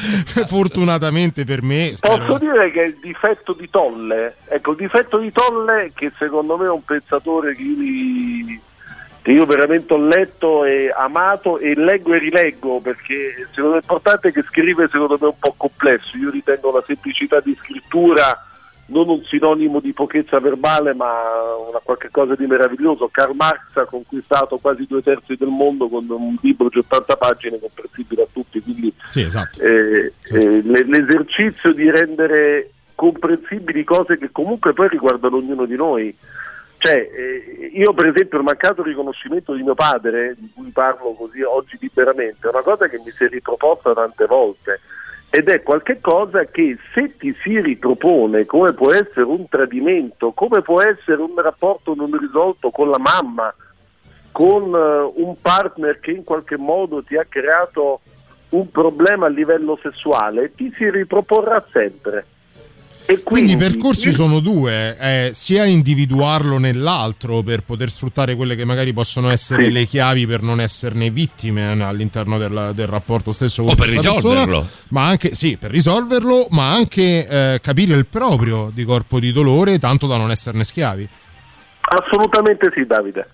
[0.47, 1.93] fortunatamente per me.
[1.99, 2.37] Posso Spero...
[2.39, 6.65] dire che è il difetto di Tolle, ecco il difetto di Tolle che secondo me
[6.65, 8.59] è un pensatore che io,
[9.21, 13.81] che io veramente ho letto e amato e leggo e rileggo perché secondo me è
[13.81, 18.49] importante che scrive secondo me è un po' complesso, io ritengo la semplicità di scrittura
[18.87, 21.09] non un sinonimo di pochezza verbale ma
[21.67, 23.09] una qualche cosa di meraviglioso.
[23.11, 27.59] Karl Marx ha conquistato quasi due terzi del mondo con un libro di 80 pagine
[27.59, 29.61] comprensibile a tutti, quindi Sì, esatto.
[29.61, 36.15] eh, eh, le- l'esercizio di rendere comprensibili cose che comunque poi riguardano ognuno di noi.
[36.77, 41.41] Cioè, eh, io per esempio il mancato riconoscimento di mio padre, di cui parlo così
[41.41, 44.79] oggi liberamente, è una cosa che mi si è riproposta tante volte
[45.29, 50.81] ed è qualcosa che se ti si ripropone come può essere un tradimento, come può
[50.81, 53.53] essere un rapporto non risolto con la mamma,
[54.31, 58.01] con eh, un partner che in qualche modo ti ha creato
[58.49, 62.25] un problema a livello sessuale, ti si riproporrà sempre.
[63.07, 68.35] E Quindi i quindi percorsi io- sono due, eh, sia individuarlo nell'altro per poter sfruttare
[68.35, 69.71] quelle che magari possono essere Sì.
[69.71, 73.89] le chiavi per non esserne vittime eh, all'interno del, del rapporto stesso con O per
[73.89, 74.67] questa persona, risolverlo.
[74.89, 79.77] ma anche sì, per risolverlo, ma anche eh, capire il proprio di corpo di dolore,
[79.77, 81.07] tanto da non esserne schiavi.
[81.81, 83.27] Assolutamente sì, Davide.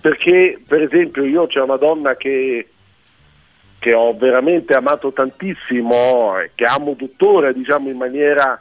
[0.00, 2.68] Perché, per esempio, io c'è una donna che,
[3.78, 8.60] che ho veramente amato tantissimo, e che amo tuttora, diciamo, in maniera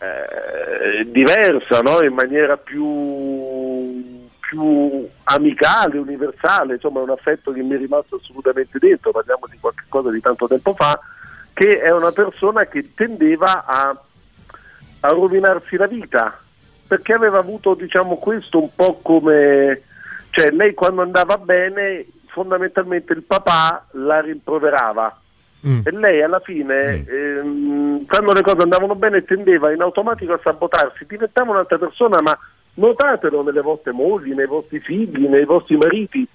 [0.00, 2.02] eh, diversa, no?
[2.02, 9.12] in maniera più, più amicale, universale, insomma, un affetto che mi è rimasto assolutamente dentro.
[9.12, 10.98] Parliamo di qualcosa di tanto tempo fa,
[11.52, 13.96] che è una persona che tendeva a
[15.00, 16.38] a rovinarsi la vita
[16.86, 19.82] perché aveva avuto diciamo questo un po' come
[20.30, 25.20] cioè lei quando andava bene fondamentalmente il papà la rimproverava
[25.66, 25.80] Mm.
[25.84, 31.04] e lei alla fine ehm, quando le cose andavano bene tendeva in automatico a sabotarsi
[31.06, 32.36] diventava un'altra persona ma
[32.74, 36.26] notatelo nelle vostre mogli nei vostri figli nei vostri mariti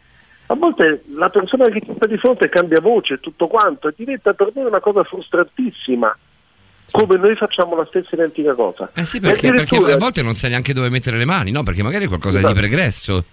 [0.48, 4.34] a volte la persona che ti sta di fronte cambia voce tutto quanto e diventa
[4.34, 6.16] per noi una cosa frustrantissima
[6.92, 8.92] come noi facciamo la stessa identica cosa.
[8.94, 11.64] Eh sì, perché, perché a volte non sai neanche dove mettere le mani, no?
[11.64, 12.54] Perché magari è qualcosa Esatto.
[12.54, 13.26] di pregresso.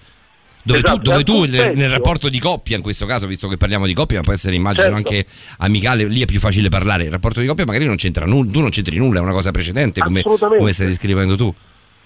[0.65, 3.57] Dove Esatto, tu, dove tu al nel, rapporto di coppia, in questo caso, visto che
[3.57, 4.97] parliamo di coppia, ma può essere immagino Certo.
[4.97, 5.27] anche
[5.59, 7.05] amicale, lì è più facile parlare.
[7.05, 9.51] Il rapporto di coppia magari non c'entra nulla, tu non c'entri nulla, è una cosa
[9.51, 11.53] precedente, come, come stai descrivendo tu.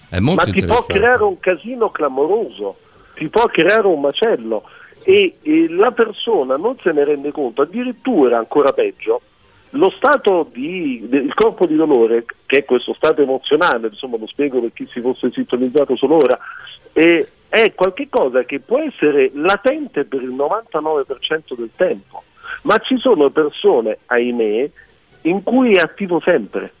[0.09, 2.77] È molto ma ti può creare un casino clamoroso,
[3.13, 4.63] ti può creare un macello
[5.03, 9.21] e, e la persona non se ne rende conto, addirittura ancora peggio,
[9.71, 14.61] lo stato di, del corpo di dolore, che è questo stato emozionale, insomma lo spiego
[14.61, 16.39] per chi si fosse sintonizzato solo ora,
[16.93, 22.23] eh, è qualcosa che può essere latente per il 99% del tempo,
[22.63, 24.69] ma ci sono persone, ahimè,
[25.21, 26.73] in cui è attivo sempre.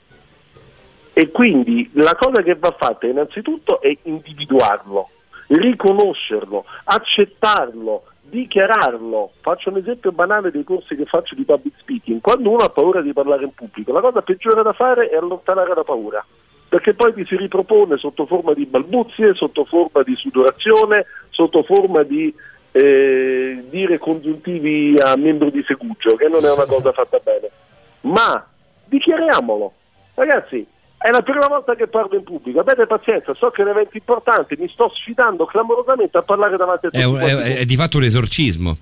[1.13, 5.09] E quindi la cosa che va fatta innanzitutto è individuarlo,
[5.47, 9.31] riconoscerlo, accettarlo, dichiararlo.
[9.41, 12.21] Faccio un esempio banale dei corsi che faccio di public speaking.
[12.21, 15.73] Quando uno ha paura di parlare in pubblico, la cosa peggiore da fare è allontanare
[15.73, 16.23] la paura,
[16.69, 22.03] perché poi ti si ripropone sotto forma di balbuzie, sotto forma di sudorazione, sotto forma
[22.03, 22.33] di
[22.71, 27.49] eh, dire congiuntivi a membro di segugio, che non è una cosa fatta bene.
[28.01, 28.45] Ma
[28.85, 29.73] dichiariamolo,
[30.15, 30.65] ragazzi.
[30.99, 33.95] È la prima volta che parlo in pubblico, abbiate pazienza, so che è un evento
[33.97, 37.75] importante, mi sto sfidando clamorosamente a parlare davanti a tutti È, un- è- è di
[37.75, 38.75] fatto un esorcismo.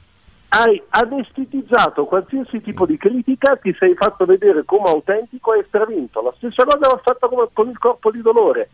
[0.58, 6.22] Hai anestetizzato qualsiasi tipo di critica, ti sei fatto vedere come autentico e stravinto.
[6.22, 8.70] La stessa cosa va fatta come- con il corpo di dolore.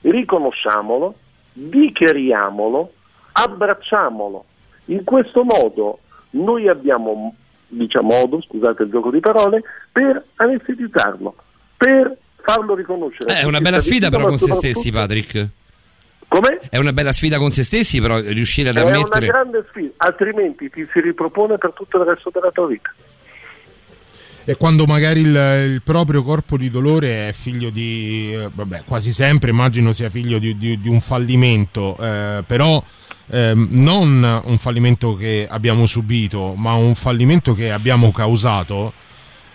[0.00, 1.14] Riconosciamolo,
[1.52, 2.92] dichiariamolo,
[3.32, 4.44] abbracciamolo.
[4.86, 6.00] In questo modo
[6.30, 7.34] noi abbiamo
[7.68, 9.62] diciamo, modo, scusate il gioco di parole,
[9.92, 11.34] per anestetizzarlo,
[11.76, 13.34] per farlo riconoscere.
[13.34, 15.48] Eh, È una bella sfida però con se stessi, Patrick.
[16.30, 16.60] Come?
[16.70, 19.26] È una bella sfida con se stessi, però riuscire ad È una ammettere.
[19.26, 22.94] grande sfida, altrimenti ti si ripropone per tutto il resto della tua vita.
[24.44, 25.34] E quando magari il,
[25.72, 30.38] il proprio corpo di dolore è figlio di, eh, vabbè, quasi sempre immagino sia figlio
[30.38, 32.80] di, di- di un fallimento, eh, però
[33.28, 38.92] ehm, non un fallimento che abbiamo subito, ma un fallimento che abbiamo causato.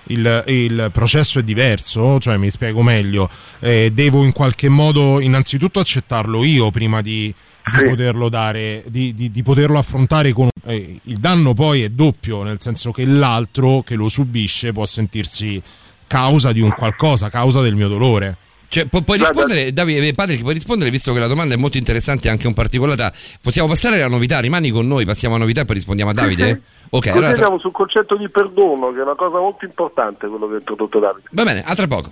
[0.08, 3.30] Il, il processo è diverso, cioè mi spiego meglio,
[3.60, 7.34] eh, devo in qualche modo innanzitutto accettarlo io prima di,
[7.72, 12.44] di poterlo dare, di, di- di poterlo affrontare con eh, il danno poi è doppio,
[12.44, 15.62] nel senso che l'altro che lo subisce può sentirsi
[16.08, 18.38] causa di un qualcosa, causa del mio dolore.
[18.76, 22.28] Cioè, pu- puoi rispondere, Davide, Patrick, puoi rispondere visto che la domanda è molto interessante
[22.28, 23.14] e anche un particolare.
[23.42, 26.62] Possiamo passare alla novità, rimani con noi, passiamo a novità e poi rispondiamo a Davide?
[26.90, 30.28] Ok, Così allora tra- andiamo sul concetto di perdono, che è una cosa molto importante
[30.28, 31.30] quello che ha introdotto Davide.
[31.32, 32.12] va bene, a tra poco.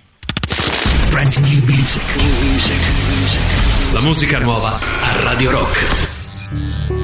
[1.09, 2.01] Brand new music.
[3.91, 7.02] La musica nuova a Radio Rock.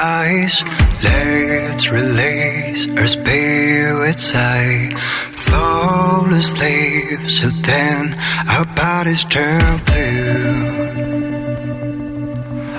[0.00, 0.62] Eyes.
[1.02, 4.32] Let's release our spirits.
[4.34, 4.90] I
[5.32, 8.14] fall asleep, so then
[8.48, 10.96] our bodies turn blue.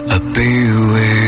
[0.10, 0.52] I'll be
[0.94, 1.27] with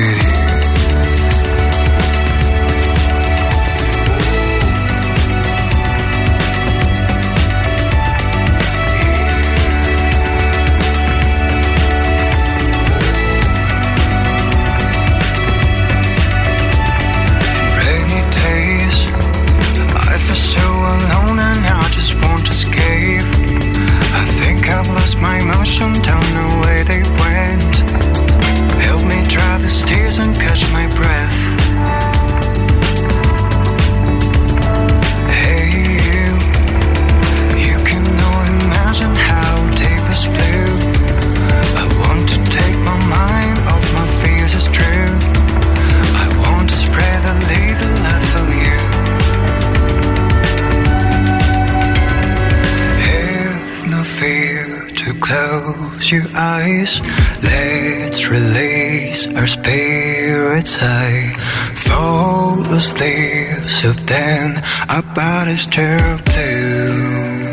[56.11, 57.01] your eyes.
[57.43, 60.79] Let's release our spirits.
[60.81, 61.33] I
[61.75, 67.49] fall asleep, so then our bodies turn blue.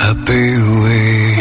[0.00, 1.31] I'll be with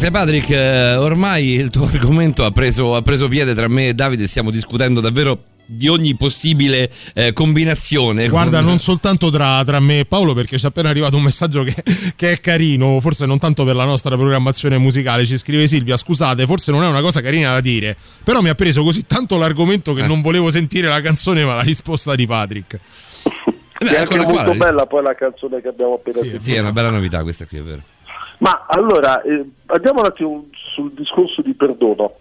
[0.00, 3.94] niente, Patrick, eh, ormai il tuo argomento ha preso, ha preso piede tra me e
[3.94, 4.26] Davide.
[4.26, 8.28] Stiamo discutendo davvero di ogni possibile eh, combinazione.
[8.28, 11.22] Guarda, Con- non soltanto tra, tra me e Paolo, perché ci è appena arrivato un
[11.22, 11.74] messaggio che,
[12.16, 15.26] che è carino, forse non tanto per la nostra programmazione musicale.
[15.26, 18.54] Ci scrive Silvia: Scusate, forse non è una cosa carina da dire, però mi ha
[18.54, 19.96] preso così tanto l'argomento Eh.
[19.96, 22.78] che non volevo sentire la canzone, ma la risposta di Patrick.
[23.82, 26.42] Eh è anche molto bella poi la canzone che abbiamo appena sentito.
[26.42, 27.82] Sì, è una bella novità questa qui, è vero.
[28.40, 32.14] Ma allora, eh, andiamo un attimo sul discorso di perdono.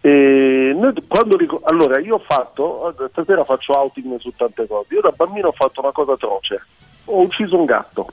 [0.00, 4.94] Eh, noi quando ricor- allora, io ho fatto, eh, stasera faccio outing su tante cose.
[4.94, 6.62] Io da bambino ho fatto una cosa atroce.
[7.06, 8.08] Ho ucciso un gatto.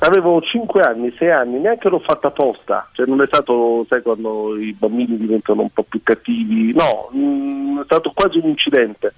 [0.00, 2.88] Avevo 5 anni, 6 anni, neanche l'ho fatta apposta.
[2.92, 6.72] Cioè, non è stato, sai, quando i bambini diventano un po' più cattivi.
[6.72, 9.14] No, mm, è stato quasi un incidente.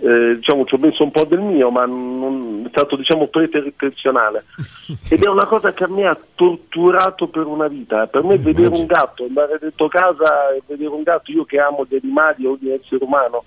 [0.00, 4.44] Eh, diciamo, ci ho messo un po' del mio, ma non, è stato diciamo preterintenzionale.
[5.10, 8.06] Ed è una cosa che a me ha torturato per una vita.
[8.06, 11.84] Per me vedere un gatto, andare dentro casa e vedere un gatto, io che amo
[11.88, 13.44] gli animali o ogni essere umano,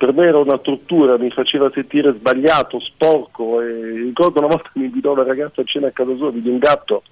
[0.00, 3.60] per me era una tortura, mi faceva sentire sbagliato, sporco.
[3.60, 6.56] E ricordo una volta mi invitò una ragazza a cena a casa sua, vidi un
[6.56, 7.02] gatto.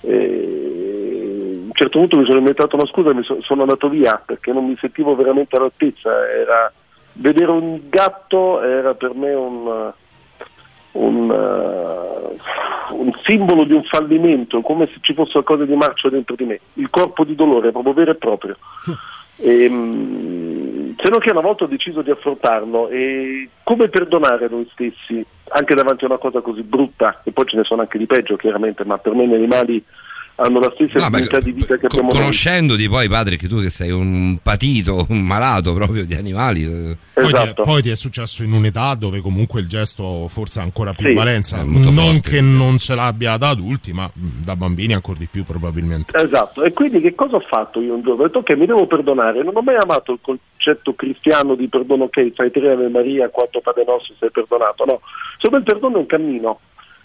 [0.00, 4.52] E a un certo punto mi sono inventato una scusa e sono andato via perché
[4.52, 6.10] non mi sentivo veramente all'altezza.
[6.28, 6.70] Era,
[7.18, 9.92] vedere un gatto era per me un,
[10.92, 16.34] un, eh, un simbolo di un fallimento, come se ci fosse qualcosa di marcio dentro
[16.34, 16.60] di me.
[16.74, 18.56] Il corpo di dolore, proprio vero e proprio.
[19.40, 25.24] Ehm, se non che una volta ho deciso di affrontarlo e come perdonare noi stessi
[25.50, 28.34] anche davanti a una cosa così brutta e poi ce ne sono anche di peggio
[28.34, 29.84] chiaramente ma per me gli animali
[30.40, 32.18] hanno la stessa No, dignità di vita che abbiamo noi.
[32.20, 36.62] conoscendoti poi, Patrick, tu che sei un patito, un malato proprio di animali.
[36.64, 37.62] eh, Poi, ti Esatto.
[37.62, 41.06] è, poi ti è successo in un'età dove comunque il gesto forse ha ancora più
[41.06, 41.12] Sì.
[41.14, 41.64] valenza.
[41.64, 42.30] Molto Non forte.
[42.30, 46.16] che non ce l'abbia da adulti, ma mm, da bambini ancora di più probabilmente.
[46.16, 48.22] Esatto, e quindi che cosa ho fatto io un giorno?
[48.22, 52.04] Ho detto ok, mi devo perdonare, non ho mai amato il concetto cristiano di perdono,
[52.04, 55.00] ok, fai tre Ave Maria, quattro Padre Nostro, sei perdonato, no.
[55.38, 56.60] Solo il perdono è un cammino,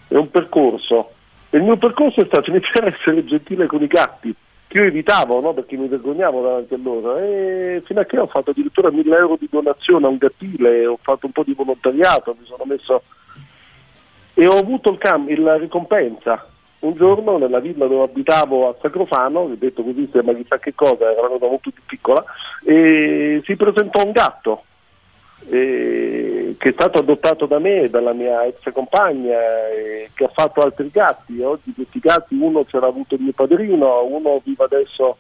[0.08, 1.10] è un percorso.
[1.54, 4.34] Il mio percorso è stato iniziare a essere gentile con i gatti,
[4.68, 5.54] che io evitavo, no?
[5.54, 9.38] perché mi vergognavo davanti a loro, e fino a che ho fatto addirittura 1000 euro
[9.40, 13.04] di donazione a un gattile, ho fatto un po' di volontariato, mi sono messo
[14.36, 16.48] e ho avuto il cam- la ricompensa.
[16.80, 21.12] Un giorno nella villa dove abitavo a Sacrofano, ho detto così sembra chissà che cosa,
[21.12, 22.26] era una cosa molto più piccola,
[22.66, 24.64] e si presentò un gatto
[25.50, 29.38] eh, che è stato adottato da me e dalla mia ex compagna,
[29.70, 31.42] eh, che ha fatto altri gatti.
[31.42, 35.18] Oggi questi gatti, uno ce l'ha avuto mio padrino, uno vive adesso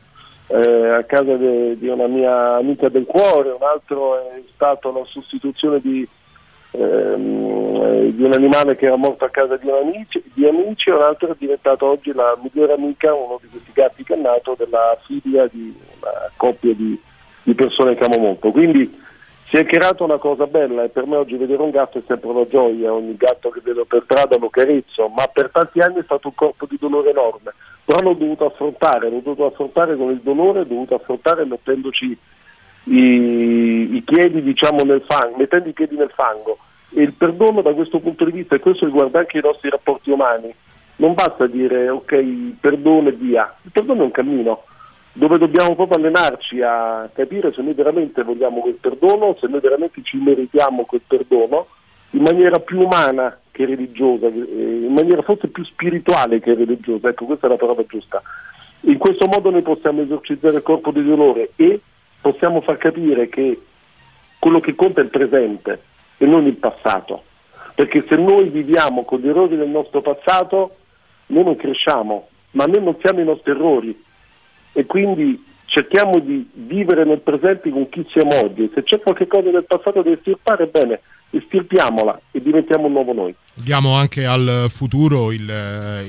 [0.48, 5.80] eh, a casa di una mia amica del cuore, un altro è stato la sostituzione
[5.80, 6.08] di,
[6.72, 11.02] ehm, eh, di un animale che era morto a casa di, amici, di amici un
[11.02, 14.98] altro è diventato oggi la migliore amica, uno di questi gatti che è nato, della
[15.06, 17.00] figlia di una coppia di,
[17.44, 18.52] di persone che amo molto.
[18.52, 19.12] Quindi
[19.54, 22.30] si è creata una cosa bella e per me oggi vedere un gatto è sempre
[22.30, 26.04] una gioia, ogni gatto che vedo per strada lo carezzo, ma per tanti anni è
[26.04, 27.54] stato un corpo di dolore enorme,
[27.86, 32.18] però l'ho dovuto affrontare, l'ho dovuto affrontare con il dolore, l'ho dovuto affrontare mettendoci
[32.86, 36.58] i, i piedi diciamo nel fango, mettendo i piedi nel fango.
[36.90, 40.10] E il perdono da questo punto di vista, e questo riguarda anche i nostri rapporti
[40.10, 40.52] umani,
[40.96, 42.24] non basta dire ok
[42.60, 44.64] perdono e via, il perdono è un cammino
[45.14, 50.02] dove dobbiamo proprio allenarci a capire se noi veramente vogliamo quel perdono, se noi veramente
[50.03, 51.68] ci meritiamo quel perdono
[52.11, 57.26] in maniera più umana che religiosa, eh, in maniera forse più spirituale che religiosa, ecco
[57.26, 58.22] questa è la parola giusta.
[58.81, 61.80] In questo modo noi possiamo esorcizzare il corpo di dolore e
[62.19, 63.61] possiamo far capire che
[64.40, 65.81] quello che conta è il presente
[66.18, 67.23] e non il passato,
[67.76, 70.76] perché se noi viviamo con gli errori del nostro passato,
[71.27, 74.03] noi non cresciamo, ma noi non siamo i nostri errori
[74.74, 78.70] e quindi cerchiamo di vivere nel presente con chi siamo oggi.
[78.74, 81.02] Se c'è qualche cosa del passato da estirpare, bene,
[81.38, 83.36] estirpiamola e diventiamo un nuovo noi.
[83.56, 85.42] Diamo anche al futuro il,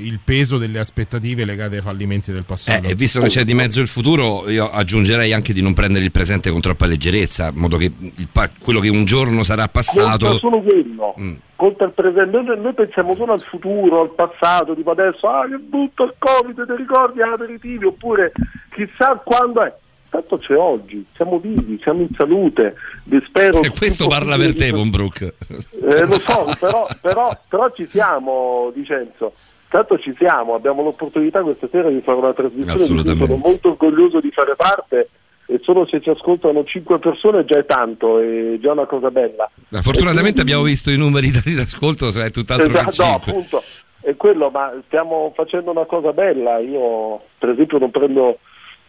[0.01, 2.87] il peso delle aspettative legate ai fallimenti del passato.
[2.87, 6.05] Eh, e visto che c'è di mezzo il futuro, io aggiungerei anche di non prendere
[6.05, 8.29] il presente con troppa leggerezza, in modo che il
[8.61, 10.27] quello che un giorno sarà passato.
[10.27, 11.35] Conta solo quello, Mm.
[11.57, 12.31] conta il presente.
[12.41, 16.67] Noi, noi pensiamo solo al futuro, al passato, tipo adesso, ah che brutto il Covid,
[16.67, 18.33] ti ricordi agli aperitivi, oppure
[18.75, 19.73] chissà quando è.
[20.15, 22.77] Tanto c'è oggi, siamo vivi, siamo in salute.
[23.07, 25.23] vi Spero E questo parla per te, Von Brook.
[25.23, 29.32] Eh, lo so, però, però, però ci siamo, Vincenzo.
[29.69, 33.70] Tanto ci siamo, abbiamo l'opportunità questa sera di fare una trasmissione di cui sono molto
[33.70, 35.09] orgoglioso di fare parte
[35.47, 39.51] e solo se ci ascoltano 5 persone già è tanto, è già una cosa bella.
[39.69, 42.85] Fortunatamente E quindi- abbiamo visto i numeri dati d'ascolto, cioè tutt'altro Esatto,
[43.24, 43.32] che no, 5.
[43.32, 43.62] appunto.
[44.03, 46.59] E quello, ma stiamo facendo una cosa bella.
[46.59, 48.39] Io, per esempio, non prendo.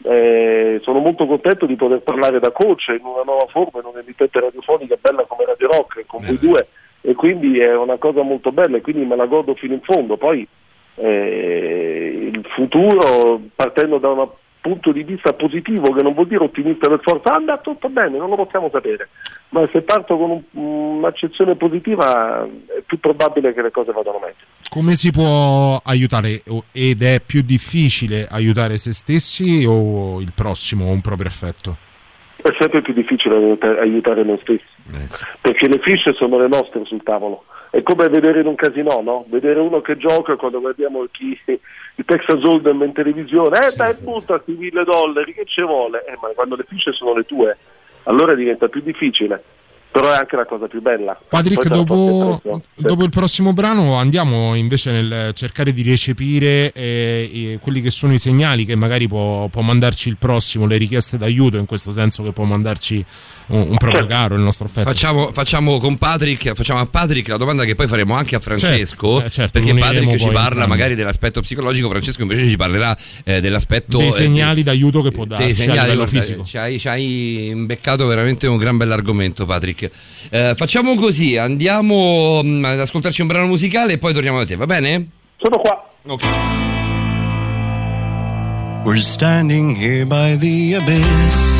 [0.04, 4.40] Eh, sono molto contento di poter parlare da coach in una nuova forma, in un'emittente
[4.40, 6.68] radiofonica bella come Radio Rock con voi due
[7.02, 10.18] e quindi è una cosa molto bella e quindi me la godo fino in fondo.
[10.18, 10.48] Poi
[10.96, 14.28] eh, il futuro partendo da un
[14.66, 18.18] punto di vista positivo che non vuol dire ottimista per forza, ah, andrà tutto bene,
[18.18, 19.10] non lo possiamo sapere,
[19.50, 24.42] ma se parto con un- un'accezione positiva è più probabile che le cose vadano meglio.
[24.68, 30.92] Come si può aiutare ed è più difficile aiutare se stessi o il prossimo o
[30.92, 31.78] un proprio effetto?
[32.38, 34.66] È sempre più difficile aiuta- aiutare noi stessi,
[35.42, 37.46] perché le fiche sono le nostre sul tavolo.
[37.70, 39.26] È come vedere in un casino, no?
[39.28, 41.38] Vedere uno che gioca quando guardiamo chi,
[41.96, 46.04] il Texas Hold'em in televisione, eh dai buttati mille dollari, che ci vuole?
[46.06, 47.58] Eh, ma quando le fiche sono le tue,
[48.04, 49.42] allora diventa più difficile,
[49.96, 51.18] però è anche la cosa più bella.
[51.30, 52.42] Patrick, dopo,
[52.76, 58.18] dopo il prossimo brano andiamo invece nel cercare di recepire eh, quelli che sono i
[58.20, 62.34] segnali che magari può, può mandarci il prossimo, le richieste d'aiuto, in questo senso che
[62.34, 63.06] può mandarci
[63.48, 64.90] un, un proprio caro, il nostro affetto.
[64.90, 69.22] Facciamo, facciamo con Patrick, facciamo a Patrick la domanda che poi faremo anche a Francesco,
[69.22, 70.70] Certo, eh, certo, perché Patrick ci parla entrambi.
[70.70, 75.24] magari dell'aspetto psicologico, Francesco invece ci parlerà eh, dell'aspetto dei eh, segnali d'aiuto che può
[75.24, 76.44] dei darci a segnali, livello guarda, fisico.
[76.44, 79.85] Ci hai, ci hai imbeccato veramente un gran bell'argomento, Patrick.
[80.30, 84.56] Eh, facciamo così, andiamo mm, ad ascoltarci un brano musicale e poi torniamo da te,
[84.56, 85.08] va bene?
[85.38, 85.88] Sono qua.
[86.08, 86.24] Ok.
[88.86, 91.52] We're standing here by the abyss,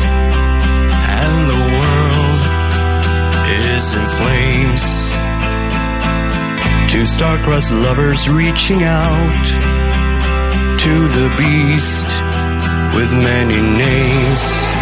[1.08, 2.42] and the world
[3.48, 5.12] is in flames.
[6.88, 9.44] Two star-crossed lovers reaching out
[10.78, 12.06] to the beast
[12.94, 14.75] with many names.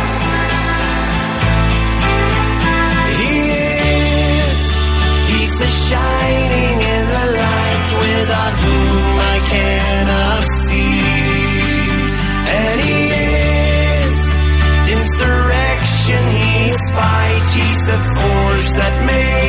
[15.15, 19.44] Insurrection, he is fight, he's the force that made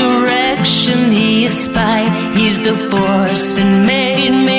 [0.00, 4.49] insurrection, he is spite, he's the force that made me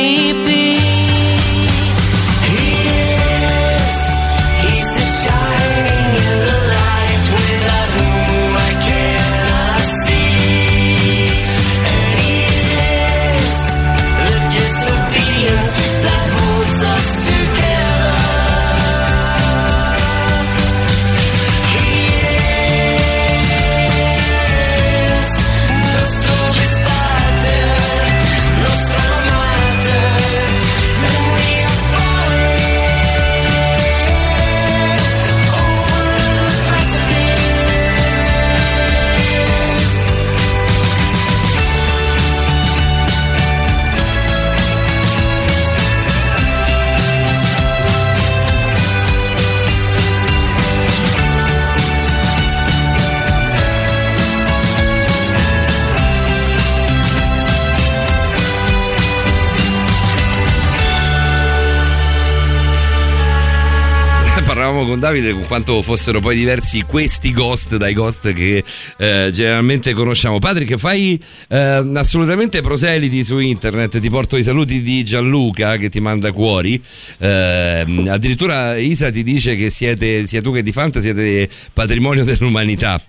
[64.72, 68.64] dicevamo con Davide con quanto fossero poi diversi questi ghost dai ghost che
[68.98, 70.40] eh, generalmente conosciamo.
[70.40, 76.00] Patrick, fai eh, assolutamente proseliti su internet, ti porto i saluti di Gianluca che ti
[76.00, 76.82] manda cuori.
[77.18, 83.00] Eh, addirittura Isa ti dice che siete, sia tu che di Fanta siete patrimonio dell'umanità.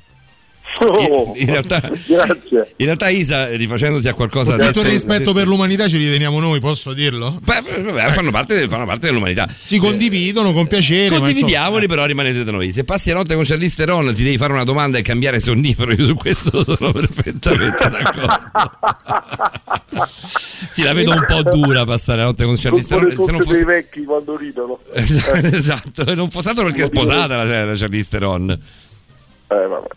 [0.80, 2.72] Oh, in, realtà, grazie.
[2.76, 6.92] in realtà Isa, rifacendosi a qualcosa il detto- rispetto per l'umanità ci riteniamo noi, posso
[6.92, 7.38] dirlo?
[7.42, 9.46] Beh, vabbè, fanno, parte, fanno parte dell'umanità.
[9.54, 11.18] Si condividono con piacere.
[11.18, 12.72] Condividiamoli, però rimanete da noi.
[12.72, 15.92] Se passi la notte con Charlize Theron, ti devi fare una domanda e cambiare sonnifero.
[15.92, 18.50] Io su questo sono perfettamente d'accordo.
[20.70, 23.24] sì, la vedo un po' dura passare la notte con Charlize Sono Theron.
[23.24, 23.64] Se non fosse fosse...
[23.64, 24.78] dei vecchi quando ridono.
[24.94, 28.50] esatto, non fosse altro perché è sposata la, la Charlize Theron.
[28.50, 29.88] Eh, vabbè.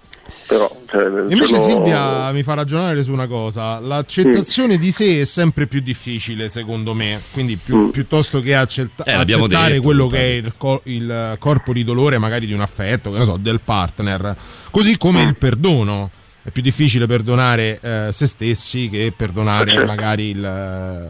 [0.47, 5.67] Però, cioè, Invece Silvia mi fa ragionare su una cosa, l'accettazione di sé è sempre
[5.67, 7.89] più difficile secondo me, quindi più- Mm.
[7.89, 12.17] piuttosto che accetta- Eh, accettare detto, quello che è il, co- il corpo di dolore
[12.17, 14.35] magari di un affetto, che ne so, del partner,
[14.71, 15.27] così come Mm.
[15.27, 16.09] il perdono.
[16.43, 19.85] È più difficile perdonare eh, se stessi che perdonare Certo.
[19.87, 21.09] magari il-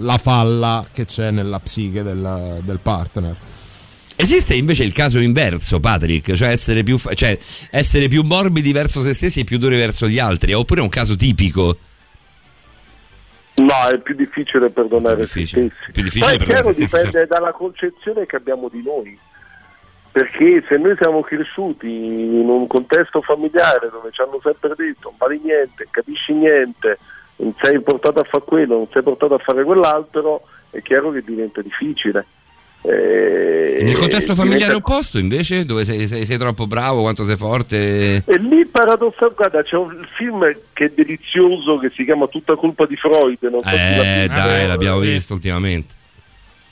[0.00, 3.34] la falla che c'è nella psiche del, del partner.
[4.18, 7.36] Esiste invece il caso inverso, Patrick, cioè essere più, fa- cioè
[7.70, 10.88] essere più morbidi verso se stessi e più duri verso gli altri, oppure è un
[10.88, 11.76] caso tipico?
[13.56, 15.72] No, è più difficile perdonare se stessi.
[15.92, 19.18] difficile Poi è chiaro, dipende dalla concezione che abbiamo di noi.
[20.12, 25.14] Perché se noi siamo cresciuti in un contesto familiare dove ci hanno sempre detto non
[25.18, 26.96] vali niente, capisci niente,
[27.36, 31.22] non sei portato a fare quello, non sei portato a fare quell'altro, è chiaro che
[31.22, 32.24] diventa difficile.
[32.88, 37.36] Eh, Nel contesto familiare diventa- opposto, invece, dove sei, sei- sei troppo bravo, quanto sei
[37.36, 38.22] forte.
[38.24, 42.86] E lì paradossalmente, guarda, c'è un film che è delizioso che si chiama Tutta colpa
[42.86, 45.06] di Freud, non so Eh, dai, l'abbiamo Sì.
[45.06, 45.94] visto ultimamente.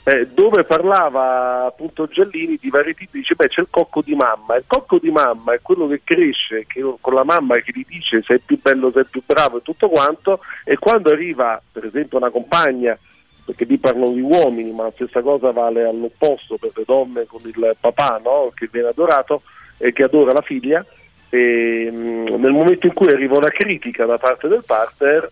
[0.07, 4.55] Eh, dove parlava appunto Giallini di vari tipi, dice beh c'è il cocco di mamma,
[4.55, 8.21] il cocco di mamma è quello che cresce che, con la mamma che gli dice
[8.23, 12.29] sei più bello, sei più bravo e tutto quanto e quando arriva per esempio una
[12.29, 12.95] compagna,
[13.45, 17.41] perché lì parlano di uomini ma la stessa cosa vale all'opposto per le donne con
[17.45, 18.51] il papà no?
[18.53, 19.43] che viene adorato
[19.77, 20.83] e che adora la figlia
[21.29, 25.29] e mh, nel momento in cui arriva una critica da parte del partner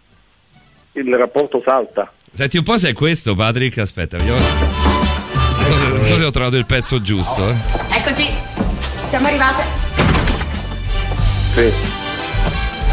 [0.95, 2.11] il rapporto salta.
[2.31, 3.77] Senti un po' se è questo, Patrick.
[3.79, 4.37] Aspetta, vediamo.
[4.39, 7.49] Non so se, non so se ho trovato il pezzo giusto.
[7.49, 7.53] eh.
[7.97, 8.23] Eccoci,
[9.03, 9.63] siamo arrivate.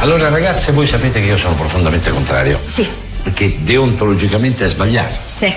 [0.01, 2.59] Allora ragazze, voi sapete che io sono profondamente contrario.
[2.65, 3.10] Sì.
[3.23, 5.15] Perché deontologicamente è sbagliato.
[5.25, 5.53] Sì.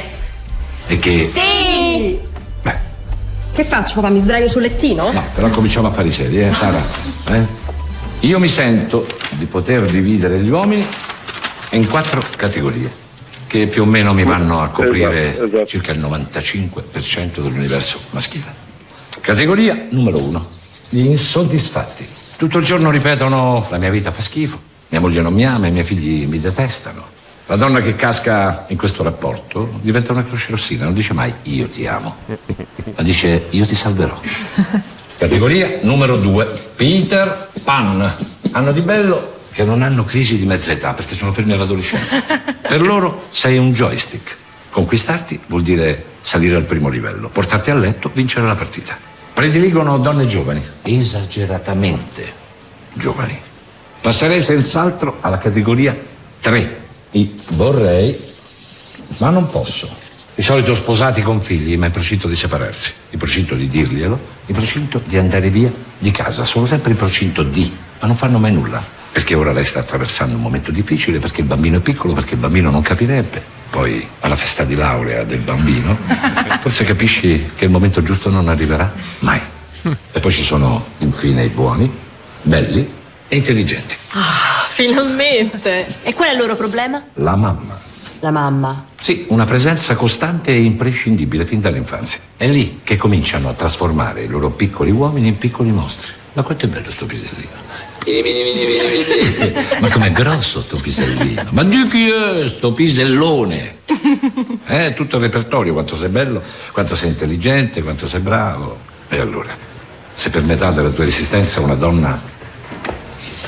[0.87, 1.23] E che...
[1.23, 2.31] Sì!
[3.53, 4.09] Che faccio, papà?
[4.09, 5.11] Mi sdraio sul lettino?
[5.11, 6.83] No, però cominciamo a fare i seri, eh, Sara?
[7.29, 7.45] Eh?
[8.21, 10.83] Io mi sento di poter dividere gli uomini
[11.73, 12.91] in quattro categorie,
[13.45, 18.45] che più o meno mi vanno a coprire Esatto, circa il 95% dell'universo maschile.
[19.21, 20.43] Categoria numero uno,
[20.89, 22.07] gli insoddisfatti.
[22.37, 24.59] Tutto il giorno ripetono la mia vita fa schifo,
[24.89, 27.12] mia moglie non mi ama, i miei figli mi detestano.
[27.47, 31.67] La donna che casca in questo rapporto diventa una croce rossina, non dice mai io
[31.67, 34.17] ti amo, ma dice io ti salverò.
[35.17, 38.15] Categoria numero due, Peter Pan.
[38.51, 42.23] Hanno di bello che non hanno crisi di mezza età perché sono fermi all'adolescenza.
[42.61, 44.37] Per loro sei un joystick.
[44.69, 48.97] Conquistarti vuol dire salire al primo livello, portarti a letto, vincere la partita.
[49.33, 52.33] Prediligono donne giovani, esageratamente
[52.93, 53.37] giovani.
[53.99, 55.95] Passerei senz'altro alla categoria
[56.39, 56.82] 3.
[57.53, 58.19] Vorrei,
[59.19, 59.87] ma non posso.
[60.35, 64.55] Di solito sposati con figli, ma in procinto di separarsi, in procinto di dirglielo, in
[64.55, 66.43] procinto di andare via di casa.
[66.43, 68.83] Sono sempre in procinto di, ma non fanno mai nulla.
[69.11, 72.39] Perché ora lei sta attraversando un momento difficile, perché il bambino è piccolo, perché il
[72.39, 73.43] bambino non capirebbe.
[73.69, 75.95] Poi alla festa di laurea del bambino,
[76.61, 79.39] forse capisci che il momento giusto non arriverà mai.
[80.11, 81.91] E poi ci sono infine i buoni,
[82.41, 82.91] belli
[83.27, 83.97] e intelligenti.
[84.73, 85.85] Finalmente.
[86.01, 86.99] E qual è il loro problema?
[87.15, 87.79] La mamma.
[88.21, 88.87] La mamma.
[88.99, 92.19] Sì, una presenza costante e imprescindibile fin dall'infanzia.
[92.35, 96.11] È lì che cominciano a trasformare i loro piccoli uomini in piccoli mostri.
[96.33, 97.61] Ma quanto è bello sto pisellino.
[99.79, 101.45] Ma com'è grosso sto pisellino.
[101.51, 103.75] Ma di chi è sto pisellone?
[104.65, 106.41] Eh, tutto il repertorio, quanto sei bello,
[106.71, 108.79] quanto sei intelligente, quanto sei bravo.
[109.07, 109.55] E allora,
[110.11, 112.19] se per metà della tua esistenza una donna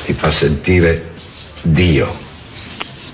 [0.06, 1.14] ti fa sentire
[1.68, 2.08] Dio,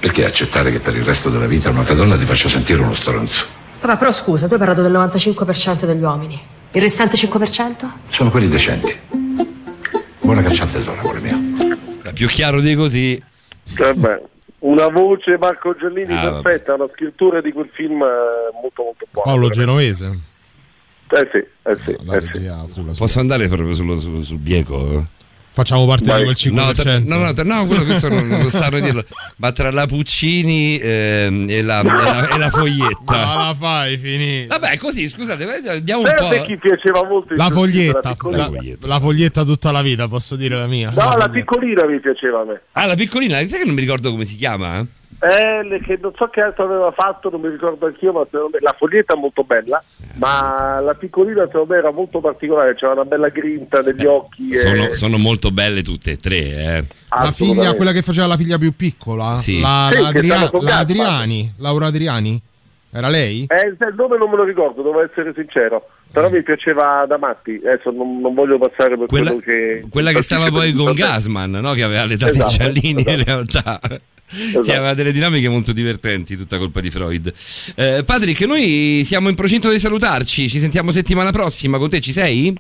[0.02, 3.46] perché accettare che per il resto della vita un'altra donna ti faccia sentire uno stronzo?
[3.80, 6.40] Papà, però scusa, tu hai parlato del 95% degli uomini.
[6.72, 7.90] Il restante 5%?
[8.10, 8.94] Sono quelli decenti.
[10.20, 11.40] Buona caccia al tesoro, amore mio.
[12.14, 13.22] Più chiaro di così.
[13.78, 14.22] Vabbè,
[14.60, 19.30] una voce Marco Giannini Ah, perfetta, la scrittura di quel film è molto molto buona.
[19.32, 20.20] Paolo Genovese.
[21.10, 22.82] Eh sì, eh sì, eh sì.
[22.98, 25.08] Posso andare proprio sullo- sul, sul bieco?
[25.54, 26.20] Facciamo parte Vai.
[26.20, 26.54] di quel 5%.
[26.54, 29.04] No, tra- no, no, tra- no, quello questo non, non stanno a dirlo.
[29.38, 33.16] Ma tra la Puccini ehm, e, la, e, la, e la foglietta.
[33.18, 34.48] Ma la fai finire.
[34.48, 36.46] Vabbè, così, scusate, andiamo un po'.
[36.46, 38.78] chi piaceva molto La foglietta, della piccolina?
[38.80, 40.90] la, la foglietta tutta la vita, posso dire la mia.
[40.96, 42.62] No, la piccolina mi piaceva a me.
[42.72, 44.80] Ah, la piccolina, sai che non mi ricordo come si chiama?
[44.80, 44.86] Eh,
[45.28, 48.60] le- che non so che altro aveva fatto, non mi ricordo anch'io, ma secondo me
[48.60, 49.84] la foglietta è molto bella,
[50.18, 54.50] ma la piccolina secondo me era molto particolare, c'era una bella grinta negli occhi.
[54.50, 56.86] e- Sono, sono molto belle tutte e tre, eh.
[57.10, 59.36] La figlia, quella che faceva la figlia più piccola?
[59.36, 59.60] Sì.
[59.60, 60.78] La, Sì, la Adria- la.
[60.78, 61.54] Adriani?
[61.58, 62.42] Laura Adriani?
[62.94, 63.46] Era lei?
[63.48, 67.60] Eh, il nome non me lo ricordo, devo essere sincero, però mi piaceva da matti,
[67.64, 69.86] adesso non, non voglio passare per Quella, quello che...
[69.90, 71.72] quella che stava poi con Gasman, no?
[71.72, 73.24] che aveva l'età Esatto, di Giallini in esatto.
[73.24, 73.80] realtà.
[74.34, 74.64] Esatto.
[74.64, 77.34] Sì, aveva delle dinamiche molto divertenti, tutta colpa di Freud.
[77.76, 82.12] Eh, Patrick, noi siamo in procinto di salutarci, ci sentiamo settimana prossima, con te ci
[82.12, 82.54] sei?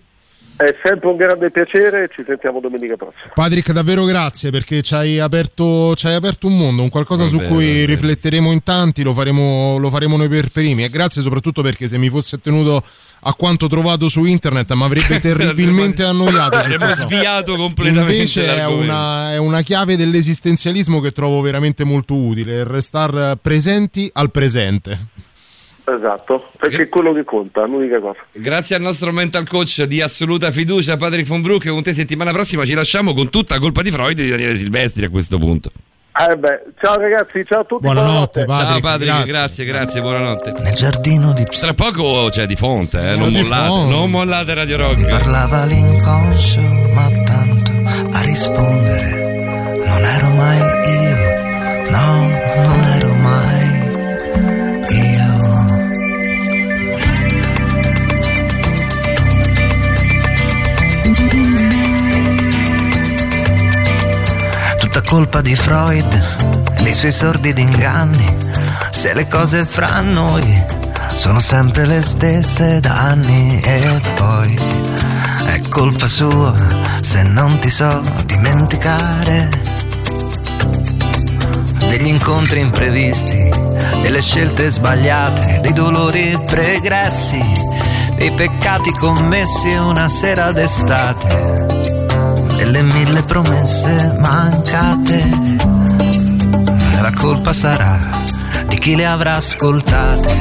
[0.56, 3.32] È sempre un grande piacere, ci sentiamo domenica prossima.
[3.34, 7.38] Patrick, davvero grazie perché ci hai aperto, ci hai aperto un mondo, un qualcosa su
[7.38, 7.86] Vabbè, cui vabbè.
[7.86, 10.84] rifletteremo in tanti, lo faremo, lo faremo noi per primi.
[10.84, 12.84] E grazie soprattutto perché se mi fosse tenuto
[13.24, 16.58] a quanto trovato su internet mi avrebbe terribilmente annoiato.
[16.58, 22.60] Avremmo sviato completamente Invece è una, è una chiave dell'esistenzialismo che trovo veramente molto utile,
[22.60, 25.00] il restare presenti al presente.
[25.96, 28.20] Esatto, perché è quello che conta, l'unica cosa.
[28.32, 32.66] Grazie al nostro mental coach di assoluta fiducia, Patrick von Broek, con te settimana prossima
[32.66, 35.72] ci lasciamo con tutta colpa di Freud e di Daniele Silvestri a questo punto.
[36.14, 37.84] Eh beh, ciao ragazzi, ciao a tutti.
[37.84, 40.54] Buonanotte, Ciao Patrick, grazie, grazie, buonanotte.
[40.62, 43.96] Nel giardino di Tra poco c'è di fonte, eh, non Di mollate, Fonte.
[43.96, 45.08] non mollate Radio Rock.
[45.08, 46.60] Parlava l'inconscio,
[46.94, 47.72] ma tanto
[48.12, 49.20] a rispondere
[49.88, 50.71] non ero mai
[64.92, 66.22] Tutta colpa di Freud
[66.74, 68.38] e dei suoi sordidi inganni,
[68.90, 70.44] se le cose fra noi
[71.16, 74.60] sono sempre le stesse da anni e poi
[75.46, 76.54] è colpa sua
[77.00, 79.50] se non ti so dimenticare
[81.88, 83.50] degli incontri imprevisti,
[84.02, 87.42] delle scelte sbagliate, dei dolori pregressi,
[88.18, 92.01] dei peccati commessi una sera d'estate,
[92.72, 95.30] delle mille promesse mancate.
[97.02, 97.98] La colpa sarà
[98.68, 100.38] di chi le avrà ascoltate.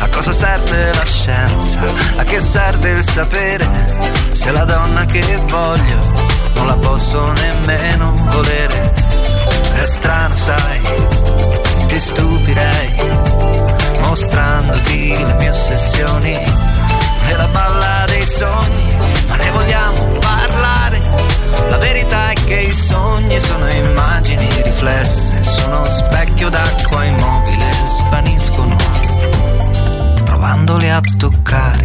[0.00, 1.78] A cosa serve la scienza?
[2.16, 3.66] A che serve il sapere?
[4.32, 6.15] Se la donna che voglio
[6.56, 8.92] non la posso nemmeno volere.
[9.74, 10.80] È strano, sai,
[11.86, 12.94] ti stupirei,
[14.00, 18.96] mostrandoti le mie ossessioni e la balla dei sogni,
[19.28, 21.00] ma ne vogliamo parlare.
[21.68, 28.76] La verità è che i sogni sono immagini riflesse, sono specchio d'acqua immobile, svaniscono
[30.24, 31.84] provandoli a toccare.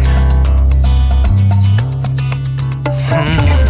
[3.14, 3.61] Mm.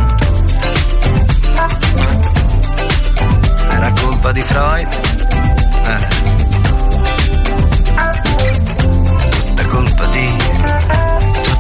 [4.23, 4.89] Colpa di Freud?
[5.85, 6.07] Eh.
[9.47, 10.37] Tutta colpa di.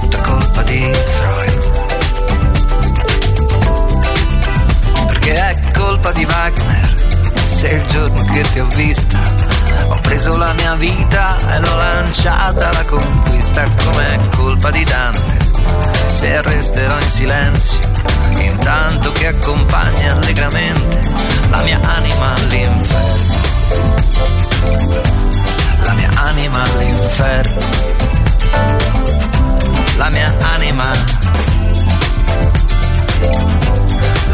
[0.01, 1.71] Tutta colpa di Freud.
[5.09, 6.95] Perché è colpa di Wagner.
[7.43, 9.19] Se il giorno che ti ho vista
[9.89, 15.42] ho preso la mia vita e l'ho lanciata alla conquista come colpa di Dante.
[16.07, 17.81] Se resterò in silenzio,
[18.39, 21.01] intanto che accompagna allegramente
[21.51, 23.35] la mia anima all'inferno.
[25.85, 27.61] La mia anima all'inferno.
[29.97, 30.91] La mia anima.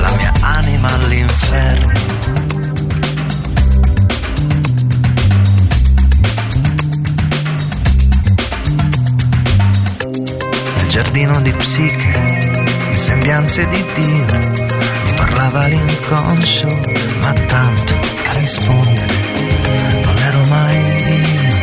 [0.01, 2.18] La mia anima all'inferno.
[11.01, 12.13] Giardino di psiche,
[12.91, 14.39] in sembianze di Dio,
[15.05, 16.67] mi parlava l'inconscio,
[17.21, 17.95] ma tanto
[18.27, 19.07] a rispondere
[20.03, 20.77] non ero mai
[21.23, 21.57] io.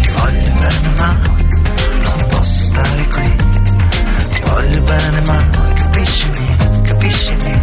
[0.00, 1.18] Ti voglio bene, ma
[2.02, 3.34] non posso stare qui.
[4.30, 7.60] Ti voglio bene, ma capiscimi, capiscimi.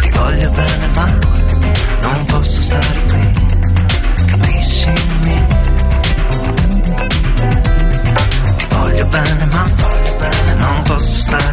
[0.00, 1.18] Ti voglio bene, ma
[2.00, 3.09] non posso stare qui.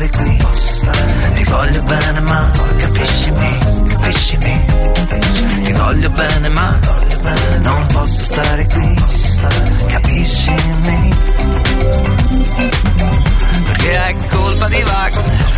[0.08, 1.34] stare qui, posso stare qui.
[1.34, 3.32] Ti voglio bene ma capisci
[4.38, 4.66] me?
[5.64, 7.58] Ti voglio bene ma voglio bene.
[7.61, 9.86] non posso stare qui, posso stare qui.
[9.88, 11.16] capiscimi.
[13.66, 15.56] Perché è colpa di Wagner.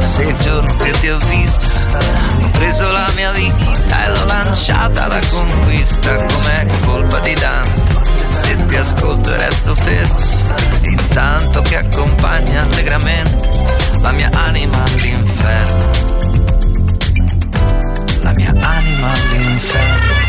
[0.00, 5.04] Se il giorno che ti ho visto, ho preso la mia vita e l'ho lanciata
[5.04, 6.14] alla conquista.
[6.14, 7.98] Com'è colpa di Dante?
[8.28, 10.16] Se ti ascolto e resto fermo,
[10.82, 15.90] intanto che accompagni allegramente la mia anima all'inferno
[18.22, 20.28] la mia anima all'inferno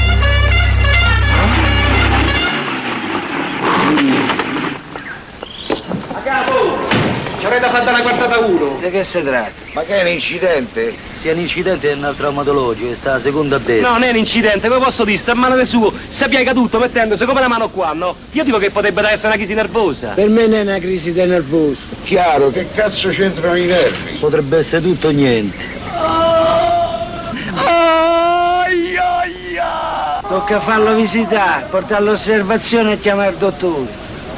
[6.13, 6.77] A capo!
[7.39, 8.77] Ci avrei da fare una quartata uno.
[8.79, 9.51] Di che si tratta?
[9.73, 10.93] Ma che è un incidente?
[11.21, 13.87] Se è un incidente è un traumatologico, sta a seconda a destra.
[13.87, 16.51] No, non è un incidente, come posso dire, sta a mano del suo, si piega
[16.53, 18.13] tutto mettendosi come la mano qua, no?
[18.31, 20.09] Io dico che potrebbe essere una crisi nervosa.
[20.09, 21.79] Per me non è una crisi di nervoso.
[22.03, 24.17] Chiaro, che cazzo c'entrano i nervi?
[24.19, 25.79] Potrebbe essere tutto o niente.
[30.27, 33.87] Tocca farlo visitare, portarlo all'osservazione e chiamare il dottore.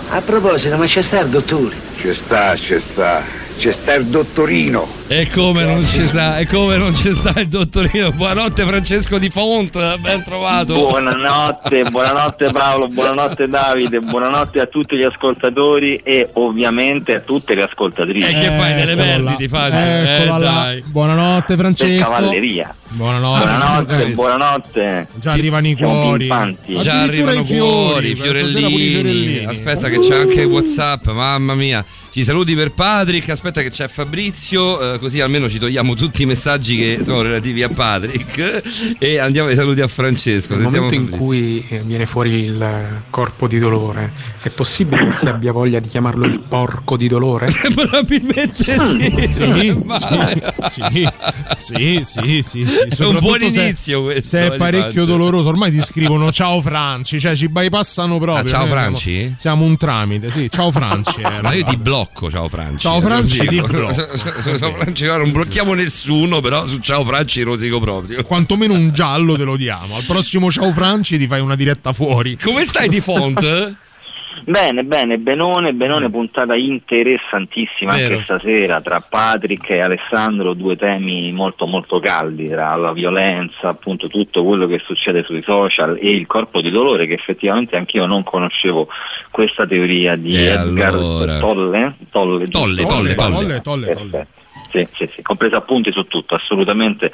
[0.10, 1.76] A proposito, ma c'è sta il dottore?
[1.98, 3.22] Ci sta, ci sta.
[3.58, 4.88] C'è sta il dottorino.
[5.08, 8.12] E come non ci sta, e come non ci sta il dottorino.
[8.14, 10.74] Buonanotte Francesco di Font, ben trovato.
[10.74, 17.64] Buonanotte, buonanotte Paolo, buonanotte Davide, buonanotte a tutti gli ascoltatori e ovviamente a tutte le
[17.64, 18.26] ascoltatrici.
[18.26, 19.72] E che fai delle perdite, fai?
[19.74, 20.84] Eccola Eh.
[20.86, 22.10] Buonanotte Per Francesco.
[22.10, 22.74] cavalleria.
[22.88, 23.46] Buonanotte.
[23.46, 25.08] Buonanotte, buonanotte.
[25.16, 26.28] Già arrivano i cuori.
[26.80, 28.78] Già arrivano i fiori, cuori, fiorellini.
[28.78, 29.46] fiorellini.
[29.46, 31.84] Aspetta che c'è anche Whatsapp, mamma mia.
[32.12, 36.26] Ci saluti per Patrick, aspetta che c'è Fabrizio, eh, così almeno ci togliamo tutti i
[36.26, 40.56] messaggi che sono relativi a Patrick e andiamo ai saluti a Francesco.
[40.56, 41.26] Nel momento in Fabrizio.
[41.26, 45.90] cui eh, viene fuori il corpo di dolore, è possibile che si abbia voglia di
[45.90, 47.48] chiamarlo il porco di dolore?
[47.76, 49.28] Probabilmente sì.
[49.28, 51.08] Sì, Ma- sì,
[51.58, 53.04] sì, sì, sì, sì.
[53.04, 57.20] È un buon se- inizio questo, Se è parecchio doloroso, ormai ti scrivono ciao Franci,
[57.20, 58.44] cioè ci bypassano proprio.
[58.46, 59.12] Ah, ciao Noi Franci?
[59.12, 61.20] Siamo, siamo un tramite, sì, ciao Franci.
[61.20, 61.42] era.
[61.42, 62.80] Ma io ti blocco, ciao Franci.
[62.88, 63.66] Ciao, Franci, Lo dico.
[63.68, 63.92] ti blocco.
[64.84, 68.22] Franci, non blocchiamo nessuno, però su ciao Franci rosico proprio.
[68.24, 69.96] Quantomeno un giallo te lo diamo.
[69.96, 72.38] Al prossimo ciao Franci ti fai una diretta fuori.
[72.38, 73.78] Come stai di font?
[74.46, 78.16] Bene, bene, Benone, Benone puntata interessantissima Vero.
[78.16, 84.08] anche stasera tra Patrick e Alessandro, due temi molto molto caldi, tra la violenza, appunto
[84.08, 88.24] tutto quello che succede sui social e il corpo di dolore che effettivamente anch'io non
[88.24, 88.88] conoscevo
[89.30, 91.38] questa teoria di E Edgar allora?
[91.38, 92.60] Tolle, Tolle, giusto?
[92.60, 93.62] Tolle, tolle, tolle.
[93.62, 94.42] tolle, Perfetto.
[94.74, 97.12] Sì, sì, sì, compreso appunti su tutto, assolutamente.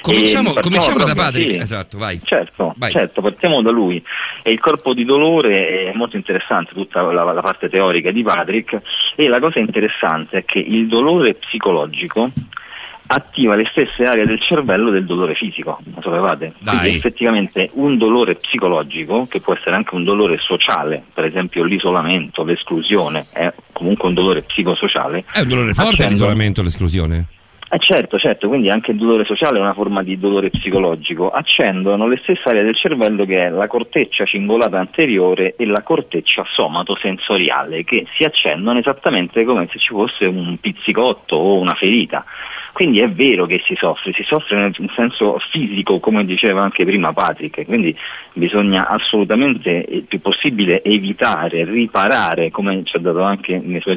[0.00, 1.50] Cominciamo, E cominciamo da proprio, Patrick.
[1.50, 1.56] sì.
[1.56, 2.20] Esatto, vai.
[2.22, 2.92] Certo, Vai.
[2.92, 4.00] certo, partiamo da lui.
[4.44, 8.80] E il corpo di dolore è molto interessante, tutta la, la parte teorica di Patrick.
[9.16, 12.30] E la cosa interessante è che il dolore psicologico
[13.12, 16.52] attiva le stesse aree del cervello del dolore fisico, lo sapevate?
[16.58, 16.78] Dai.
[16.78, 22.44] Quindi effettivamente un dolore psicologico, che può essere anche un dolore sociale, per esempio l'isolamento,
[22.44, 25.24] l'esclusione, è comunque un dolore psicosociale.
[25.32, 27.26] È un dolore forte accende- l'isolamento, l'esclusione.
[27.72, 31.30] Eh certo, certo, quindi anche il dolore sociale è una forma di dolore psicologico.
[31.30, 36.44] Accendono le stesse aree del cervello che è la corteccia cingolata anteriore e la corteccia
[36.48, 42.24] somatosensoriale, che si accendono esattamente come se ci fosse un pizzicotto o una ferita.
[42.72, 47.12] Quindi è vero che si soffre, si soffre nel senso fisico, come diceva anche prima
[47.12, 47.96] Patrick, quindi
[48.32, 53.96] bisogna assolutamente il più possibile evitare, riparare, come ci ha dato anche nei suoi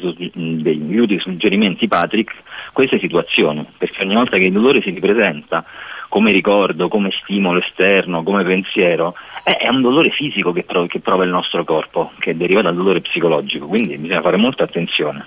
[1.20, 2.34] suggerimenti Patrick,
[2.74, 5.64] queste situazioni, perché ogni volta che il dolore si ripresenta
[6.10, 11.32] come ricordo, come stimolo esterno, come pensiero, è, un dolore fisico che, che prova il
[11.32, 15.26] nostro corpo, che deriva dal dolore psicologico, quindi bisogna fare molta attenzione.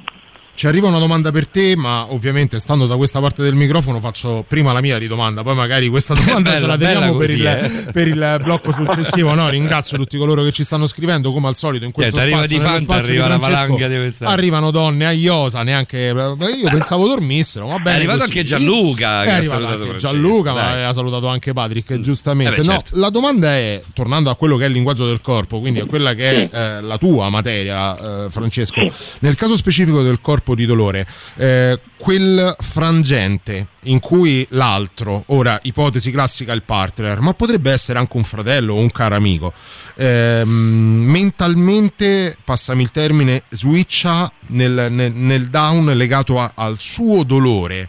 [0.57, 4.43] Ci arriva una domanda per te, ma ovviamente stando da questa parte del microfono faccio
[4.49, 7.39] prima la mia di domanda, poi magari questa domanda Bella, ce la teniamo per così,
[7.39, 7.89] il, eh.
[7.93, 9.35] per il blocco successivo.
[9.35, 12.57] No, ringrazio tutti coloro che ci stanno scrivendo, come al solito in questo t'arriva spazio.
[12.57, 15.62] di nello Fanta, spazio arriva di la Francesco, valanga di questa- Arrivano donne a Iosa,
[15.62, 16.15] neanche.
[16.15, 17.91] beh, Io pensavo dormissero, va bene.
[17.91, 18.31] È arrivato così.
[18.31, 22.55] anche Gianluca, che È ha arrivato salutato anche Gianluca, ma ha salutato anche Patrick, giustamente.
[22.55, 22.99] Eh beh, no, certo.
[22.99, 26.15] la domanda è, tornando a quello che è il linguaggio del corpo, quindi a quella
[26.15, 28.81] che è eh, la tua materia, eh, Francesco,
[29.18, 36.10] nel caso specifico del corpo di dolore, eh, quel frangente in cui l'altro, ora ipotesi
[36.10, 39.52] classica il partner, ma potrebbe essere anche un fratello o un caro amico,
[39.97, 47.89] ehm, mentalmente, passami il termine, switcha nel, nel- nel down legato a- al suo dolore.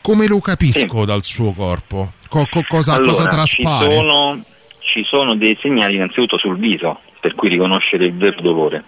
[0.00, 2.12] Come lo capisco dal suo corpo?
[2.28, 3.28] Co- co- cosa, Allora, cosa ci
[3.62, 3.96] traspare?
[3.96, 4.44] sono,
[4.80, 8.84] ci sono dei segnali innanzitutto sul viso per cui riconoscere il vero dolore.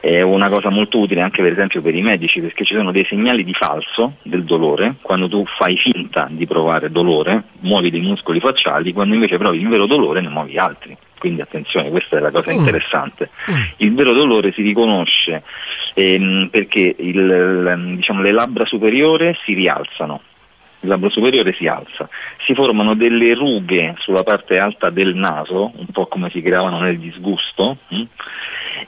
[0.00, 3.04] È una cosa molto utile anche per esempio per i medici perché ci sono dei
[3.04, 8.40] segnali di falso del dolore quando tu fai finta di provare dolore, muovi dei muscoli
[8.40, 10.96] facciali, quando invece provi il vero dolore ne muovi altri.
[11.18, 12.56] Quindi attenzione, questa è la cosa Mm.
[12.56, 13.28] interessante.
[13.76, 15.42] Il vero dolore si riconosce
[15.94, 20.22] ehm, perché il- diciamo, le labbra superiori si rialzano
[20.82, 22.08] il labbro superiore si alza,
[22.46, 26.98] si formano delle rughe sulla parte alta del naso, un po' come si creavano nel
[26.98, 28.02] disgusto, mh?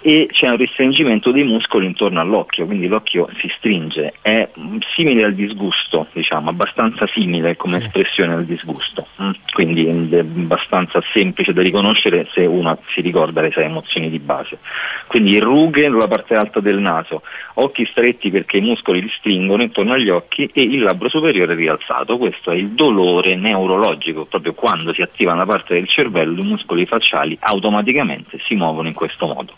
[0.01, 5.25] E c'è un restringimento dei muscoli intorno all'occhio, quindi l'occhio si stringe, è mh, simile
[5.25, 9.31] al disgusto, diciamo, abbastanza simile come espressione al disgusto, mh?
[9.53, 14.59] quindi è abbastanza semplice da riconoscere se uno si ricorda le sei emozioni di base.
[15.07, 17.23] Quindi rughe sulla parte alta del naso,
[17.55, 22.17] occhi stretti perché i muscoli li stringono intorno agli occhi e il labbro superiore rialzato,
[22.17, 26.87] questo è il dolore neurologico, proprio quando si attiva una parte del cervello i muscoli
[26.87, 29.55] facciali automaticamente si muovono in questo modo.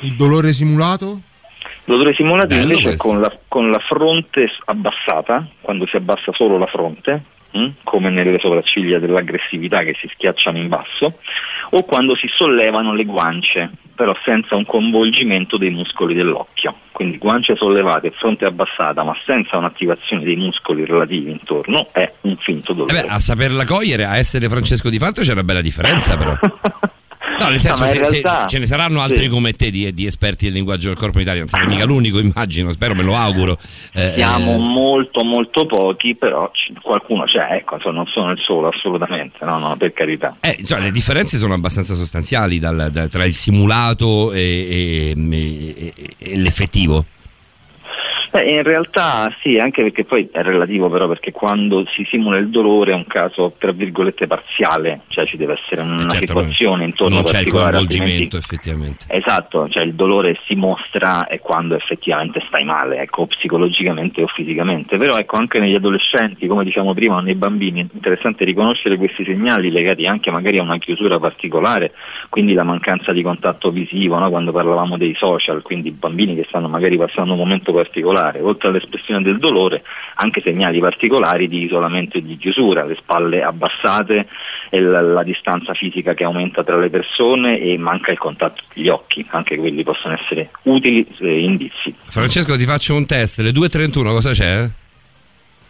[0.00, 1.20] Il dolore simulato?
[1.84, 6.58] L'odore simulato Bello invece è con la, con la fronte abbassata, quando si abbassa solo
[6.58, 7.68] la fronte, mh?
[7.84, 11.18] come nelle sopracciglia dell'aggressività che si schiacciano in basso,
[11.70, 16.74] o quando si sollevano le guance, però senza un coinvolgimento dei muscoli dell'occhio.
[16.90, 22.72] Quindi guance sollevate, fronte abbassata, ma senza un'attivazione dei muscoli relativi intorno, è un finto
[22.72, 23.00] Eh dolore.
[23.02, 26.34] beh, a saperla cogliere, a essere Francesco Di Fanto c'è una bella differenza però.
[27.38, 29.28] No, nel senso, No, in se- realtà- ce ne saranno altri sì.
[29.28, 32.18] come te di, di esperti del linguaggio del corpo in Italia, non sarai mica l'unico,
[32.18, 33.56] immagino, spero, me lo auguro.
[33.92, 38.38] Eh, Siamo eh, molto molto pochi, però c- qualcuno c'è, ecco, insomma, non sono il
[38.44, 40.36] solo assolutamente, no, no, per carità.
[40.40, 45.92] eh, insomma, le differenze sono abbastanza sostanziali dal- da- tra il simulato e, e- e-
[46.18, 47.04] e l'effettivo.
[48.36, 52.50] Beh, in realtà sì, anche perché poi è relativo però perché quando si simula il
[52.50, 57.14] dolore è un caso tra virgolette parziale, cioè ci deve essere una certo, situazione intorno
[57.14, 59.06] non c'è il coinvolgimento altrimenti- effettivamente.
[59.08, 64.98] Esatto, cioè il dolore si mostra è quando effettivamente stai male, ecco, psicologicamente o fisicamente,
[64.98, 69.70] però ecco anche negli adolescenti, come diciamo prima, nei bambini è interessante riconoscere questi segnali
[69.70, 71.94] legati anche magari a una chiusura particolare,
[72.28, 74.28] quindi la mancanza di contatto visivo, no?
[74.28, 79.22] quando parlavamo dei social, quindi bambini che stanno magari passando un momento particolare, oltre all'espressione
[79.22, 79.82] del dolore,
[80.16, 84.26] anche segnali particolari di isolamento e di chiusura, le spalle abbassate
[84.70, 88.82] e la, la distanza fisica che aumenta tra le persone e manca il contatto con
[88.82, 91.94] gli occhi, anche quelli possono essere utili eh, indizi.
[92.08, 94.68] Francesco, ti faccio un test, le 2.31 cosa c'è?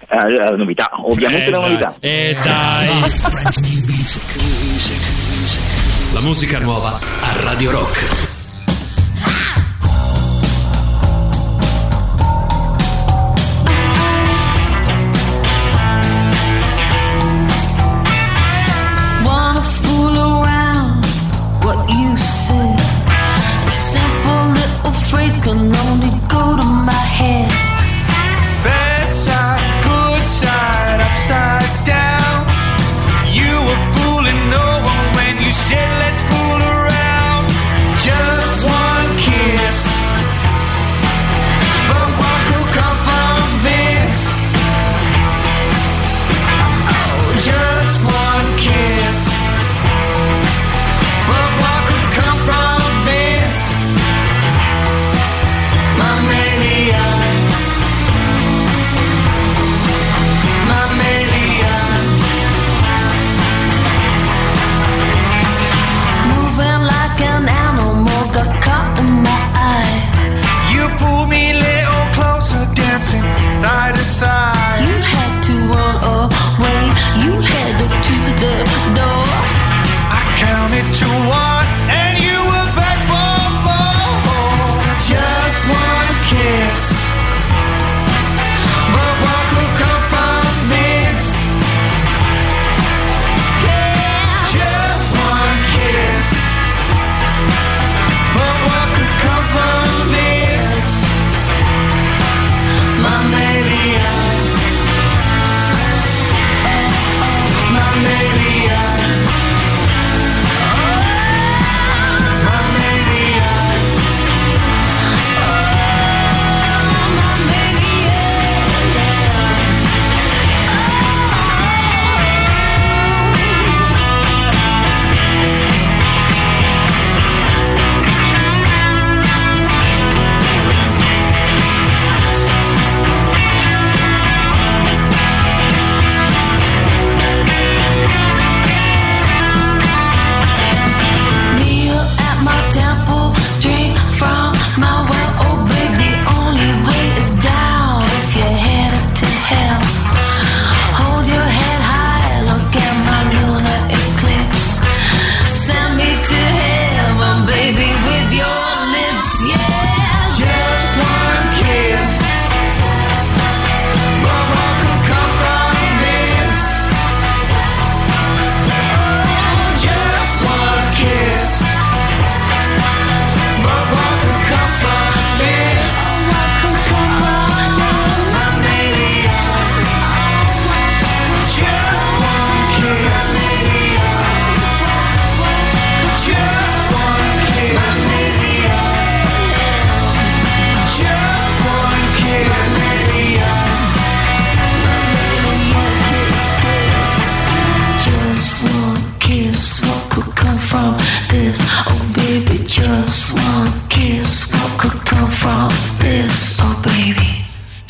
[0.09, 1.95] Eh, la novità, ovviamente Eh, la novità.
[2.01, 2.89] Eh dai!
[6.13, 8.36] La musica nuova a Radio Rock.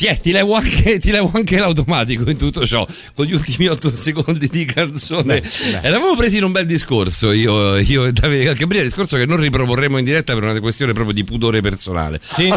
[0.07, 3.89] Tiè, ti levo, anche, ti levo anche l'automatico in tutto ciò, con gli ultimi 8
[3.89, 5.41] secondi di canzone.
[5.81, 9.97] Eravamo presi in un bel discorso, io, io e Davide Calcabria, discorso che non riproporremo
[9.97, 12.21] in diretta per una questione proprio di pudore personale.
[12.23, 12.47] Sì.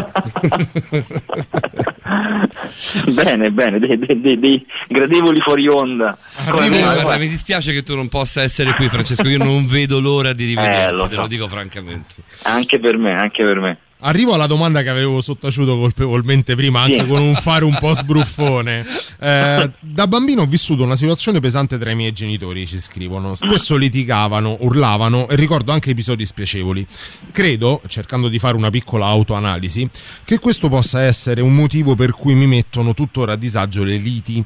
[3.13, 6.17] bene, bene, dei, dei- dei- dei gradevoli fuori onda.
[6.45, 9.27] Arrivo- guarda, mi dispiace che tu non possa essere qui, Francesco.
[9.27, 11.21] Io non vedo l'ora di rivederti, Eh, lo te so.
[11.21, 12.07] lo dico francamente.
[12.43, 13.77] Anche per me, anche per me.
[14.03, 17.05] Arrivo alla domanda che avevo sottaciuto colpevolmente prima, anche Sì.
[17.07, 18.83] con un fare un po' sbruffone.
[19.19, 23.35] Eh, da bambino ho vissuto una situazione pesante tra i miei genitori, ci scrivono.
[23.35, 26.85] Spesso litigavano, urlavano e ricordo anche episodi spiacevoli.
[27.31, 29.87] Credo, cercando di fare una piccola autoanalisi,
[30.23, 34.43] che questo possa essere un motivo per cui mi mettono tuttora a disagio le liti.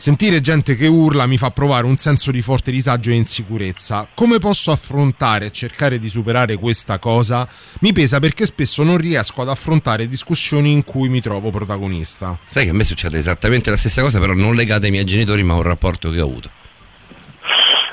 [0.00, 4.08] Sentire gente che urla mi fa provare un senso di forte disagio e insicurezza.
[4.14, 7.46] Come posso affrontare e cercare di superare questa cosa?
[7.82, 12.34] Mi pesa perché spesso non riesco ad affrontare discussioni in cui mi trovo protagonista.
[12.46, 15.42] Sai che a me succede esattamente la stessa cosa, però non legata ai miei genitori,
[15.42, 16.48] ma a un rapporto che ho avuto.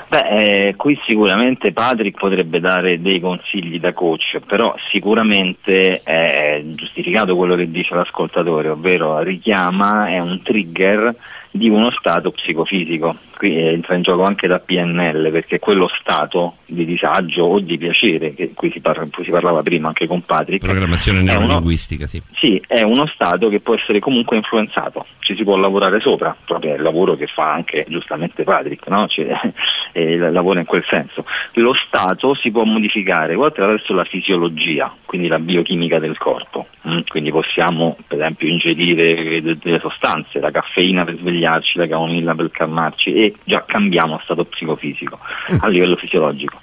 [0.08, 7.36] Beh, eh, qui sicuramente Patrick potrebbe dare dei consigli da coach, però sicuramente è giustificato
[7.36, 11.14] quello che dice l'ascoltatore, ovvero richiama, è un trigger
[11.50, 13.16] di uno stato psicofisico.
[13.38, 18.34] Qui entra in gioco anche la PNL perché quello stato di disagio o di piacere,
[18.36, 20.64] si, parla- cui si parlava prima anche con Patrick.
[20.64, 22.20] Programmazione è uno- neurolinguistica, sì.
[22.34, 26.72] sì, è uno stato che può essere comunque influenzato, ci si può lavorare sopra, proprio
[26.72, 29.06] è il lavoro che fa anche giustamente Patrick, no?
[29.06, 29.38] Cioè,
[29.92, 31.24] eh, lavora in quel senso.
[31.52, 37.00] Lo stato si può modificare o attraverso la fisiologia, quindi la biochimica del corpo, mm?
[37.06, 42.50] quindi possiamo per esempio ingerire de- delle sostanze, la caffeina per svegliarci, la camomilla per
[42.50, 45.18] calmarci già cambiamo stato psicofisico
[45.60, 46.58] a livello fisiologico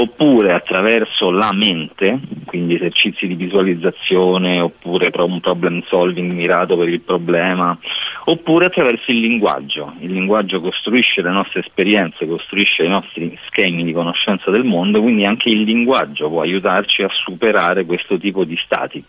[0.00, 7.00] oppure attraverso la mente, quindi esercizi di visualizzazione oppure un problem solving mirato per il
[7.00, 7.76] problema,
[8.24, 9.92] oppure attraverso il linguaggio.
[10.00, 15.26] Il linguaggio costruisce le nostre esperienze, costruisce i nostri schemi di conoscenza del mondo, quindi
[15.26, 19.04] anche il linguaggio può aiutarci a superare questo tipo di stati,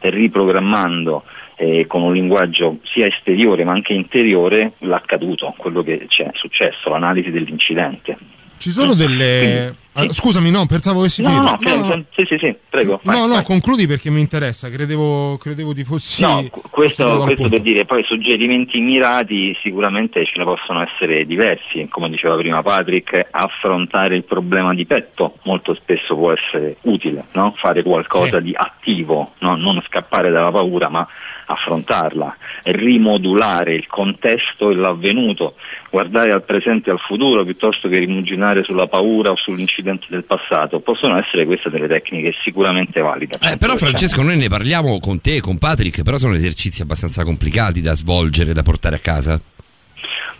[0.00, 1.22] riprogrammando
[1.62, 7.30] eh, con un linguaggio sia esteriore ma anche interiore l'accaduto, quello che c'è successo, l'analisi
[7.30, 8.16] dell'incidente.
[8.56, 9.74] Ci sono delle.
[9.94, 11.42] Ah, scusami, no, pensavo avessi No, finito.
[11.42, 13.00] no, che- sì, sì, sì, prego.
[13.02, 13.44] vai, no, no, vai.
[13.44, 14.70] concludi perché mi interessa.
[14.70, 16.22] Credevo, credevo ti fossi.
[16.22, 22.08] No, questo, questo per dire, poi suggerimenti mirati sicuramente ce ne possono essere diversi, come
[22.08, 27.54] diceva prima Patrick, affrontare il problema di petto molto spesso può essere utile, no?
[27.56, 29.56] fare qualcosa di attivo, no?
[29.56, 31.06] non scappare dalla paura ma
[31.52, 35.54] affrontarla, rimodulare il contesto e l'avvenuto,
[35.90, 40.80] guardare al presente e al futuro piuttosto che rimuginare sulla paura o sull'incidente del passato,
[40.80, 43.38] possono essere queste delle tecniche sicuramente valide.
[43.40, 47.24] Eh, però Francesco noi ne parliamo con te e con Patrick, però sono esercizi abbastanza
[47.24, 49.40] complicati da svolgere, da portare a casa.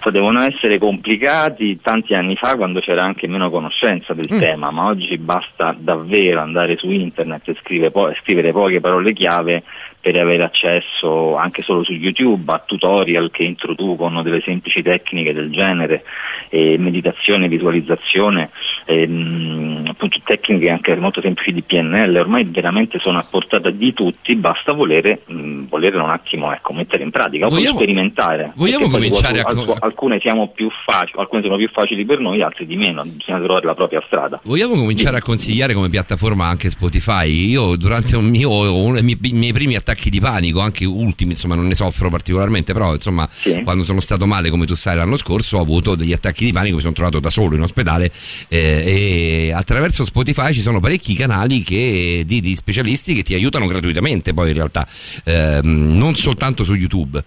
[0.03, 5.17] potevano essere complicati tanti anni fa quando c'era anche meno conoscenza del tema, ma oggi
[5.17, 9.63] basta davvero andare su internet e scrivere, po- scrivere poche parole chiave
[10.03, 15.53] per avere accesso anche solo su YouTube a tutorial che introducono delle semplici tecniche del
[15.53, 16.03] genere,
[16.49, 18.51] eh, meditazione, visualizzazione,
[18.85, 24.35] ehm, appunto tecniche anche molto semplici di PNL, ormai veramente sono a portata di tutti,
[24.35, 28.53] basta volere, mh, volere un attimo ecco, mettere in pratica Vogliamo- sperimentare.
[28.57, 32.67] vogliamo cominciare a co- alcune siamo più facili, alcune sono più facili per noi, altre
[32.67, 34.41] di meno, bisogna trovare la propria strada.
[34.43, 37.51] Vogliamo cominciare a consigliare come piattaforma anche Spotify?
[37.51, 41.67] Io durante un mio, uno dei miei primi attacchi di panico, anche ultimi, insomma non
[41.67, 43.29] ne soffro particolarmente, però insomma
[43.65, 46.77] quando sono stato male come tu sai l'anno scorso ho avuto degli attacchi di panico,
[46.77, 48.11] mi sono trovato da solo in ospedale
[48.49, 53.67] eh, e attraverso Spotify ci sono parecchi canali che- di, di specialisti che ti aiutano
[53.67, 54.87] gratuitamente poi in realtà,
[55.25, 57.23] ehm, non soltanto su YouTube.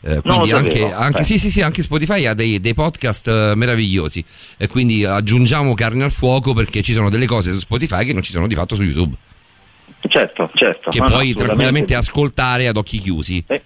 [0.00, 1.24] Eh, quindi anche, sapevo, anche- eh.
[1.24, 4.24] sì, sì, sì, anche Spotify ha dei, dei podcast eh, meravigliosi
[4.56, 8.22] e quindi aggiungiamo carne al fuoco perché ci sono delle cose su Spotify che non
[8.22, 9.16] ci sono di fatto su YouTube
[10.08, 10.90] Certo, certo.
[10.90, 13.60] che No, puoi tranquillamente ascoltare ad occhi chiusi sì.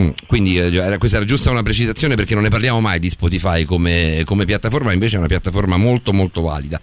[0.00, 3.64] Mm, quindi eh, questa era giusta una precisazione perché non ne parliamo mai di Spotify
[3.64, 6.80] come, come piattaforma invece è una piattaforma molto molto valida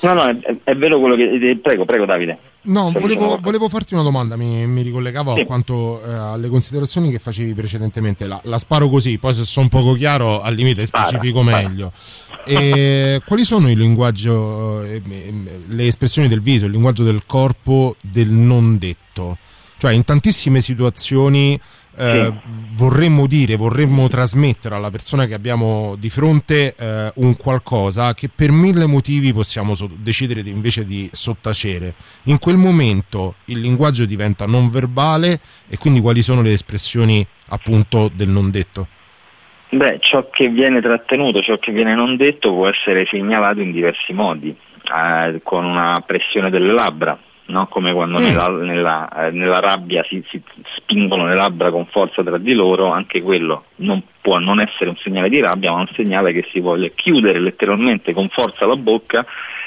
[0.00, 1.24] No, no, è, è vero quello che...
[1.50, 2.36] eh, Prego, prego Davide.
[2.62, 5.40] No, volevo, volevo farti una domanda, mi, mi ricollegavo Sì.
[5.40, 8.26] a quanto, eh, alle considerazioni che facevi precedentemente.
[8.26, 11.68] La, la sparo così, poi se sono poco chiaro al limite specifico spara.
[11.68, 11.92] meglio.
[12.44, 15.32] E quali sono il linguaggio, eh, eh,
[15.68, 19.36] le espressioni del viso, il linguaggio del corpo del non detto?
[19.76, 21.58] Cioè in tantissime situazioni
[21.96, 22.32] eh,
[22.74, 28.50] vorremmo dire, vorremmo trasmettere alla persona che abbiamo di fronte eh, un qualcosa che per
[28.50, 31.94] mille motivi possiamo so- decidere di- invece di sottacere.
[32.24, 38.10] In quel momento il linguaggio diventa non verbale e quindi quali sono le espressioni appunto
[38.12, 38.86] del non detto?
[39.70, 44.12] Beh, ciò che viene trattenuto, ciò che viene non detto può essere segnalato in diversi
[44.12, 47.18] modi, eh, con una pressione delle labbra,
[47.52, 47.66] no?
[47.68, 48.22] come quando Mm.
[48.24, 50.42] nella, nella, eh, nella rabbia si, si
[50.76, 54.96] spingono le labbra con forza tra di loro, anche quello non può non essere un
[54.96, 59.24] segnale di rabbia, ma un segnale che si voglia chiudere letteralmente con forza la bocca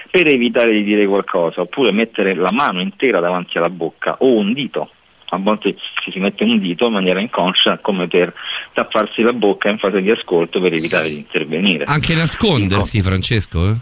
[0.09, 4.53] per evitare di dire qualcosa, oppure mettere la mano intera davanti alla bocca o un
[4.53, 4.89] dito.
[5.29, 8.33] A volte ci si mette un dito in maniera inconscia come per
[8.73, 11.83] tapparsi la bocca in fase di ascolto per evitare di intervenire.
[11.85, 13.67] Anche nascondersi, Francesco?
[13.69, 13.75] eh?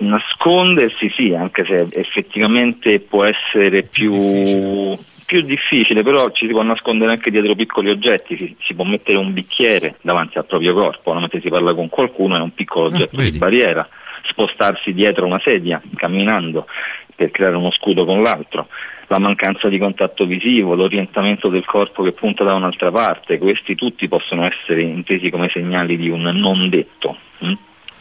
[0.00, 4.12] Nascondersi sì, anche se effettivamente può essere più,
[5.26, 9.18] più difficile, però ci si può nascondere anche dietro piccoli oggetti, si, si può mettere
[9.18, 11.20] un bicchiere davanti al proprio corpo, no?
[11.20, 13.38] mentre si parla con qualcuno è un piccolo oggetto di vedi.
[13.38, 13.86] barriera,
[14.24, 16.66] spostarsi dietro una sedia camminando
[17.14, 18.68] per creare uno scudo con l'altro,
[19.08, 24.08] la mancanza di contatto visivo, l'orientamento del corpo che punta da un'altra parte, questi tutti
[24.08, 27.18] possono essere intesi come segnali di un non detto.
[27.44, 27.52] mm?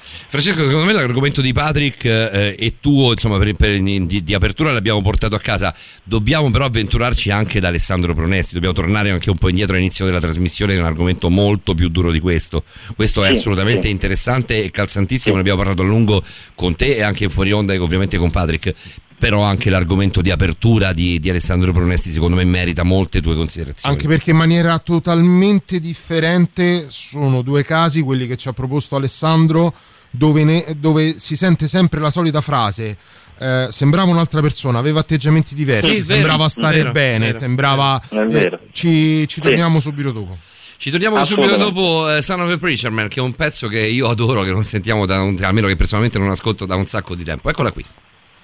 [0.01, 4.71] Francesco, secondo me l'argomento di Patrick eh, e tuo, insomma, per, per- di, di apertura
[4.71, 5.73] l'abbiamo portato a casa.
[6.03, 10.19] Dobbiamo però avventurarci anche da Alessandro Pronesti, dobbiamo tornare anche un po' indietro all'inizio della
[10.19, 12.63] trasmissione, è un argomento molto più duro di questo.
[12.95, 13.93] Questo è Sì, assolutamente sì.
[13.93, 16.23] interessante e calzantissimo, ne abbiamo parlato a lungo
[16.55, 18.73] con te e anche fuori onda e ovviamente con Patrick.
[19.19, 23.93] Però anche l'argomento di apertura di, di Alessandro Pronesti secondo me merita molte tue considerazioni.
[23.93, 29.73] Anche perché in maniera totalmente differente sono due casi, quelli che ci ha proposto Alessandro,
[30.09, 32.97] dove, ne- dove si sente sempre la solita frase.
[33.41, 38.01] eh, sembrava un'altra persona, aveva atteggiamenti diversi, Sì, vero, sembrava stare vero, bene, vero, sembrava.
[38.09, 38.59] È vero.
[38.59, 39.41] eh, ci ci Sì.
[39.41, 40.37] torniamo subito dopo.
[40.75, 43.79] Ci torniamo subito dopo eh, Son of a Preacher Man, che è un pezzo che
[43.79, 47.15] io adoro, che non sentiamo da un, almeno che personalmente non ascolto da un sacco
[47.15, 47.49] di tempo.
[47.49, 47.83] Eccola qui.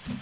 [0.06, 0.14] Billy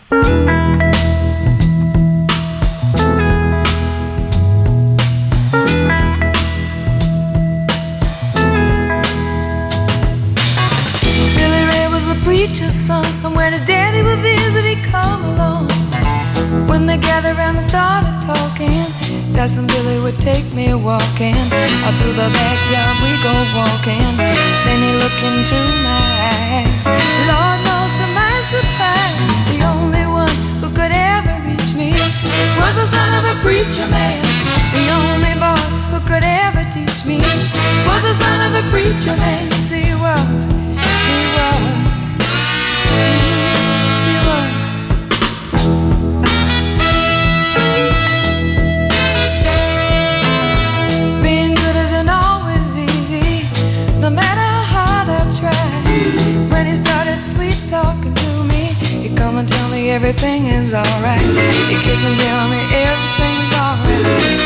[11.67, 15.67] Ray was a preacher's son, and when his daddy would visit, he'd come along.
[16.69, 18.87] When they gathered around and started talking,
[19.33, 21.35] that's when Billy would take me walking.
[21.83, 24.15] Out through the backyard we go walking.
[24.63, 26.07] Then he looked into my
[26.39, 26.87] eyes.
[27.27, 29.19] Lord knows to my surprise,
[32.75, 34.21] was the son of a preacher man.
[34.73, 35.61] The only boy
[35.91, 37.19] who could ever teach me
[37.85, 39.49] was the son of a preacher man.
[39.51, 40.45] Yes, he was.
[41.05, 41.73] He was.
[59.43, 61.19] And tell me everything is alright.
[61.67, 64.03] He'd kiss and tell me everything's alright.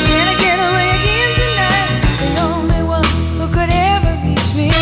[0.09, 1.91] Can I get away again tonight?
[2.25, 3.05] The only one
[3.37, 4.73] who could ever reach me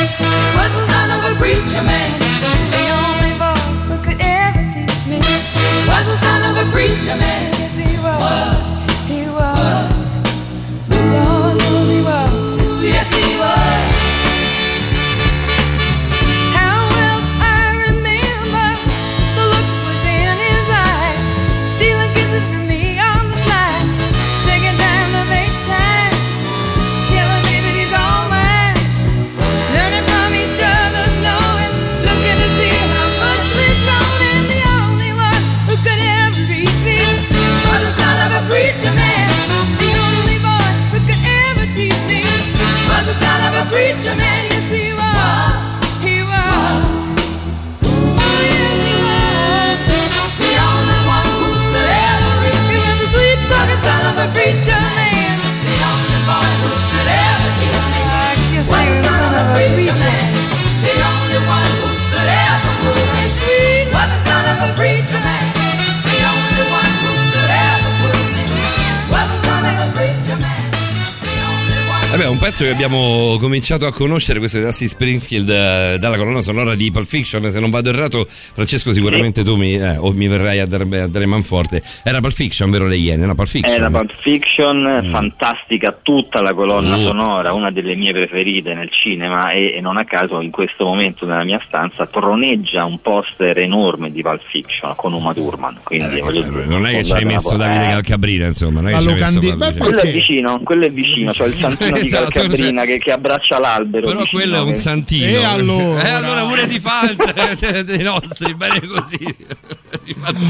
[0.55, 2.15] was the son of a preacher man.
[2.71, 3.59] The only boy
[3.91, 5.19] who could ever teach me
[5.83, 7.54] was the son of a preacher man.
[72.23, 76.73] Un pezzo che abbiamo cominciato a conoscere, questo è Dusty Springfield eh, dalla colonna sonora
[76.73, 77.49] di Pulp Fiction.
[77.51, 81.07] Se non vado errato, Francesco, sicuramente tu mi, eh, o mi verrai a dare, a
[81.07, 81.83] dare manforte.
[82.03, 83.25] Era Pulp Fiction, vero Le Iene?
[83.25, 83.75] No, Pulp Fiction.
[83.75, 87.05] Era Pulp Fiction, fantastica tutta la colonna Mm.
[87.05, 91.25] sonora, una delle mie preferite nel cinema e, e non a caso in questo momento
[91.25, 95.79] nella mia stanza troneggia un poster enorme di Pulp Fiction con Uma Thurman.
[95.83, 98.79] Quindi, voglio dire, Eh, Non è che ci hai messo Davide eh, Calcabrina, insomma.
[98.81, 101.55] Non è che ci hai messo beh, quello è vicino, quello è vicino, cioè il
[101.59, 104.07] santino Esatto, Calcabrina che, che abbraccia l'albero.
[104.07, 105.25] Però quello è un santino.
[105.25, 106.03] E allora?
[106.03, 109.35] Eh, allora pure di Fant dei nostri, bene così.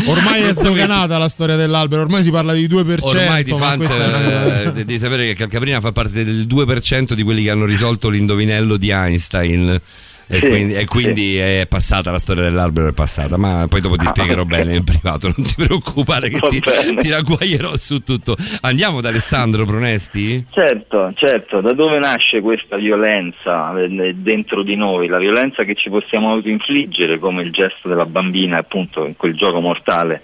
[0.08, 2.98] Ormai è sdoganata la storia dell'albero, ormai si parla di 2%.
[3.02, 7.44] Ormai di Fant questa eh, devi sapere che Calcabrina fa parte del 2% di quelli
[7.44, 9.82] che hanno risolto l'indovinello di Einstein.
[10.28, 13.38] E Sì, quindi, e quindi è passata la storia dell'albero, è passata.
[13.38, 14.48] Ma poi dopo ti Ah, spiegherò ok.
[14.48, 15.32] bene in privato.
[15.36, 16.62] Non ti preoccupare che ti,
[16.98, 18.36] ti ragguaglierò su tutto.
[18.62, 20.46] Andiamo da Alessandro Pronesti?
[20.50, 25.08] Certo, certo, da dove nasce questa violenza eh, dentro di noi?
[25.08, 29.60] La violenza che ci possiamo autoinfliggere come il gesto della bambina appunto in quel gioco
[29.60, 30.22] mortale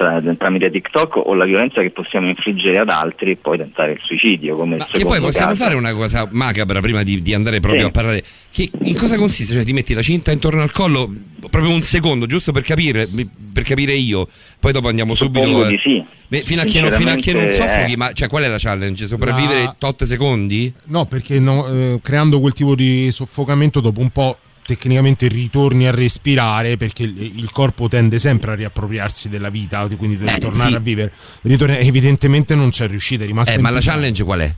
[0.00, 4.00] tra- tramite TikTok o la violenza che possiamo infliggere ad altri e poi tentare il
[4.02, 5.62] suicidio come il Che poi possiamo caso.
[5.62, 7.88] fare una cosa macabra prima di, di andare proprio Sì.
[7.88, 8.22] a parlare.
[8.50, 9.52] Che, in cosa consiste?
[9.54, 11.12] Cioè, ti metti la cinta intorno al collo,
[11.50, 13.06] proprio un secondo, giusto per capire,
[13.52, 14.26] per capire io.
[14.58, 15.44] Poi dopo andiamo subito.
[15.44, 16.04] Suppongo eh, di sì.
[16.28, 17.96] beh, Fino a, che non, fino a che non soffochi, eh.
[17.98, 19.06] ma cioè, qual è la challenge?
[19.06, 20.72] Sopravvivere La- tot secondi?
[20.86, 24.38] No, perché no, eh, creando quel tipo di soffocamento dopo un po'
[24.74, 30.34] tecnicamente ritorni a respirare perché il, corpo tende sempre a riappropriarsi della vita, quindi deve
[30.34, 30.76] Eh, tornare sì.
[30.76, 31.12] a vivere.
[31.42, 34.54] Ritorna- evidentemente non c'è riuscita, è rimasta Eh, ma la challenge qual è?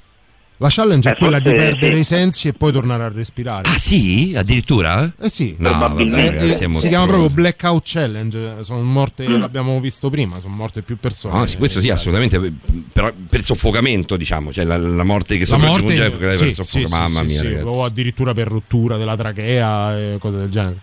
[0.62, 1.98] La challenge è Eh, quella di perdere sì.
[2.00, 3.68] i sensi e poi tornare a respirare.
[3.68, 4.32] Ah, sì?
[4.36, 5.12] Addirittura?
[5.20, 8.62] Eh sì, No, vabbè, ragazzi, è si chiama proprio Blackout Challenge.
[8.62, 9.40] Sono morte, Mm.
[9.40, 11.36] l'abbiamo visto prima, sono morte più persone.
[11.36, 12.52] No, sì, questo sì, assolutamente.
[12.92, 16.84] Però per soffocamento, diciamo, cioè la, la morte che sopraggiunge morte, quella sì, per sì,
[16.88, 20.76] Mamma sì, mia, o addirittura per rottura della trachea e cose del genere.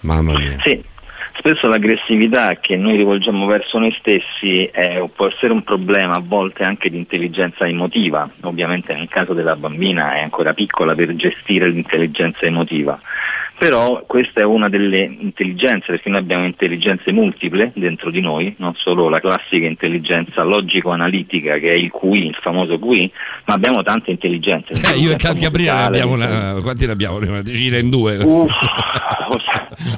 [0.00, 0.56] Mamma mia.
[0.64, 0.82] Sì,
[1.34, 6.64] spesso l'aggressività che noi rivolgiamo verso noi stessi è- può essere un problema a volte
[6.64, 12.46] anche di intelligenza emotiva, ovviamente nel caso della bambina è ancora piccola per gestire l'intelligenza
[12.46, 13.00] emotiva.
[13.62, 18.74] Però questa è una delle intelligenze, perché noi abbiamo intelligenze multiple dentro di noi, non
[18.74, 23.08] solo la classica intelligenza logico-analitica che è il QI, il famoso QI,
[23.44, 24.72] ma abbiamo tante intelligenze.
[24.92, 26.60] Eh, io e Calcabrina musicale, abbiamo una.
[26.60, 27.18] Quanti ne abbiamo?
[27.18, 28.16] Una decina in due.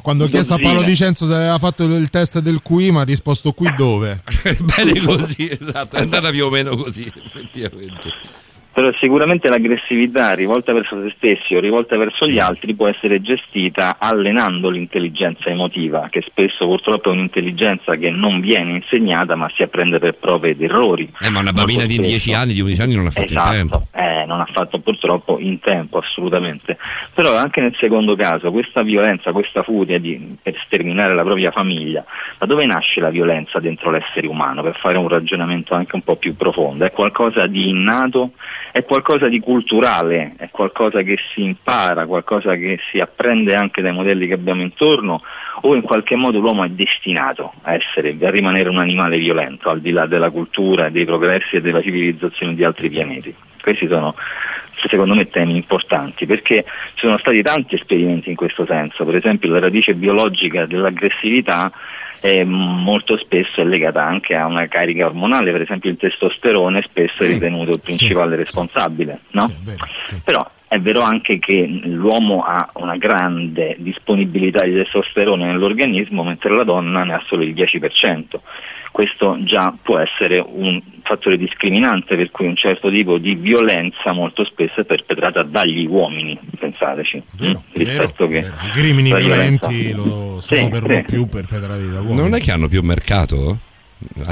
[0.02, 0.82] Quando ho chiesto a Paolo.
[0.82, 4.22] Dicenzo se aveva fatto il test del QI, mi ha risposto qui dove?
[4.76, 8.42] Bene così, esatto, è andata più o meno così, effettivamente.
[8.74, 13.96] Però sicuramente l'aggressività rivolta verso se stessi o rivolta verso gli altri può essere gestita
[14.00, 20.00] allenando l'intelligenza emotiva, che spesso purtroppo è un'intelligenza che non viene insegnata ma si apprende
[20.00, 21.08] per prove ed errori.
[21.20, 22.10] Eh, ma una bambina Molto di spesso.
[22.30, 23.82] 10 anni, di 11 anni non ha fatto Esatto, il tempo.
[23.94, 26.76] eh, non ha fatto purtroppo in tempo assolutamente.
[27.14, 32.04] Però anche nel secondo caso, questa violenza, questa furia di, per sterminare la propria famiglia,
[32.38, 34.62] da dove nasce la violenza dentro l'essere umano?
[34.62, 38.32] Per fare un ragionamento anche un po' più profondo, è qualcosa di innato,
[38.74, 43.92] è qualcosa di culturale, è qualcosa che si impara, qualcosa che si apprende anche dai
[43.92, 45.22] modelli che abbiamo intorno
[45.60, 49.80] o in qualche modo l'uomo è destinato a essere, a rimanere un animale violento al
[49.80, 53.32] di là della cultura, dei progressi e della civilizzazione di altri pianeti.
[53.62, 54.12] Questi sono
[54.88, 59.50] secondo me temi importanti perché ci sono stati tanti esperimenti in questo senso, per esempio
[59.50, 61.70] la radice biologica dell'aggressività
[62.24, 67.22] eh, molto spesso è legata anche a una carica ormonale, per esempio il testosterone spesso
[67.22, 69.52] è ritenuto il principale responsabile, no?
[70.24, 76.64] Però è vero anche che l'uomo ha una grande disponibilità di testosterone nell'organismo, mentre la
[76.64, 78.40] donna ne ha solo il 10%.
[78.90, 84.44] Questo già può essere un fattore discriminante per cui un certo tipo di violenza molto
[84.44, 87.54] spesso è perpetrata dagli uomini, pensateci, mm?
[87.72, 90.88] rispetto che I crimini violenti lo sono Sì, per sì.
[90.88, 92.20] lo più perpetrati da uomini.
[92.20, 93.58] Non è che hanno più mercato?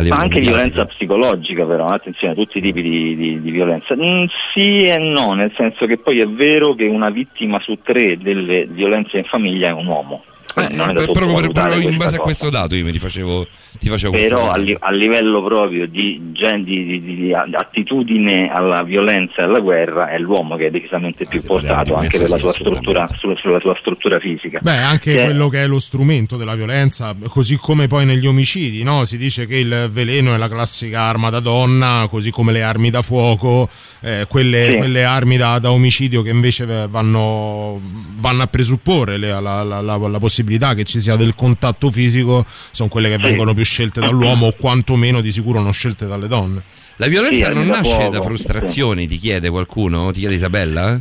[0.09, 3.95] Ma anche violenza psicologica però, attenzione, tutti i tipi di, di- di violenza.
[3.95, 8.19] Mm, sì e no, nel senso che poi è vero che una vittima su tre
[8.19, 10.25] delle violenze in famiglia è un uomo.
[10.55, 12.23] È da Per- proprio, per- proprio in base a cosa.
[12.23, 13.47] questo dato io mi rifacevo,
[13.79, 18.51] ti facevo Però a, li- a livello proprio di, gen- di- di- di- di attitudine
[18.53, 22.39] alla violenza e alla guerra è l'uomo che è decisamente più portato anche per la
[22.39, 24.59] sua struttura, sulla, sulla sua struttura fisica.
[24.63, 28.27] Beh, anche Che è- quello che è lo strumento della violenza, così come poi negli
[28.27, 29.05] omicidi, no?
[29.05, 32.91] si dice che il veleno è la classica arma da donna, così come le armi
[32.91, 33.69] da fuoco,
[34.01, 34.77] eh, quelle, Sì.
[34.77, 37.81] quelle armi da, da omicidio che invece vanno,
[38.21, 40.41] vanno a presupporre le- la, la- la- la possibilità
[40.75, 45.21] che ci sia del contatto fisico, sono quelle che vengono più scelte dall'uomo o quantomeno
[45.21, 46.63] di sicuro non scelte dalle donne.
[46.97, 50.11] La violenza Sì, non nasce poco, da frustrazioni, ti chiede qualcuno?
[50.13, 51.01] Ti chiede Isabella?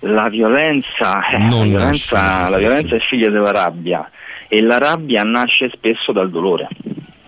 [0.00, 4.10] La violenza, eh, Non la, nasce violenza la violenza è figlia della rabbia
[4.48, 6.68] e la rabbia nasce spesso dal dolore,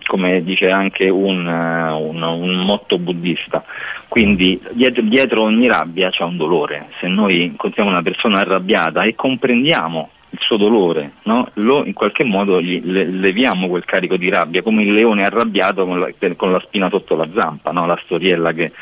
[0.06, 3.64] come dice anche un, eh, un- un motto buddista.
[4.08, 6.88] Quindi dietro, dietro ogni rabbia c'è un dolore.
[7.00, 11.48] Se noi incontriamo una persona arrabbiata e comprendiamo il suo dolore, no?
[11.54, 15.84] lo, in qualche modo gli le- leviamo quel carico di rabbia, come il leone arrabbiato
[15.84, 17.84] con la, con la spina sotto la zampa, no?
[17.84, 18.72] la storiella che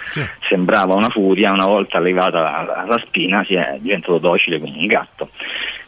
[0.49, 4.87] sembrava una furia, una volta levata la, la spina si è diventato docile come un
[4.87, 5.31] gatto.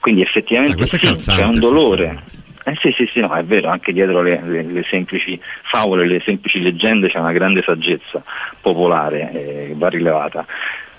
[0.01, 2.23] Quindi effettivamente è sì, calzante, c'è un dolore.
[2.65, 6.21] Eh sì, sì, sì, no, è vero, anche dietro le, le- le semplici favole, le
[6.25, 8.23] semplici leggende c'è una grande saggezza
[8.61, 10.45] popolare eh, che va rilevata.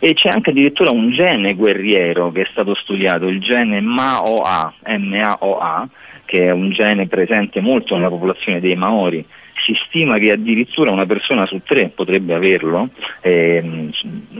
[0.04, 5.88] E c'è anche addirittura un gene guerriero che è stato studiato, il gene MAOA, M-A-O-A,
[6.26, 9.26] che è un gene presente molto nella popolazione dei Maori.
[9.66, 12.90] Si stima che addirittura una persona su tre potrebbe averlo.
[13.22, 13.92] ehm,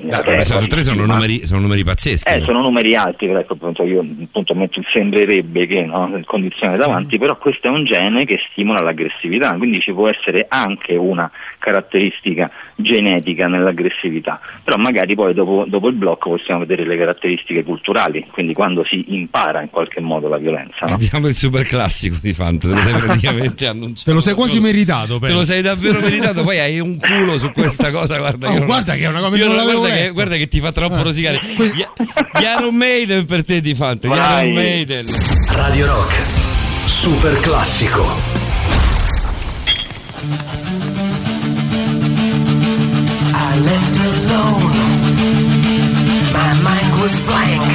[0.02, 2.30] Beh, eh, questi su tre sono numeri, sono numeri pazzeschi.
[2.30, 4.54] Eh, sono numeri alti, però ecco, appunto, io appunto
[4.92, 9.94] sembrerebbe che no, condizione davanti, però questo è un gene che stimola l'aggressività, quindi ci
[9.94, 11.32] può essere anche una
[11.64, 18.28] caratteristica genetica nell'aggressività, però magari poi dopo, dopo il blocco possiamo vedere le caratteristiche culturali,
[18.32, 20.86] quindi quando si impara in qualche modo la violenza.
[20.86, 20.94] No?
[20.96, 24.10] Abbiamo il super classico di Fanta, te lo sei praticamente annunciato.
[24.10, 27.50] Te lo sei quasi meritato, Te lo sei davvero meritato, poi hai un culo su
[27.52, 28.50] questa cosa, guarda.
[28.50, 30.60] Oh, non- guarda che è una cosa- io non non- guarda, che, guarda che ti
[30.60, 31.40] fa troppo Eh, rosicare.
[31.44, 34.50] Gli Iron Maiden per te di Fanta, Vai.
[34.50, 35.06] Iron Maiden.
[35.52, 36.14] Radio Rock,
[36.88, 38.42] super classico.
[47.04, 47.72] Was blank.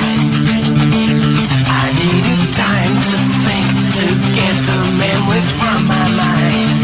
[1.81, 4.07] I needed time to think to
[4.39, 6.81] get the memories from my mind.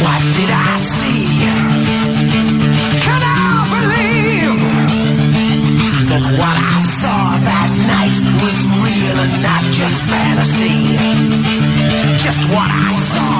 [0.00, 1.26] What did I see?
[3.04, 4.56] Can I believe
[6.08, 10.80] that what I saw that night was real and not just fantasy?
[12.24, 13.36] Just what I saw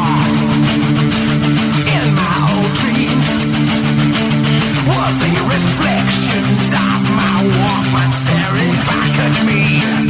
[1.96, 3.28] in my old dreams
[4.92, 6.89] were the reflections my
[7.48, 10.09] Walkman staring back at me.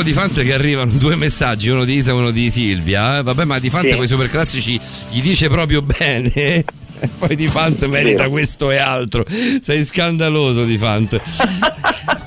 [0.00, 3.18] Solo di Fante che arrivano due messaggi, uno di Isa e uno di Silvia.
[3.18, 3.22] eh.
[3.22, 3.96] Vabbè, ma di Fante Sì.
[3.96, 4.80] quei super classici
[5.10, 6.64] gli dice proprio bene.
[7.18, 9.24] Poi di Fant merita questo e altro.
[9.60, 11.20] Sei scandaloso di Fant.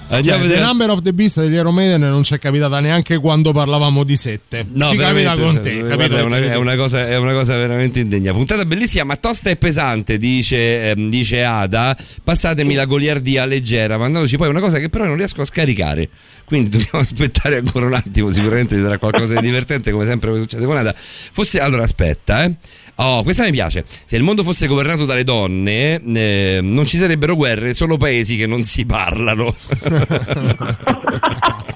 [0.09, 0.63] Andiamo Cioè, a The.
[0.65, 4.15] Number of the Beast degli Iron Maiden non ci è capitata neanche quando parlavamo di
[4.15, 4.65] sette.
[4.71, 6.17] No, ci capita con cioè, te, guarda, capito?
[6.17, 8.31] È una, è una cosa, è una cosa veramente indegna.
[8.31, 11.97] Puntata bellissima, ma tosta e pesante, dice, ehm, dice Ada.
[12.23, 16.09] Passatemi la goliardia leggera, mandandoci poi una cosa che però non riesco a scaricare.
[16.45, 18.31] Quindi dobbiamo aspettare ancora un attimo.
[18.31, 20.93] Sicuramente ci sarà qualcosa di divertente, come sempre succede con Ada.
[20.95, 22.55] Fosse allora, aspetta, eh.
[22.95, 23.83] Oh, questa mi piace.
[24.05, 28.45] Se il mondo fosse governato dalle donne, eh, non ci sarebbero guerre, solo paesi che
[28.45, 29.53] non si parlano.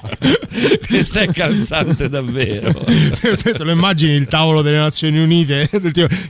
[0.88, 2.74] Questa è calzante davvero.
[2.74, 5.70] Te lo immagini il tavolo delle Nazioni Unite?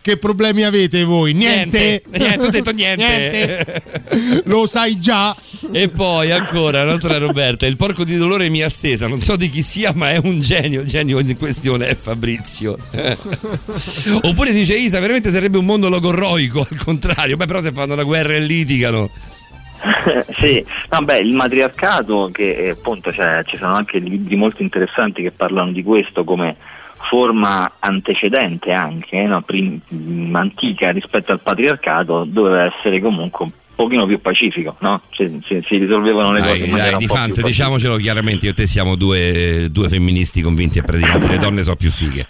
[0.01, 1.33] Che problemi avete voi?
[1.33, 3.05] Niente, Niente, niente, ho detto niente.
[3.05, 3.83] Niente.
[4.45, 5.35] Lo sai già.
[5.71, 9.35] E poi ancora la nostra Roberta, il porco di dolore mi ha stesa, non so
[9.35, 12.77] di chi sia, ma è un genio, il genio in questione è Fabrizio.
[14.21, 18.03] Oppure dice Isa, veramente sarebbe un mondo logorroico, al contrario, beh però se fanno la
[18.03, 19.09] guerra e litigano.
[20.39, 25.31] sì, vabbè, il matriarcato che eh, appunto cioè, ci sono anche libri molto interessanti che
[25.31, 26.55] parlano di questo come
[27.09, 29.41] forma antecedente anche, no?
[29.41, 35.01] prim- mh, antica rispetto al patriarcato, doveva essere comunque un pochino più pacifico, no?
[35.09, 37.47] Cioè, si, si risolvevano le cose Dai, maniera dai, di po' Fant, più pacifica.
[37.47, 41.75] diciamocelo chiaramente, io e te siamo due, due femministi convinti e praticanti, le donne sono
[41.75, 42.25] più fighe,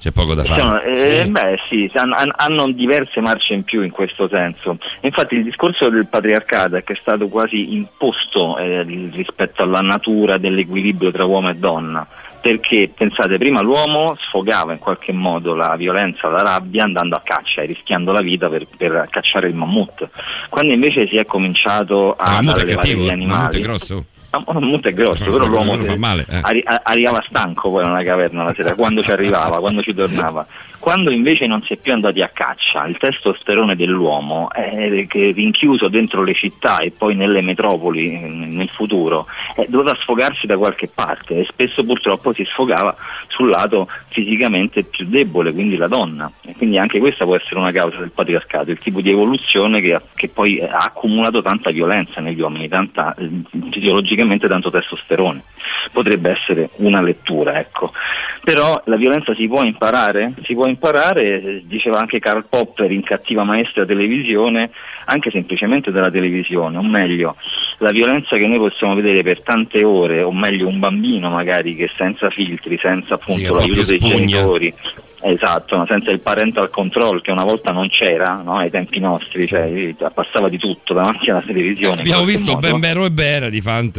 [0.00, 0.84] c'è poco da fare.
[0.84, 4.78] eh, Beh sì, han- han- hanno diverse marce in più in questo senso.
[5.02, 10.38] Infatti il discorso del patriarcato è che è stato quasi imposto eh, rispetto alla natura
[10.38, 12.06] dell'equilibrio tra uomo e donna.
[12.40, 17.60] Perché pensate, prima l'uomo sfogava in qualche modo la violenza, la rabbia andando a caccia
[17.60, 20.08] e rischiando la vita per, per cacciare il mammut.
[20.48, 24.04] Quando invece si è cominciato a è allevare gli il mammut è animali, grosso.
[24.32, 26.38] Un mammut è grosso, però l'uomo fa male, eh.
[26.42, 30.46] arri- arrivava stanco poi nella caverna la sera, quando ci arrivava, quando ci tornava.
[30.80, 36.22] Quando invece non si è più andati a caccia, il testosterone dell'uomo che rinchiuso dentro
[36.22, 39.26] le città e poi nelle metropoli eh, nel futuro,
[39.56, 42.96] eh, doveva sfogarsi da qualche parte e spesso purtroppo si sfogava
[43.28, 46.30] sul lato fisicamente più debole, quindi la donna.
[46.46, 50.00] E quindi anche questa può essere una causa del patriarcato, il tipo di evoluzione che,
[50.14, 53.28] che poi eh, ha accumulato tanta violenza negli uomini, tanta, eh,
[53.70, 55.42] fisiologicamente tanto testosterone.
[55.92, 57.92] Potrebbe essere una lettura, ecco.
[58.42, 60.32] Però la violenza si può imparare?
[60.44, 64.70] Si può imparare, diceva anche Karl Popper in Cattiva Maestra Televisione,
[65.04, 67.36] anche semplicemente dalla televisione, o meglio,
[67.78, 71.90] la violenza che noi possiamo vedere per tante ore, o meglio un bambino magari che
[71.94, 74.74] senza filtri, senza Sì, appunto che l'aiuto dei genitori,
[75.22, 79.46] Esatto, no, senza il parental control che una volta non c'era no, ai tempi nostri,
[79.46, 82.00] cioè passava di tutto davanti alla televisione.
[82.00, 82.66] Abbiamo visto modo.
[82.66, 83.98] Bembero e Bera di Fant.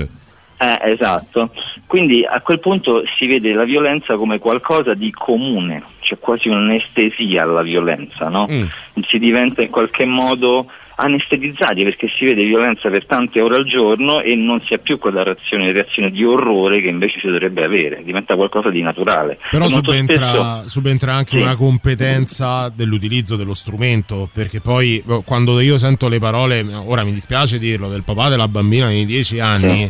[0.58, 1.52] Eh, esatto,
[1.86, 7.44] quindi a quel punto si vede la violenza come qualcosa di comune, c'è quasi un'anestesia
[7.44, 8.48] alla violenza, no?
[8.52, 8.64] Mm.
[9.08, 14.22] si diventa in qualche modo anestetizzati perché si vede violenza per tante ore al giorno
[14.22, 18.04] e non si ha più quella reazione, reazione di orrore che invece si dovrebbe avere,
[18.04, 19.40] diventa qualcosa di naturale.
[19.50, 21.42] Però subentra, spesso- subentra anche Sì.
[21.42, 27.14] una competenza dell'utilizzo dello strumento, perché poi eh, quando io sento le parole, ora mi
[27.14, 29.90] dispiace dirlo, del papà della bambina di 10 anni,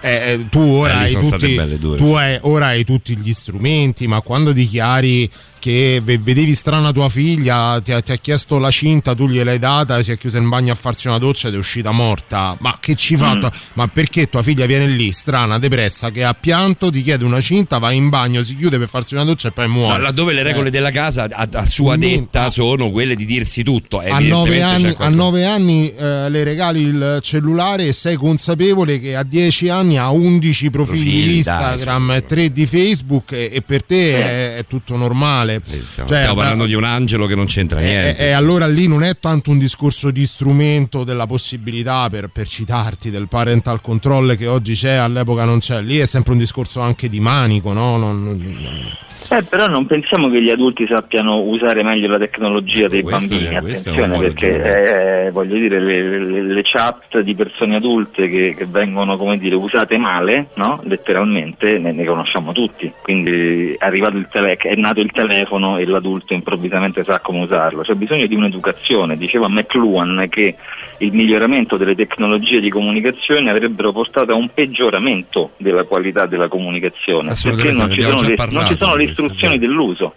[0.00, 2.14] eh, eh, tu ora Eh, hai tutti, tu sì.
[2.14, 5.28] hai- ora hai tutti gli strumenti, ma quando dichiari
[5.72, 10.00] ve- vedevi strana tua figlia, ti ha, ti ha chiesto la cinta, tu gliel'hai data,
[10.02, 12.56] si è chiusa in bagno a farsi una doccia ed è uscita morta.
[12.60, 13.36] Ma che ci fa?
[13.36, 13.42] Mm.
[13.74, 17.78] Ma perché tua figlia viene lì, strana, depressa, che ha pianto, ti chiede una cinta,
[17.78, 19.96] va in bagno, si chiude per farsi una doccia e poi muore?
[19.96, 20.70] No, laddove le regole Eh.
[20.70, 22.00] della casa a, a sua Mm.
[22.00, 23.98] detta sono quelle di dirsi tutto.
[24.00, 29.16] a nove anni, a nove anni, eh, le regali il cellulare e sei consapevole che
[29.16, 33.50] a 10 anni ha 11 profili, Profili, di dai, Instagram e 3 di Facebook e,
[33.52, 35.57] e per te è, è tutto normale.
[35.64, 38.26] Stiamo, Cioè, stiamo parlando di un angelo che non c'entra niente.
[38.28, 43.10] e allora lì non è tanto un discorso di strumento della possibilità per, per citarti
[43.10, 47.08] del parental control che oggi c'è, all'epoca non c'è, lì è sempre un discorso anche
[47.08, 47.96] di manico, no?
[47.96, 53.02] Non- non- Eh, però non pensiamo che gli adulti sappiano usare meglio la tecnologia dei
[53.02, 58.54] questo bambini, attenzione perché eh, voglio dire le, le- le chat di persone adulte che,
[58.56, 60.80] che vengono come dire usate male, no?
[60.84, 65.37] letteralmente ne, ne conosciamo tutti, quindi è, arrivato il tele- è nato il telefono
[65.78, 70.56] e l'adulto improvvisamente sa come usarlo, c'è bisogno di un'educazione, diceva McLuhan che
[70.98, 77.32] il miglioramento delle tecnologie di comunicazione avrebbero portato a un peggioramento della qualità della comunicazione
[77.42, 80.14] perché non ci sono le, non ci sono le questo, istruzioni dell'uso.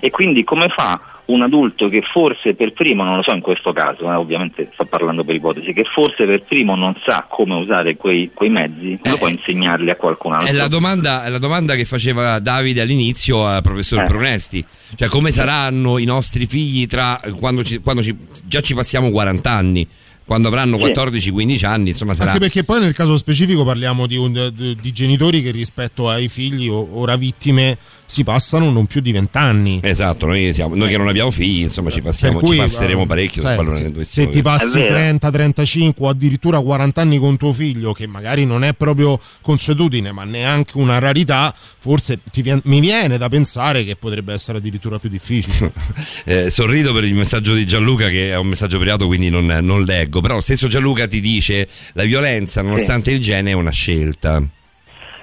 [0.00, 3.72] E quindi come fa un adulto che forse per primo, non lo so in questo
[3.72, 7.96] caso, eh, ovviamente sto parlando per ipotesi, che forse per primo non sa come usare
[7.96, 10.48] quei, quei mezzi, come può insegnarli a qualcun altro?
[10.48, 14.04] È la, domanda, è la domanda che faceva Davide all'inizio al professor Eh.
[14.04, 14.64] Pronesti,
[14.96, 19.50] cioè come saranno i nostri figli tra quando, ci- quando ci- già ci passiamo 40
[19.50, 19.88] anni,
[20.24, 20.92] quando avranno Sì.
[20.92, 22.30] 14-15 anni, insomma sarà...
[22.32, 26.68] Anche perché poi nel caso specifico parliamo di, un- di- genitori che rispetto ai figli
[26.68, 29.80] o ora vittime si passano non più di vent'anni.
[29.82, 33.06] Esatto, noi, siamo- noi che non abbiamo figli, insomma ci, passiamo, cui, ci passeremo eh,
[33.06, 37.52] parecchio sul cioè, se, se ti passi 30, 35 o addirittura 40 anni con tuo
[37.52, 43.18] figlio, che magari non è proprio consuetudine, ma neanche una rarità, forse ti mi viene
[43.18, 45.72] da pensare che potrebbe essere addirittura più difficile.
[46.26, 49.82] Eh, sorrido per il messaggio di Gianluca che è un messaggio privato quindi non, non
[49.82, 54.42] leggo, però lo stesso Gianluca ti dice la violenza nonostante il gene è una scelta.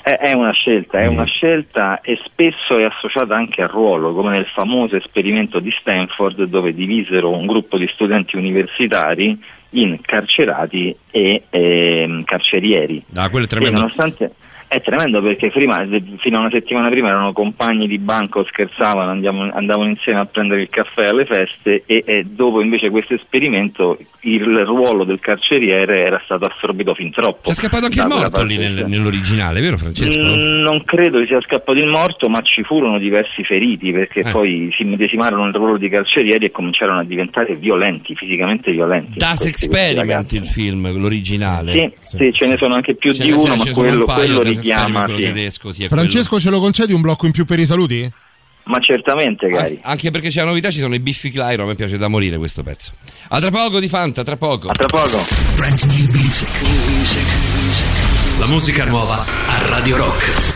[0.03, 1.01] È, una scelta, Mm.
[1.01, 5.71] è una scelta e spesso è associata anche al ruolo, come nel famoso esperimento di
[5.79, 9.39] Stanford dove divisero un gruppo di studenti universitari
[9.73, 13.03] in carcerati e ehm, carcerieri.
[13.13, 13.79] Ah, quello è E tremendo.
[13.79, 14.31] nonostante
[14.71, 15.85] è tremendo perché prima,
[16.19, 20.61] fino a una settimana prima erano compagni di banco, scherzavano, andiamo- andavano insieme a prendere
[20.61, 26.21] il caffè alle feste e, e dopo invece questo esperimento il ruolo del carceriere era
[26.23, 27.49] stato assorbito fin troppo.
[27.49, 30.23] C'è scappato anche il morto lì nel- nell'originale, vero Francesco?
[30.23, 34.31] Mm, non credo che sia scappato il morto, ma ci furono diversi feriti perché Eh.
[34.31, 39.17] poi si medesimarono nel ruolo di carcerieri e cominciarono a diventare violenti, fisicamente violenti.
[39.17, 41.93] Das Experiment il film, l'originale.
[41.99, 44.39] Sì, sì, ce ne sono anche più Ce di uno, ma quello, quello
[45.03, 45.25] Quello sì.
[45.25, 48.11] tedesco, sì, Francesco, ce lo concedi un blocco in più per i saluti?
[48.63, 49.79] Ma certamente, cari.
[49.81, 52.07] An- Anche perché c'è la novità, ci sono i Biffi Clyro, a me piace da
[52.07, 52.91] morire questo pezzo.
[53.29, 54.69] A tra poco di Fanta, tra poco.
[54.69, 55.19] A tra poco.
[58.39, 60.50] La musica nuova a Radio Rock.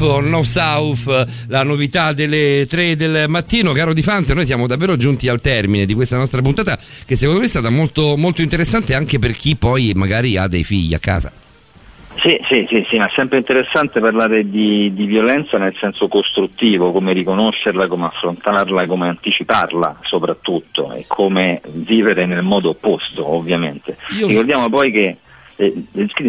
[0.00, 3.72] North or No South, la novità delle 3 del mattino.
[3.72, 7.40] Caro Di Fante, noi siamo davvero giunti al termine di questa nostra puntata che secondo
[7.40, 10.98] me è stata molto, molto interessante anche per chi poi magari ha dei figli a
[10.98, 11.30] casa.
[12.22, 16.92] Sì, sì, sì, sì, ma è sempre interessante parlare di, di violenza nel senso costruttivo,
[16.92, 23.96] come riconoscerla, come affrontarla, come anticiparla soprattutto e come vivere nel modo opposto, ovviamente.
[24.26, 25.16] Ricordiamo poi che
[25.60, 25.72] eh,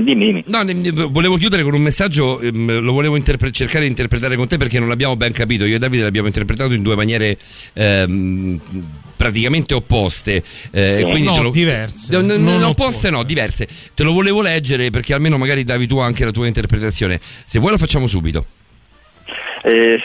[0.03, 0.43] dimmi, dimmi.
[0.48, 4.58] No, volevo chiudere con un messaggio, ehm, lo volevo interpre- cercare di interpretare con te
[4.58, 5.66] perché non l'abbiamo ben capito.
[5.66, 7.38] Io e Davide l'abbiamo interpretato in due maniere
[7.74, 8.60] ehm,
[9.16, 10.43] praticamente opposte.
[10.72, 12.11] eh, quindi No, te lo- diverse.
[12.14, 12.68] No, no, Non no, opposte.
[12.84, 13.68] opposte no, diverse.
[13.93, 17.19] Te lo volevo leggere perché almeno magari davi tu anche la tua interpretazione.
[17.45, 18.45] Se vuoi lo facciamo subito.
[19.64, 20.01] Eh,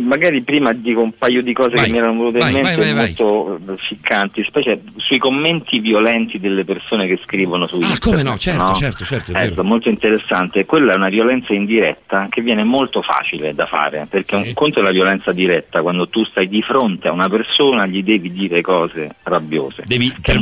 [0.00, 2.92] magari prima dico un paio di cose Vai, che mi erano venute vai, in mente
[2.92, 8.02] vai, molto eh, ficcanti, specie sui commenti violenti delle persone che scrivono su Ah, internet.
[8.04, 8.74] come no, certo, no?
[8.74, 10.64] certo, certo, è Eh, molto interessante.
[10.64, 14.82] Quella è una violenza indiretta che viene molto facile da fare, perché un conto è
[14.82, 19.14] la violenza diretta, quando tu stai di fronte a una persona gli devi dire cose
[19.22, 19.84] rabbiose.
[19.86, 20.34] Devi, devi, tra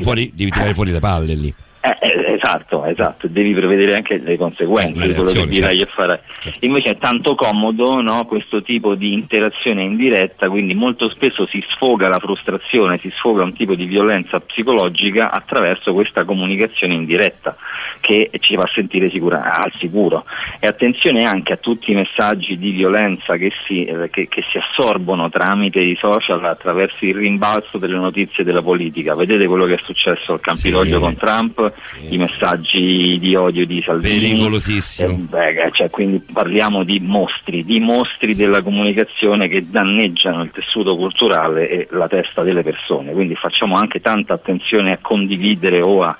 [0.00, 1.54] fuori, devi tirare fuori le palle lì.
[1.82, 5.92] Eh, eh, esatto, esatto, devi prevedere anche le conseguenze Eh, di quello che dirai certo.
[5.92, 6.18] e farai.
[6.60, 12.08] Invece è tanto comodo no, questo tipo di interazione indiretta, quindi molto spesso si sfoga
[12.08, 17.56] la frustrazione, si sfoga un tipo di violenza psicologica attraverso questa comunicazione indiretta
[18.00, 20.26] che ci fa sentire sicura- al sicuro.
[20.58, 24.58] E attenzione anche a tutti i messaggi di violenza che si, eh, che- che si
[24.58, 29.14] assorbono tramite i social attraverso il rimbalzo delle notizie della politica.
[29.14, 31.68] Vedete quello che è successo al Campidoglio con Trump,
[32.08, 34.20] i messaggi di odio di Salvini.
[34.20, 35.12] Pericolosissimo.
[35.12, 40.96] Eh, beh, cioè, quindi parliamo di mostri, di mostri della comunicazione che danneggiano il tessuto
[40.96, 43.12] culturale e la testa delle persone.
[43.12, 46.16] Quindi facciamo anche tanta attenzione a condividere o a,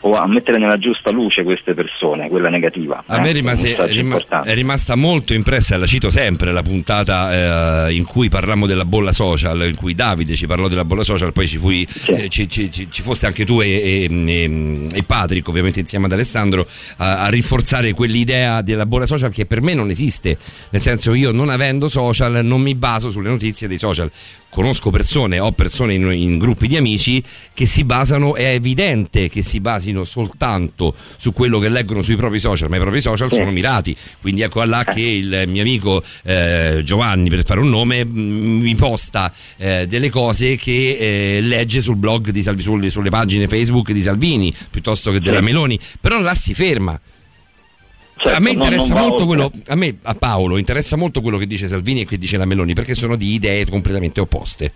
[0.00, 3.02] o a mettere nella giusta luce queste persone, quella negativa.
[3.06, 4.48] A eh, me rimase- importante.
[4.50, 9.12] è rimasta molto impressa, la cito sempre, la puntata eh, in cui parlammo della bolla
[9.12, 12.70] social, in cui Davide ci parlò della bolla social, poi ci, fui, eh, ci, ci-
[12.70, 17.28] ci- foste anche tu e, e, e- e Patrick, ovviamente insieme ad Alessandro, a, a
[17.28, 20.38] rinforzare quell'idea della bolla social che per me non esiste,
[20.70, 24.10] nel senso io non avendo social non mi baso sulle notizie dei social.
[24.50, 27.22] Conosco persone, ho persone in, in gruppi di amici
[27.54, 32.38] che si basano, è evidente che si basino soltanto su quello che leggono sui propri
[32.38, 33.96] social, ma i propri social sono mirati.
[34.20, 39.32] Quindi ecco là che il mio amico eh, Giovanni, per fare un nome, mi posta
[39.56, 44.02] eh, delle cose che eh, legge sul blog di Salvi, sulle, sulle pagine Facebook di
[44.02, 45.40] Salvini piuttosto che della.
[45.40, 47.00] Meloni, però là si ferma.
[48.22, 51.20] Certo, a me non- interessa non va molto quello, a me, a Paolo, interessa molto
[51.22, 54.72] quello che dice Salvini e che dice la Meloni, perché sono di idee completamente opposte.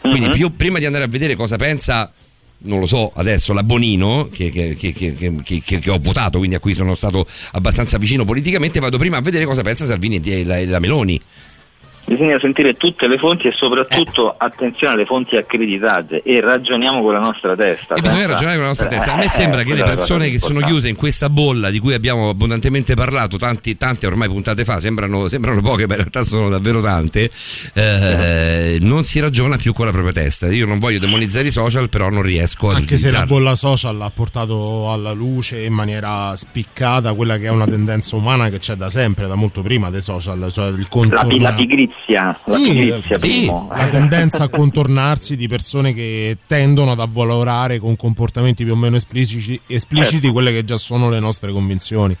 [0.00, 0.30] Quindi Mhm.
[0.30, 2.10] più, prima di andare a vedere cosa pensa,
[2.58, 6.38] non lo so, adesso la Bonino, che, che- che- che- che- che- che ho votato,
[6.38, 10.20] quindi a cui sono stato abbastanza vicino politicamente, vado prima a vedere cosa pensa Salvini
[10.24, 11.20] e la, e la Meloni.
[12.08, 14.36] Bisogna sentire tutte le fonti e soprattutto Eh.
[14.38, 17.96] attenzione alle fonti accreditate e ragioniamo con la nostra testa.
[17.96, 19.12] E bisogna ragionare con la nostra testa.
[19.14, 21.80] A me Eh, sembra che le la persone che sono chiuse in questa bolla di
[21.80, 26.22] cui abbiamo abbondantemente parlato tanti, tante ormai puntate fa, sembrano, sembrano poche, ma in realtà
[26.22, 27.28] sono davvero tante,
[27.74, 30.46] eh, non si ragiona più con la propria testa.
[30.50, 34.00] Io non voglio demonizzare i social, però non riesco ad Anche se la bolla social
[34.00, 38.74] ha portato alla luce in maniera spiccata quella che è una tendenza umana che c'è
[38.74, 41.28] da sempre, da molto prima dei social, cioè il La, contorno.
[41.28, 43.68] pi- la pigrizia, la Sì, pigrizia sì, primo.
[43.74, 48.96] la tendenza a contornarsi di persone che tendono ad avvalorare con comportamenti più o meno
[48.96, 50.32] espliciti, espliciti Certo.
[50.32, 52.16] quelle che già sono le nostre convinzioni.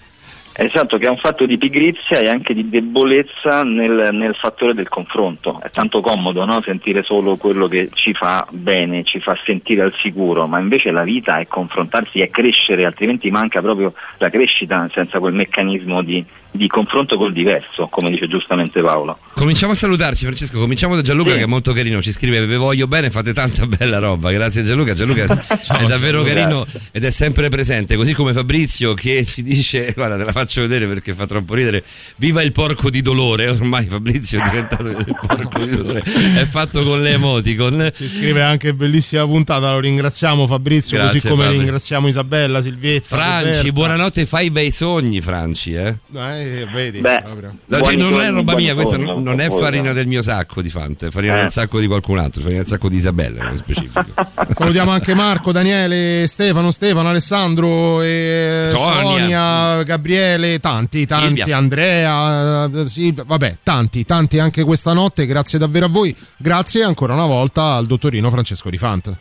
[0.58, 4.88] Esatto, che è un fatto di pigrizia e anche di debolezza nel, nel fattore del
[4.88, 5.60] confronto.
[5.60, 6.62] È tanto comodo no?
[6.62, 11.02] sentire solo quello che ci fa bene, ci fa sentire al sicuro, ma invece la
[11.02, 16.66] vita è confrontarsi, è crescere, altrimenti manca proprio la crescita senza quel meccanismo di, di
[16.68, 19.18] confronto col diverso, come dice giustamente Paolo.
[19.34, 20.58] Cominciamo a salutarci, Francesco.
[20.58, 22.00] Cominciamo da Gianluca, che è molto carino.
[22.00, 24.32] Ci scrive: Vi voglio bene, fate tanta bella roba.
[24.32, 24.94] Grazie, Gianluca.
[24.94, 25.26] Gianluca è
[25.84, 26.32] davvero Gianluca.
[26.32, 27.96] carino ed è sempre presente.
[27.96, 31.82] Così come Fabrizio, che ci dice: Guarda, te la faccio vedere perché fa troppo ridere.
[32.16, 33.48] Viva il porco di dolore.
[33.56, 36.00] Ormai Fabrizio è diventato il porco di dolore.
[36.00, 37.90] È fatto con le emoticon.
[37.92, 41.58] Ci scrive anche bellissima puntata, lo ringraziamo Fabrizio, Grazie, così come Fabri.
[41.58, 43.16] ringraziamo Isabella, Silvietta.
[43.16, 43.72] Franci, Roberta.
[43.72, 45.72] buonanotte, fai bei sogni, Franci.
[45.74, 45.96] Eh?
[46.14, 47.22] Eh, vedi, Beh.
[47.66, 50.68] No, cioè, non è roba mia, questa non, non è farina del mio sacco di
[50.68, 51.42] Fante, è farina Eh.
[51.42, 54.04] del sacco di qualcun altro, farina del sacco di Isabella nello specifico.
[54.52, 59.02] Salutiamo anche Marco, Daniele, Stefano, Stefano, Alessandro, e Sonia.
[59.02, 59.82] Sonia.
[59.84, 61.56] Gabriele, tanti, tanti, Silvia.
[61.56, 65.26] Andrea, eh, Silvia, vabbè, tanti, tanti anche questa notte.
[65.26, 66.14] Grazie davvero a voi.
[66.36, 69.16] Grazie ancora una volta al dottorino Francesco Di Fante.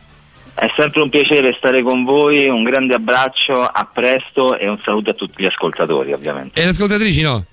[0.54, 5.10] È sempre un piacere stare con voi, un grande abbraccio, a presto e un saluto
[5.10, 6.60] a tutti gli ascoltatori ovviamente.
[6.60, 7.46] E le ascoltatrici no?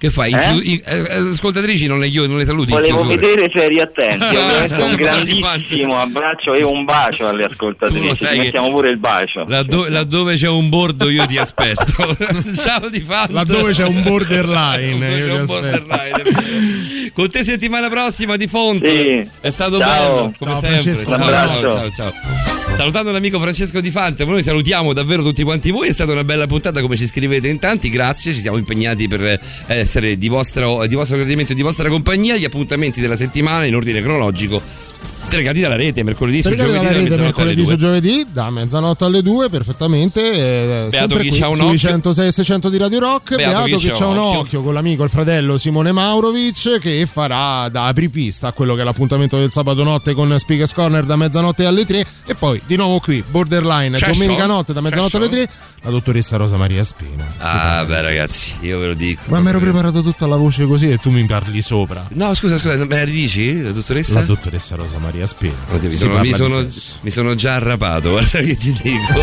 [0.00, 0.32] Che fai?
[0.32, 0.80] Eh?
[0.82, 2.72] eh, eh, ascoltatrici non le, io- non le saluti?
[2.72, 4.24] Volevo vedere se eri attenti,
[4.80, 9.44] un grandissimo abbraccio e un bacio alle Tu lo ascoltatrici, che- mettiamo pure il bacio.
[9.46, 11.84] Laddove, laddove c'è un bordo io ti aspetto.
[12.64, 13.34] Ciao di fatto.
[13.34, 15.84] Laddove c'è un borderline, io ti un aspetto.
[15.84, 17.10] borderline.
[17.12, 18.94] Con te settimana prossima di Fonte.
[18.94, 19.30] Sì.
[19.38, 20.14] È stato Ciao.
[20.14, 20.80] bello, come Ciao, sempre.
[20.80, 21.10] Francesco.
[21.10, 22.59] Ciao, ciao, ciao.
[22.80, 25.88] Salutando l'amico Francesco Di Fante, noi salutiamo davvero tutti quanti voi.
[25.88, 27.90] È stata una bella puntata, come ci scrivete in tanti.
[27.90, 32.38] Grazie, ci siamo impegnati per essere di vostro, di vostro gradimento e di vostra compagnia.
[32.38, 34.62] Gli appuntamenti della settimana in ordine cronologico.
[35.02, 37.76] Stregati dalla rete mercoledì su giovedì dalla da rete mercoledì su 2.
[37.76, 41.78] giovedì da mezzanotte alle 2 perfettamente eh, chi qui c'ha un sui occhio.
[41.78, 44.38] 106 e 600 di Radio Rock Beato Beato, che c'ha un occhio.
[44.40, 48.84] occhio con l'amico il fratello Simone Maurovic che farà da apripista a quello che è
[48.84, 52.98] l'appuntamento del sabato notte con Speakers Corner da mezzanotte alle 3 e poi di nuovo
[52.98, 54.48] qui Borderline C'è domenica show?
[54.52, 55.48] notte da mezzanotte C'è alle 3
[55.82, 59.22] la dottoressa Rosa Maria Spina Ah, beh, ragazzi, io ve lo dico.
[59.26, 62.58] ma mi ero preparato tutta la voce così e tu mi parli sopra No, scusa,
[62.58, 64.14] scusa, me la ridici, la dottoressa?
[64.18, 65.54] la dottoressa Rosa Maria Spina
[65.88, 66.66] sono, mi sono-
[67.02, 69.20] mi sono già arrapato, guarda che ti dico.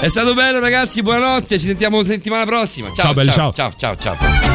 [0.00, 1.02] È stato bello, ragazzi.
[1.02, 2.88] Buonanotte, ci sentiamo settimana prossima.
[2.88, 3.72] Ciao, Ciao, belli, ciao, ciao.
[3.76, 4.50] ciao, ciao, ciao.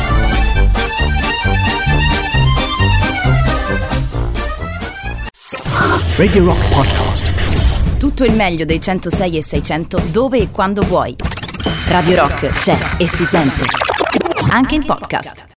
[6.18, 7.98] Radio Rock Podcast.
[7.98, 11.16] Tutto il meglio dei 106 e 600 dove e quando vuoi.
[11.88, 13.64] Radio Rock c'è e si sente.
[14.50, 15.46] Anche in podcast.